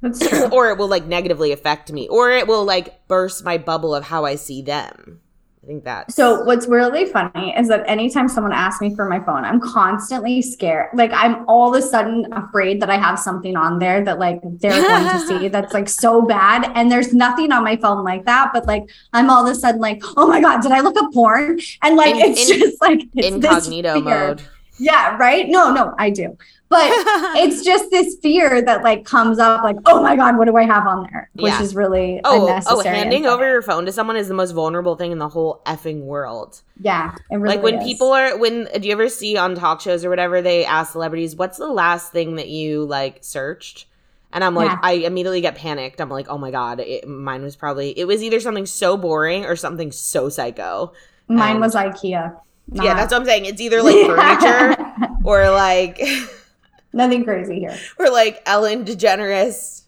That's 0.00 0.28
true. 0.28 0.48
or 0.52 0.70
it 0.70 0.78
will 0.78 0.88
like 0.88 1.06
negatively 1.06 1.50
affect 1.50 1.90
me, 1.90 2.06
or 2.06 2.30
it 2.30 2.46
will 2.46 2.64
like 2.64 3.08
burst 3.08 3.44
my 3.44 3.58
bubble 3.58 3.94
of 3.94 4.04
how 4.04 4.24
I 4.24 4.36
see 4.36 4.62
them. 4.62 5.21
I 5.62 5.66
think 5.66 5.84
that. 5.84 6.10
So 6.10 6.42
what's 6.42 6.66
really 6.66 7.06
funny 7.06 7.54
is 7.56 7.68
that 7.68 7.84
anytime 7.88 8.28
someone 8.28 8.52
asks 8.52 8.80
me 8.80 8.96
for 8.96 9.08
my 9.08 9.20
phone, 9.20 9.44
I'm 9.44 9.60
constantly 9.60 10.42
scared. 10.42 10.88
Like 10.92 11.12
I'm 11.14 11.48
all 11.48 11.72
of 11.72 11.80
a 11.80 11.86
sudden 11.86 12.26
afraid 12.32 12.82
that 12.82 12.90
I 12.90 12.96
have 12.96 13.16
something 13.16 13.56
on 13.56 13.78
there 13.78 14.04
that 14.04 14.18
like 14.18 14.40
they're 14.42 14.72
going 14.72 15.08
to 15.08 15.20
see 15.20 15.48
that's 15.52 15.72
like 15.72 15.88
so 15.88 16.22
bad. 16.22 16.72
And 16.74 16.90
there's 16.90 17.14
nothing 17.14 17.52
on 17.52 17.62
my 17.62 17.76
phone 17.76 18.02
like 18.02 18.24
that. 18.24 18.50
But 18.52 18.66
like 18.66 18.90
I'm 19.12 19.30
all 19.30 19.46
of 19.46 19.52
a 19.52 19.54
sudden 19.54 19.80
like, 19.80 20.02
oh 20.16 20.26
my 20.26 20.40
God, 20.40 20.62
did 20.62 20.72
I 20.72 20.80
look 20.80 20.96
up 20.96 21.12
porn? 21.12 21.60
And 21.82 21.96
like 21.96 22.16
in, 22.16 22.32
it's 22.32 22.50
in, 22.50 22.58
just 22.58 22.80
like 22.80 23.02
it's 23.14 23.28
incognito 23.28 24.00
mode. 24.00 24.42
Yeah, 24.78 25.16
right. 25.16 25.48
No, 25.48 25.72
no, 25.72 25.94
I 25.98 26.10
do. 26.10 26.36
But 26.68 26.90
it's 27.36 27.62
just 27.62 27.90
this 27.90 28.16
fear 28.22 28.62
that 28.62 28.82
like 28.82 29.04
comes 29.04 29.38
up, 29.38 29.62
like, 29.62 29.76
oh 29.84 30.02
my 30.02 30.16
god, 30.16 30.38
what 30.38 30.46
do 30.46 30.56
I 30.56 30.64
have 30.64 30.86
on 30.86 31.06
there? 31.10 31.28
Which 31.34 31.52
yeah. 31.52 31.62
is 31.62 31.74
really 31.74 32.20
oh 32.24 32.60
oh 32.66 32.82
handing 32.82 33.26
over 33.26 33.46
your 33.46 33.60
phone 33.60 33.84
to 33.84 33.92
someone 33.92 34.16
is 34.16 34.28
the 34.28 34.34
most 34.34 34.52
vulnerable 34.52 34.96
thing 34.96 35.12
in 35.12 35.18
the 35.18 35.28
whole 35.28 35.60
effing 35.66 36.00
world. 36.00 36.62
Yeah, 36.80 37.14
really 37.30 37.56
like 37.56 37.62
when 37.62 37.80
is. 37.80 37.84
people 37.84 38.12
are 38.12 38.38
when 38.38 38.68
do 38.80 38.88
you 38.88 38.92
ever 38.92 39.08
see 39.10 39.36
on 39.36 39.54
talk 39.54 39.82
shows 39.82 40.04
or 40.04 40.10
whatever 40.10 40.40
they 40.40 40.64
ask 40.64 40.92
celebrities 40.92 41.36
what's 41.36 41.58
the 41.58 41.68
last 41.68 42.10
thing 42.12 42.36
that 42.36 42.48
you 42.48 42.84
like 42.84 43.18
searched. 43.20 43.86
And 44.34 44.42
I'm 44.42 44.54
like, 44.54 44.70
yeah. 44.70 44.78
I 44.82 44.92
immediately 44.92 45.42
get 45.42 45.56
panicked. 45.56 46.00
I'm 46.00 46.08
like, 46.08 46.26
oh 46.30 46.38
my 46.38 46.50
god, 46.50 46.80
it, 46.80 47.06
mine 47.06 47.42
was 47.42 47.54
probably 47.54 47.90
it 47.98 48.06
was 48.06 48.22
either 48.22 48.40
something 48.40 48.64
so 48.64 48.96
boring 48.96 49.44
or 49.44 49.56
something 49.56 49.92
so 49.92 50.30
psycho. 50.30 50.94
Mine 51.28 51.52
and, 51.52 51.60
was 51.60 51.74
IKEA. 51.74 52.40
Not. 52.68 52.84
Yeah, 52.84 52.94
that's 52.94 53.12
what 53.12 53.20
I'm 53.20 53.26
saying. 53.26 53.46
It's 53.46 53.60
either 53.60 53.82
like 53.82 54.06
furniture 54.06 54.76
or 55.24 55.50
like 55.50 56.00
Nothing 56.92 57.24
crazy 57.24 57.60
here. 57.60 57.76
We're 57.98 58.10
like 58.10 58.42
Ellen 58.44 58.84
DeGeneres, 58.84 59.84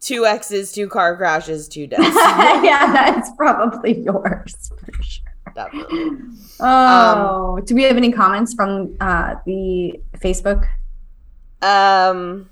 two 0.00 0.26
X's, 0.26 0.72
two 0.72 0.88
car 0.88 1.16
crashes, 1.16 1.66
two 1.66 1.86
deaths. 1.86 2.02
yeah, 2.14 2.92
that's 2.92 3.30
probably 3.36 3.98
yours 4.02 4.70
for 4.78 5.02
sure. 5.02 5.24
Definitely. 5.54 6.10
Oh, 6.60 7.56
um, 7.58 7.64
do 7.64 7.74
we 7.74 7.84
have 7.84 7.96
any 7.96 8.12
comments 8.12 8.52
from 8.54 8.96
uh, 9.00 9.36
the 9.46 10.00
Facebook? 10.18 10.66
Um. 11.62 12.50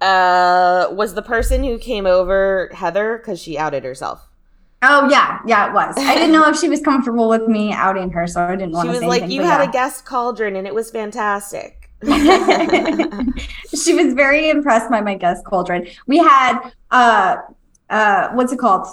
Uh, 0.00 0.86
was 0.92 1.14
the 1.14 1.22
person 1.22 1.64
who 1.64 1.76
came 1.76 2.06
over 2.06 2.70
Heather 2.72 3.18
because 3.18 3.40
she 3.40 3.58
outed 3.58 3.82
herself? 3.84 4.27
Oh 4.82 5.08
yeah, 5.10 5.40
yeah, 5.44 5.68
it 5.68 5.74
was. 5.74 5.96
I 5.98 6.14
didn't 6.14 6.32
know 6.32 6.48
if 6.48 6.56
she 6.60 6.68
was 6.68 6.80
comfortable 6.80 7.28
with 7.28 7.48
me 7.48 7.72
outing 7.72 8.10
her, 8.10 8.26
so 8.26 8.42
I 8.42 8.54
didn't 8.54 8.72
want 8.72 8.88
to. 8.88 8.94
She 8.94 9.00
was 9.00 9.08
like, 9.08 9.30
"You 9.30 9.42
had 9.42 9.60
yeah. 9.60 9.68
a 9.68 9.72
guest 9.72 10.04
cauldron, 10.04 10.56
and 10.56 10.66
it 10.66 10.74
was 10.74 10.90
fantastic." 10.90 11.90
she 12.04 12.08
was 13.94 14.14
very 14.14 14.50
impressed 14.50 14.88
by 14.88 15.00
my 15.00 15.16
guest 15.16 15.44
cauldron. 15.44 15.88
We 16.06 16.18
had 16.18 16.70
uh, 16.92 17.38
uh, 17.90 18.28
what's 18.30 18.52
it 18.52 18.58
called? 18.58 18.86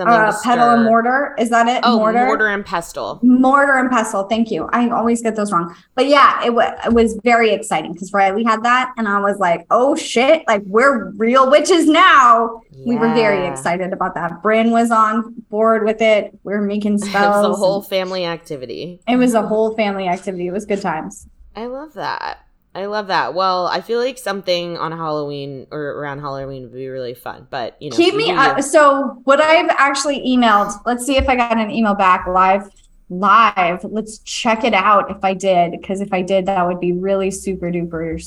Something 0.00 0.14
uh, 0.14 0.32
pedal 0.42 0.70
and 0.70 0.84
mortar. 0.84 1.34
Is 1.38 1.50
that 1.50 1.68
it? 1.68 1.80
Oh, 1.84 1.98
mortar? 1.98 2.24
mortar 2.24 2.46
and 2.48 2.64
pestle. 2.64 3.20
Mortar 3.22 3.76
and 3.76 3.90
pestle. 3.90 4.24
Thank 4.24 4.50
you. 4.50 4.68
I 4.72 4.88
always 4.88 5.20
get 5.20 5.36
those 5.36 5.52
wrong. 5.52 5.76
But 5.94 6.06
yeah, 6.06 6.42
it, 6.42 6.48
w- 6.48 6.68
it 6.86 6.92
was 6.94 7.18
very 7.22 7.50
exciting 7.52 7.92
because 7.92 8.12
Riley 8.12 8.42
had 8.42 8.62
that, 8.62 8.94
and 8.96 9.06
I 9.06 9.20
was 9.20 9.38
like, 9.38 9.66
"Oh 9.70 9.94
shit! 9.94 10.42
Like 10.48 10.62
we're 10.64 11.10
real 11.12 11.50
witches 11.50 11.86
now." 11.86 12.62
Yeah. 12.70 12.84
We 12.86 12.96
were 12.96 13.12
very 13.12 13.46
excited 13.46 13.92
about 13.92 14.14
that. 14.14 14.42
Bryn 14.42 14.70
was 14.70 14.90
on 14.90 15.34
board 15.50 15.84
with 15.84 16.00
it. 16.00 16.38
We 16.44 16.54
are 16.54 16.62
making 16.62 16.98
spells. 16.98 17.14
it 17.44 17.48
was 17.48 17.58
a 17.58 17.60
whole 17.60 17.82
family 17.82 18.24
activity. 18.24 19.00
It 19.06 19.16
was 19.16 19.34
a 19.34 19.42
whole 19.42 19.74
family 19.74 20.08
activity. 20.08 20.46
It 20.46 20.52
was 20.52 20.64
good 20.64 20.80
times. 20.80 21.28
I 21.54 21.66
love 21.66 21.92
that. 21.94 22.46
I 22.74 22.86
love 22.86 23.08
that. 23.08 23.34
Well, 23.34 23.66
I 23.66 23.80
feel 23.80 23.98
like 23.98 24.16
something 24.16 24.76
on 24.78 24.92
Halloween 24.92 25.66
or 25.72 25.80
around 25.80 26.20
Halloween 26.20 26.62
would 26.62 26.72
be 26.72 26.86
really 26.88 27.14
fun. 27.14 27.48
But 27.50 27.76
you 27.82 27.90
know, 27.90 27.96
keep 27.96 28.14
me. 28.14 28.30
Uh, 28.30 28.62
so 28.62 29.20
what 29.24 29.40
I've 29.40 29.70
actually 29.70 30.20
emailed. 30.20 30.72
Let's 30.86 31.04
see 31.04 31.16
if 31.16 31.28
I 31.28 31.34
got 31.34 31.58
an 31.58 31.70
email 31.70 31.94
back 31.94 32.26
live. 32.28 32.70
Live. 33.08 33.82
Let's 33.82 34.18
check 34.20 34.62
it 34.62 34.72
out. 34.72 35.10
If 35.10 35.24
I 35.24 35.34
did, 35.34 35.72
because 35.72 36.00
if 36.00 36.12
I 36.12 36.22
did, 36.22 36.46
that 36.46 36.64
would 36.64 36.78
be 36.78 36.92
really 36.92 37.32
super 37.32 37.72
duper, 37.72 38.22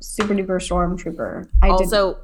super 0.00 0.34
duper 0.34 0.60
stormtrooper. 0.60 1.48
I 1.62 1.70
also, 1.70 2.18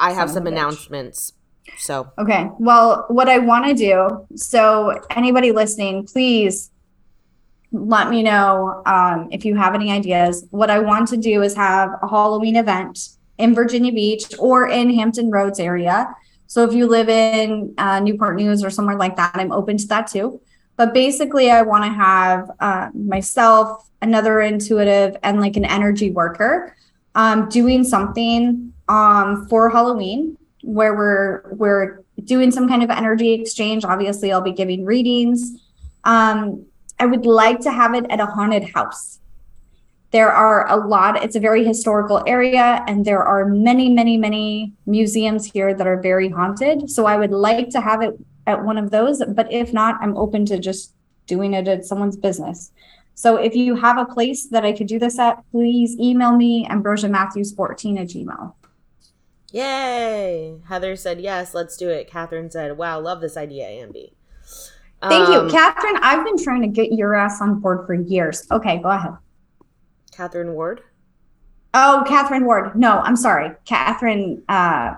I 0.00 0.12
have 0.12 0.28
some 0.28 0.48
announcements. 0.48 1.34
So 1.78 2.10
okay. 2.18 2.50
Well, 2.58 3.06
what 3.08 3.28
I 3.28 3.38
want 3.38 3.66
to 3.66 3.74
do. 3.74 4.26
So 4.36 5.00
anybody 5.10 5.52
listening, 5.52 6.04
please 6.04 6.71
let 7.72 8.10
me 8.10 8.22
know 8.22 8.82
um, 8.86 9.28
if 9.32 9.44
you 9.44 9.56
have 9.56 9.74
any 9.74 9.90
ideas. 9.90 10.46
What 10.50 10.70
I 10.70 10.78
want 10.78 11.08
to 11.08 11.16
do 11.16 11.42
is 11.42 11.54
have 11.54 11.90
a 12.02 12.08
Halloween 12.08 12.56
event 12.56 13.08
in 13.38 13.54
Virginia 13.54 13.92
Beach 13.92 14.24
or 14.38 14.68
in 14.68 14.94
Hampton 14.94 15.30
Roads 15.30 15.58
area. 15.58 16.14
So 16.46 16.64
if 16.64 16.74
you 16.74 16.86
live 16.86 17.08
in 17.08 17.74
uh, 17.78 18.00
Newport 18.00 18.36
News 18.36 18.62
or 18.62 18.70
somewhere 18.70 18.96
like 18.96 19.16
that, 19.16 19.32
I'm 19.34 19.52
open 19.52 19.78
to 19.78 19.86
that 19.88 20.06
too. 20.06 20.40
But 20.76 20.92
basically, 20.92 21.50
I 21.50 21.62
want 21.62 21.84
to 21.84 21.90
have 21.90 22.50
uh, 22.60 22.90
myself, 22.94 23.88
another 24.02 24.40
intuitive, 24.40 25.16
and 25.22 25.40
like 25.40 25.56
an 25.56 25.64
energy 25.64 26.10
worker 26.10 26.76
um, 27.14 27.48
doing 27.48 27.84
something 27.84 28.72
um, 28.88 29.46
for 29.48 29.70
Halloween 29.70 30.36
where 30.62 30.94
we're 30.94 31.54
we're 31.54 32.04
doing 32.24 32.50
some 32.50 32.68
kind 32.68 32.82
of 32.82 32.90
energy 32.90 33.32
exchange. 33.32 33.84
Obviously, 33.84 34.32
I'll 34.32 34.40
be 34.40 34.52
giving 34.52 34.84
readings. 34.84 35.60
Um, 36.04 36.66
I 37.02 37.04
would 37.04 37.26
like 37.26 37.58
to 37.62 37.72
have 37.72 37.94
it 37.94 38.06
at 38.10 38.20
a 38.20 38.26
haunted 38.26 38.62
house. 38.76 39.18
There 40.12 40.30
are 40.30 40.70
a 40.70 40.76
lot, 40.76 41.20
it's 41.24 41.34
a 41.34 41.40
very 41.40 41.64
historical 41.64 42.22
area, 42.28 42.84
and 42.86 43.04
there 43.04 43.24
are 43.24 43.44
many, 43.44 43.88
many, 43.88 44.16
many 44.16 44.74
museums 44.86 45.50
here 45.50 45.74
that 45.74 45.84
are 45.84 46.00
very 46.00 46.28
haunted. 46.28 46.88
So 46.88 47.06
I 47.06 47.16
would 47.16 47.32
like 47.32 47.70
to 47.70 47.80
have 47.80 48.02
it 48.02 48.14
at 48.46 48.64
one 48.64 48.78
of 48.78 48.92
those. 48.92 49.20
But 49.26 49.52
if 49.52 49.72
not, 49.72 49.98
I'm 50.00 50.16
open 50.16 50.46
to 50.46 50.60
just 50.60 50.94
doing 51.26 51.54
it 51.54 51.66
at 51.66 51.84
someone's 51.84 52.16
business. 52.16 52.70
So 53.16 53.34
if 53.34 53.56
you 53.56 53.74
have 53.74 53.98
a 53.98 54.06
place 54.06 54.46
that 54.50 54.64
I 54.64 54.70
could 54.70 54.86
do 54.86 55.00
this 55.00 55.18
at, 55.18 55.42
please 55.50 55.98
email 55.98 56.36
me 56.36 56.68
ambrosia 56.70 57.08
matthews 57.08 57.50
14 57.52 57.98
at 57.98 58.06
gmail. 58.10 58.54
Yay! 59.50 60.54
Heather 60.68 60.94
said 60.94 61.20
yes, 61.20 61.52
let's 61.52 61.76
do 61.76 61.88
it. 61.88 62.08
Catherine 62.08 62.48
said, 62.48 62.78
wow, 62.78 63.00
love 63.00 63.20
this 63.20 63.36
idea, 63.36 63.66
Ambi. 63.66 64.12
Thank 65.08 65.28
um, 65.28 65.46
you, 65.46 65.52
Catherine. 65.52 65.96
I've 66.00 66.24
been 66.24 66.42
trying 66.42 66.62
to 66.62 66.68
get 66.68 66.92
your 66.92 67.14
ass 67.14 67.40
on 67.40 67.58
board 67.58 67.86
for 67.86 67.94
years. 67.94 68.46
Okay, 68.50 68.78
go 68.78 68.90
ahead. 68.90 69.12
Catherine 70.12 70.52
Ward. 70.52 70.82
Oh, 71.74 72.04
Catherine 72.06 72.44
Ward. 72.44 72.76
No, 72.76 73.00
I'm 73.00 73.16
sorry, 73.16 73.50
Catherine. 73.64 74.42
Uh, 74.48 74.94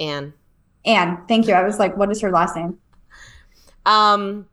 Anne. 0.00 0.32
Anne. 0.84 1.22
Thank 1.28 1.46
you. 1.46 1.54
I 1.54 1.62
was 1.62 1.78
like, 1.78 1.96
what 1.96 2.10
is 2.10 2.20
her 2.20 2.30
last 2.30 2.56
name? 2.56 2.78
Um. 3.86 4.46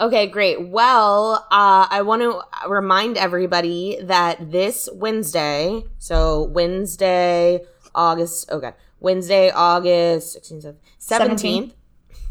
Okay, 0.00 0.28
great. 0.28 0.68
Well, 0.68 1.46
uh, 1.50 1.86
I 1.90 2.00
want 2.02 2.22
to 2.22 2.40
remind 2.68 3.18
everybody 3.18 3.98
that 4.02 4.50
this 4.50 4.88
Wednesday, 4.94 5.82
so 5.98 6.44
Wednesday, 6.44 7.60
August, 7.94 8.50
okay, 8.50 8.72
Wednesday, 9.00 9.50
August 9.50 10.38
16th, 10.38 10.76
17th, 11.00 11.40
17th 11.40 11.72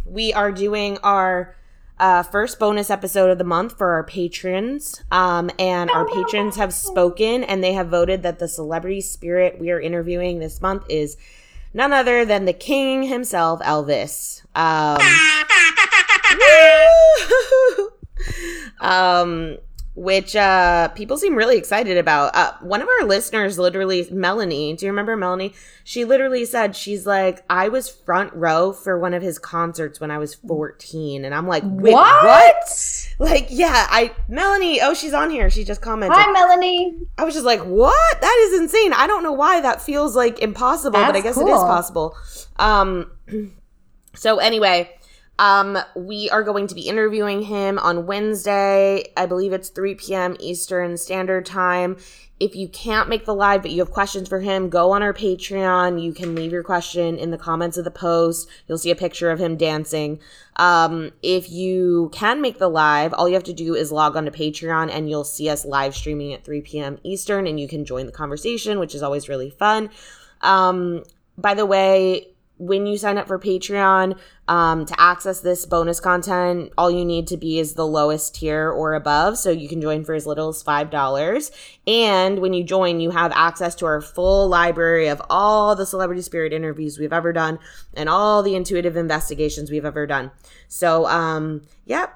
we 0.06 0.34
are 0.34 0.52
doing 0.52 0.98
our 1.04 1.56
uh, 2.00 2.24
first 2.24 2.60
bonus 2.60 2.90
episode 2.90 3.30
of 3.30 3.38
the 3.38 3.44
month 3.44 3.78
for 3.78 3.92
our 3.92 4.04
patrons. 4.04 5.04
Um, 5.12 5.52
and 5.60 5.92
our 5.92 6.08
patrons 6.08 6.56
have 6.56 6.74
spoken 6.74 7.44
and 7.44 7.64
they 7.64 7.74
have 7.74 7.90
voted 7.90 8.24
that 8.24 8.40
the 8.40 8.48
celebrity 8.48 9.02
spirit 9.02 9.60
we 9.60 9.72
are 9.72 9.80
interviewing 9.80 10.40
this 10.40 10.62
month 10.62 10.86
is 10.90 11.18
none 11.74 11.92
other 11.92 12.26
than 12.26 12.46
the 12.46 12.54
king 12.54 13.04
himself, 13.04 13.60
Elvis. 13.62 14.44
Um, 14.56 15.02
um 18.82 19.58
which 19.95 20.36
uh, 20.36 20.88
people 20.89 21.17
seem 21.17 21.36
really 21.36 21.58
excited 21.58 21.97
about. 21.97 22.34
Uh, 22.36 22.54
one 22.62 22.82
of 22.82 22.88
our 22.88 23.08
listeners, 23.08 23.60
literally, 23.60 24.08
Melanie, 24.12 24.73
do 24.73 24.86
you 24.86 24.91
remember 24.91 25.17
Melanie? 25.17 25.54
She 25.84 26.06
literally 26.06 26.45
said, 26.45 26.75
she's 26.75 27.06
like, 27.06 27.43
I 27.49 27.69
was 27.69 27.89
front 27.89 28.34
row 28.34 28.71
for 28.71 28.97
one 28.97 29.13
of 29.13 29.21
his 29.21 29.39
concerts 29.39 29.99
when 29.99 30.12
I 30.12 30.17
was 30.17 30.36
14. 30.36 31.25
And 31.25 31.34
I'm 31.34 31.47
like, 31.47 31.63
what? 31.63 32.23
what? 32.23 33.09
Like, 33.20 33.47
yeah, 33.49 33.88
I, 33.89 34.14
Melanie, 34.28 34.80
oh, 34.82 34.93
she's 34.93 35.14
on 35.14 35.30
here. 35.30 35.49
She 35.49 35.64
just 35.64 35.82
commented. 35.82 36.18
Hi, 36.18 36.32
Melanie. 36.32 36.97
I 37.18 37.26
was 37.26 37.34
just 37.34 37.45
like, 37.45 37.61
what? 37.61 38.22
That 38.22 38.47
is 38.47 38.59
insane. 38.59 38.93
I 38.93 39.07
don't 39.07 39.24
know 39.24 39.34
why 39.34 39.59
that 39.61 39.82
feels 39.82 40.16
like 40.16 40.39
impossible, 40.39 40.99
That's 40.99 41.11
but 41.11 41.18
I 41.18 41.22
guess 41.22 41.36
cool. 41.36 41.47
it 41.47 41.51
is 41.51 41.59
possible. 41.59 42.16
Um, 42.57 43.11
so 44.16 44.38
anyway, 44.38 44.89
um, 45.40 45.78
we 45.96 46.30
are 46.30 46.44
going 46.44 46.68
to 46.68 46.76
be 46.76 46.82
interviewing 46.82 47.44
him 47.44 47.80
on 47.80 48.06
Wednesday. 48.06 49.06
I 49.16 49.26
believe 49.26 49.54
it's 49.54 49.70
3 49.70 49.96
p.m. 49.96 50.36
Eastern 50.40 50.98
Standard 50.98 51.46
Time. 51.46 51.98
if 52.42 52.56
you 52.56 52.70
can't 52.70 53.10
make 53.10 53.26
the 53.26 53.34
live 53.34 53.62
but 53.62 53.72
you 53.72 53.80
have 53.80 53.92
questions 53.92 54.28
for 54.30 54.42
him, 54.42 54.70
go 54.70 54.92
on 54.92 55.02
our 55.02 55.14
Patreon. 55.14 56.02
You 56.02 56.14
can 56.14 56.36
leave 56.36 56.52
your 56.52 56.64
question 56.64 57.18
in 57.18 57.32
the 57.32 57.38
comments 57.38 57.78
of 57.78 57.86
the 57.86 57.92
post. 57.92 58.50
You'll 58.68 58.78
see 58.78 58.92
a 58.92 58.96
picture 58.96 59.32
of 59.32 59.40
him 59.40 59.56
dancing. 59.56 60.20
Um, 60.58 61.12
if 61.22 61.50
you 61.50 62.10
can 62.14 62.42
make 62.42 62.60
the 62.60 62.70
live, 62.70 63.14
all 63.14 63.28
you 63.30 63.36
have 63.36 63.44
to 63.46 63.54
do 63.54 63.76
is 63.76 63.94
log 63.94 64.18
on 64.18 64.26
to 64.26 64.32
Patreon 64.32 64.90
and 64.92 65.10
you'll 65.10 65.24
see 65.24 65.50
us 65.50 65.66
live 65.66 65.96
streaming 65.96 66.34
at 66.34 66.44
3 66.44 66.62
p.m. 66.62 66.98
Eastern 67.04 67.48
and 67.48 67.58
you 67.60 67.68
can 67.70 67.86
join 67.86 68.06
the 68.06 68.12
conversation, 68.12 68.78
which 68.78 68.94
is 68.94 69.02
always 69.02 69.30
really 69.30 69.50
fun. 69.50 69.90
Um, 70.42 71.04
by 71.38 71.54
the 71.54 71.66
way, 71.66 72.28
when 72.60 72.86
you 72.86 72.97
sign 72.97 73.18
up 73.18 73.26
for 73.26 73.39
Patreon 73.39 74.20
um, 74.49 74.86
to 74.86 75.01
access 75.01 75.39
this 75.39 75.66
bonus 75.66 76.01
content, 76.01 76.72
all 76.78 76.91
you 76.91 77.05
need 77.05 77.26
to 77.28 77.38
be 77.38 77.57
is 77.57 77.74
the 77.74 77.88
lowest 77.88 78.36
tier 78.36 78.70
or 78.70 78.93
above. 78.93 79.38
So 79.38 79.49
you 79.49 79.70
can 79.70 79.82
join 79.82 80.03
for 80.03 80.14
as 80.14 80.28
little 80.28 80.49
as 80.49 80.62
$5. 80.62 81.51
And 81.88 82.39
when 82.39 82.53
you 82.53 82.64
join, 82.66 82.99
you 82.99 83.12
have 83.12 83.32
access 83.34 83.76
to 83.76 83.86
our 83.86 84.01
full 84.01 84.49
library 84.49 85.07
of 85.07 85.22
all 85.30 85.74
the 85.74 85.86
celebrity 85.86 86.22
spirit 86.22 86.51
interviews 86.51 86.99
we've 86.99 87.14
ever 87.14 87.32
done 87.32 87.60
and 87.93 88.10
all 88.10 88.43
the 88.43 88.55
intuitive 88.55 88.97
investigations 88.97 89.72
we've 89.72 89.86
ever 89.86 90.05
done. 90.05 90.30
So, 90.68 91.05
um, 91.07 91.62
yeah, 91.86 92.07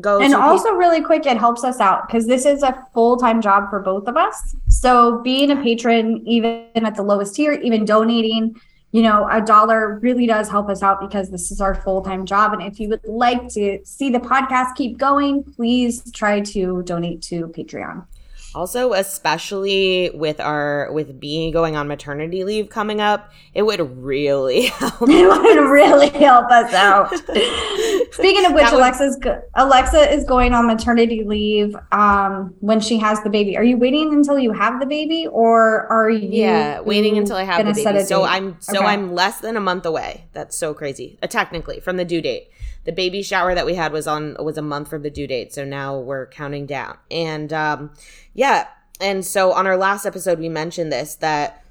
go 0.00 0.20
and 0.20 0.34
also 0.34 0.72
really 0.72 1.00
quick 1.00 1.24
it 1.24 1.36
helps 1.36 1.62
us 1.62 1.78
out 1.78 2.08
because 2.08 2.26
this 2.26 2.44
is 2.44 2.64
a 2.64 2.84
full-time 2.92 3.40
job 3.40 3.70
for 3.70 3.78
both 3.78 4.08
of 4.08 4.16
us 4.16 4.56
so 4.68 5.20
being 5.22 5.52
a 5.52 5.62
patron 5.62 6.20
even 6.26 6.66
at 6.74 6.96
the 6.96 7.02
lowest 7.02 7.36
tier 7.36 7.52
even 7.52 7.84
donating 7.84 8.60
you 8.94 9.02
know, 9.02 9.28
a 9.28 9.40
dollar 9.40 9.98
really 9.98 10.24
does 10.24 10.48
help 10.48 10.68
us 10.68 10.80
out 10.80 11.00
because 11.00 11.28
this 11.28 11.50
is 11.50 11.60
our 11.60 11.74
full 11.74 12.00
time 12.00 12.24
job. 12.24 12.52
And 12.52 12.62
if 12.62 12.78
you 12.78 12.88
would 12.90 13.04
like 13.04 13.48
to 13.48 13.80
see 13.84 14.08
the 14.08 14.20
podcast 14.20 14.76
keep 14.76 14.98
going, 14.98 15.42
please 15.42 16.12
try 16.12 16.38
to 16.42 16.80
donate 16.84 17.20
to 17.22 17.48
Patreon. 17.48 18.06
Also, 18.54 18.92
especially 18.92 20.10
with 20.14 20.40
our 20.40 20.88
with 20.92 21.18
being 21.18 21.50
going 21.50 21.76
on 21.76 21.88
maternity 21.88 22.44
leave 22.44 22.68
coming 22.68 23.00
up, 23.00 23.32
it 23.52 23.62
would 23.62 23.80
really 23.98 24.66
help. 24.78 25.08
It 25.08 25.28
would 25.28 25.70
really 25.70 26.10
help 26.10 26.50
us 26.50 26.72
out. 26.72 27.12
Speaking 28.12 28.46
of 28.46 28.52
which, 28.52 28.64
would, 28.66 28.74
Alexa's 28.74 29.18
Alexa 29.54 30.12
is 30.12 30.24
going 30.24 30.52
on 30.52 30.66
maternity 30.66 31.24
leave 31.24 31.74
um, 31.90 32.54
when 32.60 32.78
she 32.78 32.98
has 32.98 33.20
the 33.22 33.30
baby. 33.30 33.56
Are 33.56 33.64
you 33.64 33.76
waiting 33.76 34.12
until 34.12 34.38
you 34.38 34.52
have 34.52 34.78
the 34.78 34.86
baby, 34.86 35.26
or 35.26 35.86
are 35.88 36.10
you? 36.10 36.28
Yeah, 36.30 36.80
waiting 36.80 37.18
until 37.18 37.36
I 37.36 37.42
have 37.42 37.64
the 37.66 37.72
baby. 37.72 38.04
So 38.04 38.24
I'm 38.24 38.56
so 38.60 38.78
okay. 38.78 38.86
I'm 38.86 39.14
less 39.14 39.40
than 39.40 39.56
a 39.56 39.60
month 39.60 39.84
away. 39.84 40.26
That's 40.32 40.56
so 40.56 40.74
crazy. 40.74 41.18
Uh, 41.22 41.26
technically, 41.26 41.80
from 41.80 41.96
the 41.96 42.04
due 42.04 42.20
date 42.20 42.50
the 42.84 42.92
baby 42.92 43.22
shower 43.22 43.54
that 43.54 43.66
we 43.66 43.74
had 43.74 43.92
was 43.92 44.06
on 44.06 44.36
was 44.42 44.58
a 44.58 44.62
month 44.62 44.88
from 44.88 45.02
the 45.02 45.10
due 45.10 45.26
date 45.26 45.52
so 45.52 45.64
now 45.64 45.98
we're 45.98 46.26
counting 46.26 46.66
down. 46.66 46.98
And 47.10 47.52
um 47.52 47.92
yeah 48.34 48.68
and 49.00 49.24
so 49.24 49.52
on 49.52 49.66
our 49.66 49.76
last 49.76 50.06
episode 50.06 50.38
we 50.38 50.48
mentioned 50.48 50.92
this 50.92 51.16
that 51.16 51.64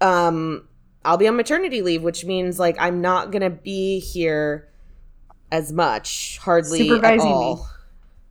um 0.00 0.68
i'll 1.04 1.16
be 1.16 1.26
on 1.26 1.36
maternity 1.36 1.82
leave 1.82 2.02
which 2.02 2.24
means 2.24 2.58
like 2.58 2.76
i'm 2.78 3.00
not 3.00 3.30
gonna 3.30 3.50
be 3.50 3.98
here 3.98 4.68
as 5.50 5.72
much 5.72 6.38
hardly 6.38 6.90
at 6.90 7.18
all 7.20 7.56
me, 7.56 7.62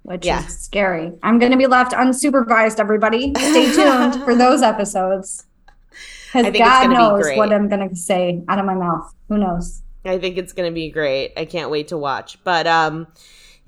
which 0.03 0.25
yeah. 0.25 0.43
is 0.43 0.57
scary. 0.57 1.11
I'm 1.21 1.37
gonna 1.37 1.57
be 1.57 1.67
left 1.67 1.91
unsupervised 1.91 2.79
everybody. 2.79 3.33
Stay 3.35 3.71
tuned 3.75 4.23
for 4.23 4.35
those 4.35 4.63
episodes. 4.63 5.45
Because 6.33 6.57
god 6.57 6.89
knows 6.89 7.29
what 7.35 7.53
i'm 7.53 7.67
gonna 7.69 7.95
say 7.95 8.41
out 8.47 8.57
of 8.57 8.65
my 8.65 8.73
mouth. 8.73 9.13
Who 9.27 9.37
knows 9.37 9.83
I 10.03 10.17
think 10.17 10.37
it's 10.37 10.53
going 10.53 10.69
to 10.69 10.73
be 10.73 10.89
great. 10.89 11.33
I 11.37 11.45
can't 11.45 11.69
wait 11.69 11.89
to 11.89 11.97
watch. 11.97 12.43
But 12.43 12.67
um 12.67 13.07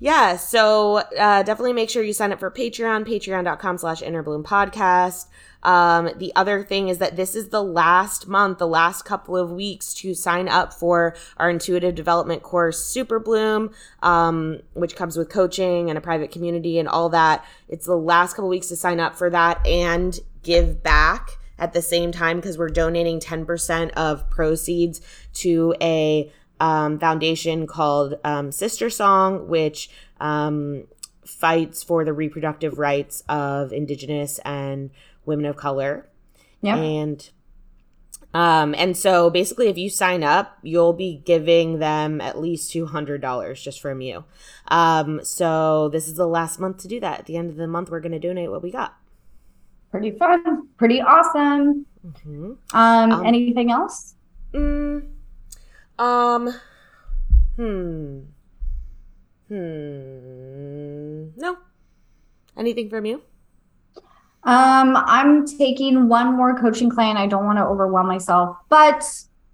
yeah, 0.00 0.36
so 0.36 0.96
uh, 0.96 1.42
definitely 1.44 1.72
make 1.72 1.88
sure 1.88 2.02
you 2.02 2.12
sign 2.12 2.32
up 2.32 2.40
for 2.40 2.50
Patreon, 2.50 3.06
patreon.com 3.06 3.78
slash 3.78 4.02
innerbloom 4.02 4.42
podcast. 4.42 5.28
Um, 5.62 6.10
the 6.18 6.32
other 6.36 6.62
thing 6.62 6.88
is 6.88 6.98
that 6.98 7.16
this 7.16 7.34
is 7.34 7.48
the 7.48 7.62
last 7.62 8.28
month, 8.28 8.58
the 8.58 8.66
last 8.66 9.04
couple 9.04 9.36
of 9.36 9.50
weeks 9.50 9.94
to 9.94 10.14
sign 10.14 10.48
up 10.48 10.74
for 10.74 11.16
our 11.38 11.48
intuitive 11.48 11.94
development 11.94 12.42
course, 12.42 12.84
Super 12.84 13.18
Bloom, 13.18 13.70
um, 14.02 14.60
which 14.74 14.94
comes 14.94 15.16
with 15.16 15.30
coaching 15.30 15.88
and 15.88 15.96
a 15.96 16.02
private 16.02 16.30
community 16.30 16.78
and 16.78 16.88
all 16.88 17.08
that. 17.10 17.44
It's 17.68 17.86
the 17.86 17.96
last 17.96 18.34
couple 18.34 18.48
weeks 18.50 18.66
to 18.68 18.76
sign 18.76 19.00
up 19.00 19.16
for 19.16 19.30
that 19.30 19.66
and 19.66 20.18
give 20.42 20.82
back 20.82 21.38
at 21.58 21.72
the 21.72 21.82
same 21.82 22.12
time 22.12 22.36
because 22.36 22.58
we're 22.58 22.68
donating 22.68 23.20
10% 23.20 23.90
of 23.90 24.28
proceeds 24.30 25.00
to 25.34 25.74
a 25.80 26.32
um, 26.60 26.98
foundation 26.98 27.66
called 27.66 28.14
um, 28.24 28.50
SisterSong, 28.50 29.46
which 29.46 29.90
um, 30.20 30.84
fights 31.24 31.82
for 31.82 32.04
the 32.04 32.12
reproductive 32.12 32.78
rights 32.78 33.22
of 33.28 33.72
Indigenous 33.72 34.38
and 34.44 34.90
women 35.24 35.46
of 35.46 35.56
color. 35.56 36.08
Yeah. 36.60 36.76
And 36.76 37.30
um, 38.32 38.74
and 38.76 38.96
so 38.96 39.30
basically, 39.30 39.68
if 39.68 39.78
you 39.78 39.88
sign 39.88 40.24
up, 40.24 40.58
you'll 40.62 40.92
be 40.92 41.22
giving 41.24 41.78
them 41.78 42.20
at 42.20 42.40
least 42.40 42.72
two 42.72 42.86
hundred 42.86 43.20
dollars 43.20 43.62
just 43.62 43.80
from 43.80 44.00
you. 44.00 44.24
Um, 44.68 45.22
so 45.22 45.88
this 45.90 46.08
is 46.08 46.14
the 46.14 46.26
last 46.26 46.58
month 46.58 46.78
to 46.78 46.88
do 46.88 46.98
that. 46.98 47.20
At 47.20 47.26
the 47.26 47.36
end 47.36 47.50
of 47.50 47.56
the 47.56 47.68
month, 47.68 47.90
we're 47.90 48.00
going 48.00 48.12
to 48.12 48.18
donate 48.18 48.50
what 48.50 48.62
we 48.62 48.72
got 48.72 48.96
pretty 49.94 50.10
fun, 50.18 50.66
pretty 50.76 51.00
awesome. 51.00 51.86
Mm-hmm. 52.04 52.52
Um, 52.76 53.12
um, 53.12 53.24
anything 53.24 53.70
else? 53.70 54.16
Mm, 54.52 55.06
um, 56.00 56.54
hmm, 57.54 58.18
hmm. 59.46 61.28
No. 61.36 61.58
Anything 62.56 62.90
from 62.90 63.06
you? 63.06 63.22
Um, 64.42 64.96
I'm 64.96 65.46
taking 65.46 66.08
one 66.08 66.36
more 66.36 66.58
coaching 66.60 66.90
client. 66.90 67.16
I 67.16 67.28
don't 67.28 67.44
want 67.44 67.58
to 67.58 67.64
overwhelm 67.64 68.08
myself, 68.08 68.56
but 68.68 69.08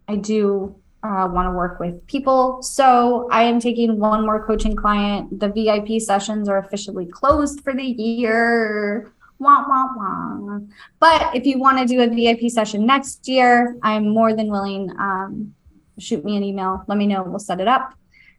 I 0.09 0.17
do 0.17 0.75
uh, 1.03 1.29
want 1.31 1.49
to 1.49 1.53
work 1.53 1.79
with 1.79 2.07
people. 2.07 2.63
So 2.63 3.29
I 3.31 3.43
am 3.43 3.61
taking 3.61 3.99
one 3.99 4.25
more 4.25 4.47
coaching 4.47 4.75
client. 4.75 5.39
The 5.39 5.51
VIP 5.51 6.01
sessions 6.01 6.49
are 6.49 6.57
officially 6.57 7.05
closed 7.05 7.63
for 7.63 7.75
the 7.75 7.85
year. 7.85 9.13
Wah, 9.41 9.65
wah, 9.67 9.89
wah. 9.97 10.59
But 11.01 11.35
if 11.35 11.47
you 11.47 11.59
want 11.59 11.79
to 11.79 11.87
do 11.87 12.03
a 12.03 12.07
VIP 12.07 12.51
session 12.51 12.85
next 12.85 13.27
year, 13.27 13.77
I'm 13.83 14.11
more 14.11 14.37
than 14.37 14.49
willing. 14.51 14.91
Um, 14.99 15.55
shoot 15.99 16.23
me 16.25 16.37
an 16.37 16.45
email. 16.45 16.85
Let 16.87 16.99
me 16.99 17.07
know. 17.07 17.23
We'll 17.23 17.39
set 17.39 17.59
it 17.59 17.67
up. 17.67 17.95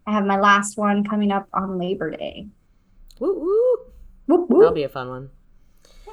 I 0.05 0.11
have 0.11 0.25
my 0.25 0.39
last 0.39 0.77
one 0.77 1.03
coming 1.03 1.31
up 1.31 1.47
on 1.53 1.79
Labor 1.79 2.11
Day. 2.11 2.47
Woo 3.19 3.33
woo. 3.33 3.77
Whoop, 4.27 4.49
whoop. 4.49 4.59
That'll 4.59 4.73
be 4.73 4.83
a 4.83 4.89
fun 4.89 5.09
one. 5.09 5.29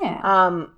Yeah. 0.00 0.20
Um. 0.24 0.72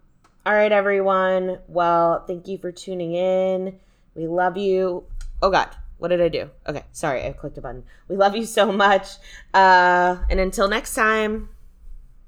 All 0.44 0.54
right, 0.54 0.72
everyone. 0.72 1.58
Well, 1.68 2.24
thank 2.26 2.48
you 2.48 2.58
for 2.58 2.72
tuning 2.72 3.14
in. 3.14 3.78
We 4.16 4.26
love 4.26 4.56
you. 4.56 5.04
Oh 5.40 5.50
God, 5.50 5.68
what 5.98 6.08
did 6.08 6.20
I 6.20 6.28
do? 6.28 6.50
Okay, 6.66 6.82
sorry, 6.90 7.24
I 7.24 7.32
clicked 7.32 7.58
a 7.58 7.60
button. 7.60 7.84
We 8.08 8.16
love 8.16 8.34
you 8.34 8.44
so 8.44 8.72
much. 8.72 9.06
Uh, 9.54 10.16
and 10.28 10.40
until 10.40 10.68
next 10.68 10.94
time 10.94 11.48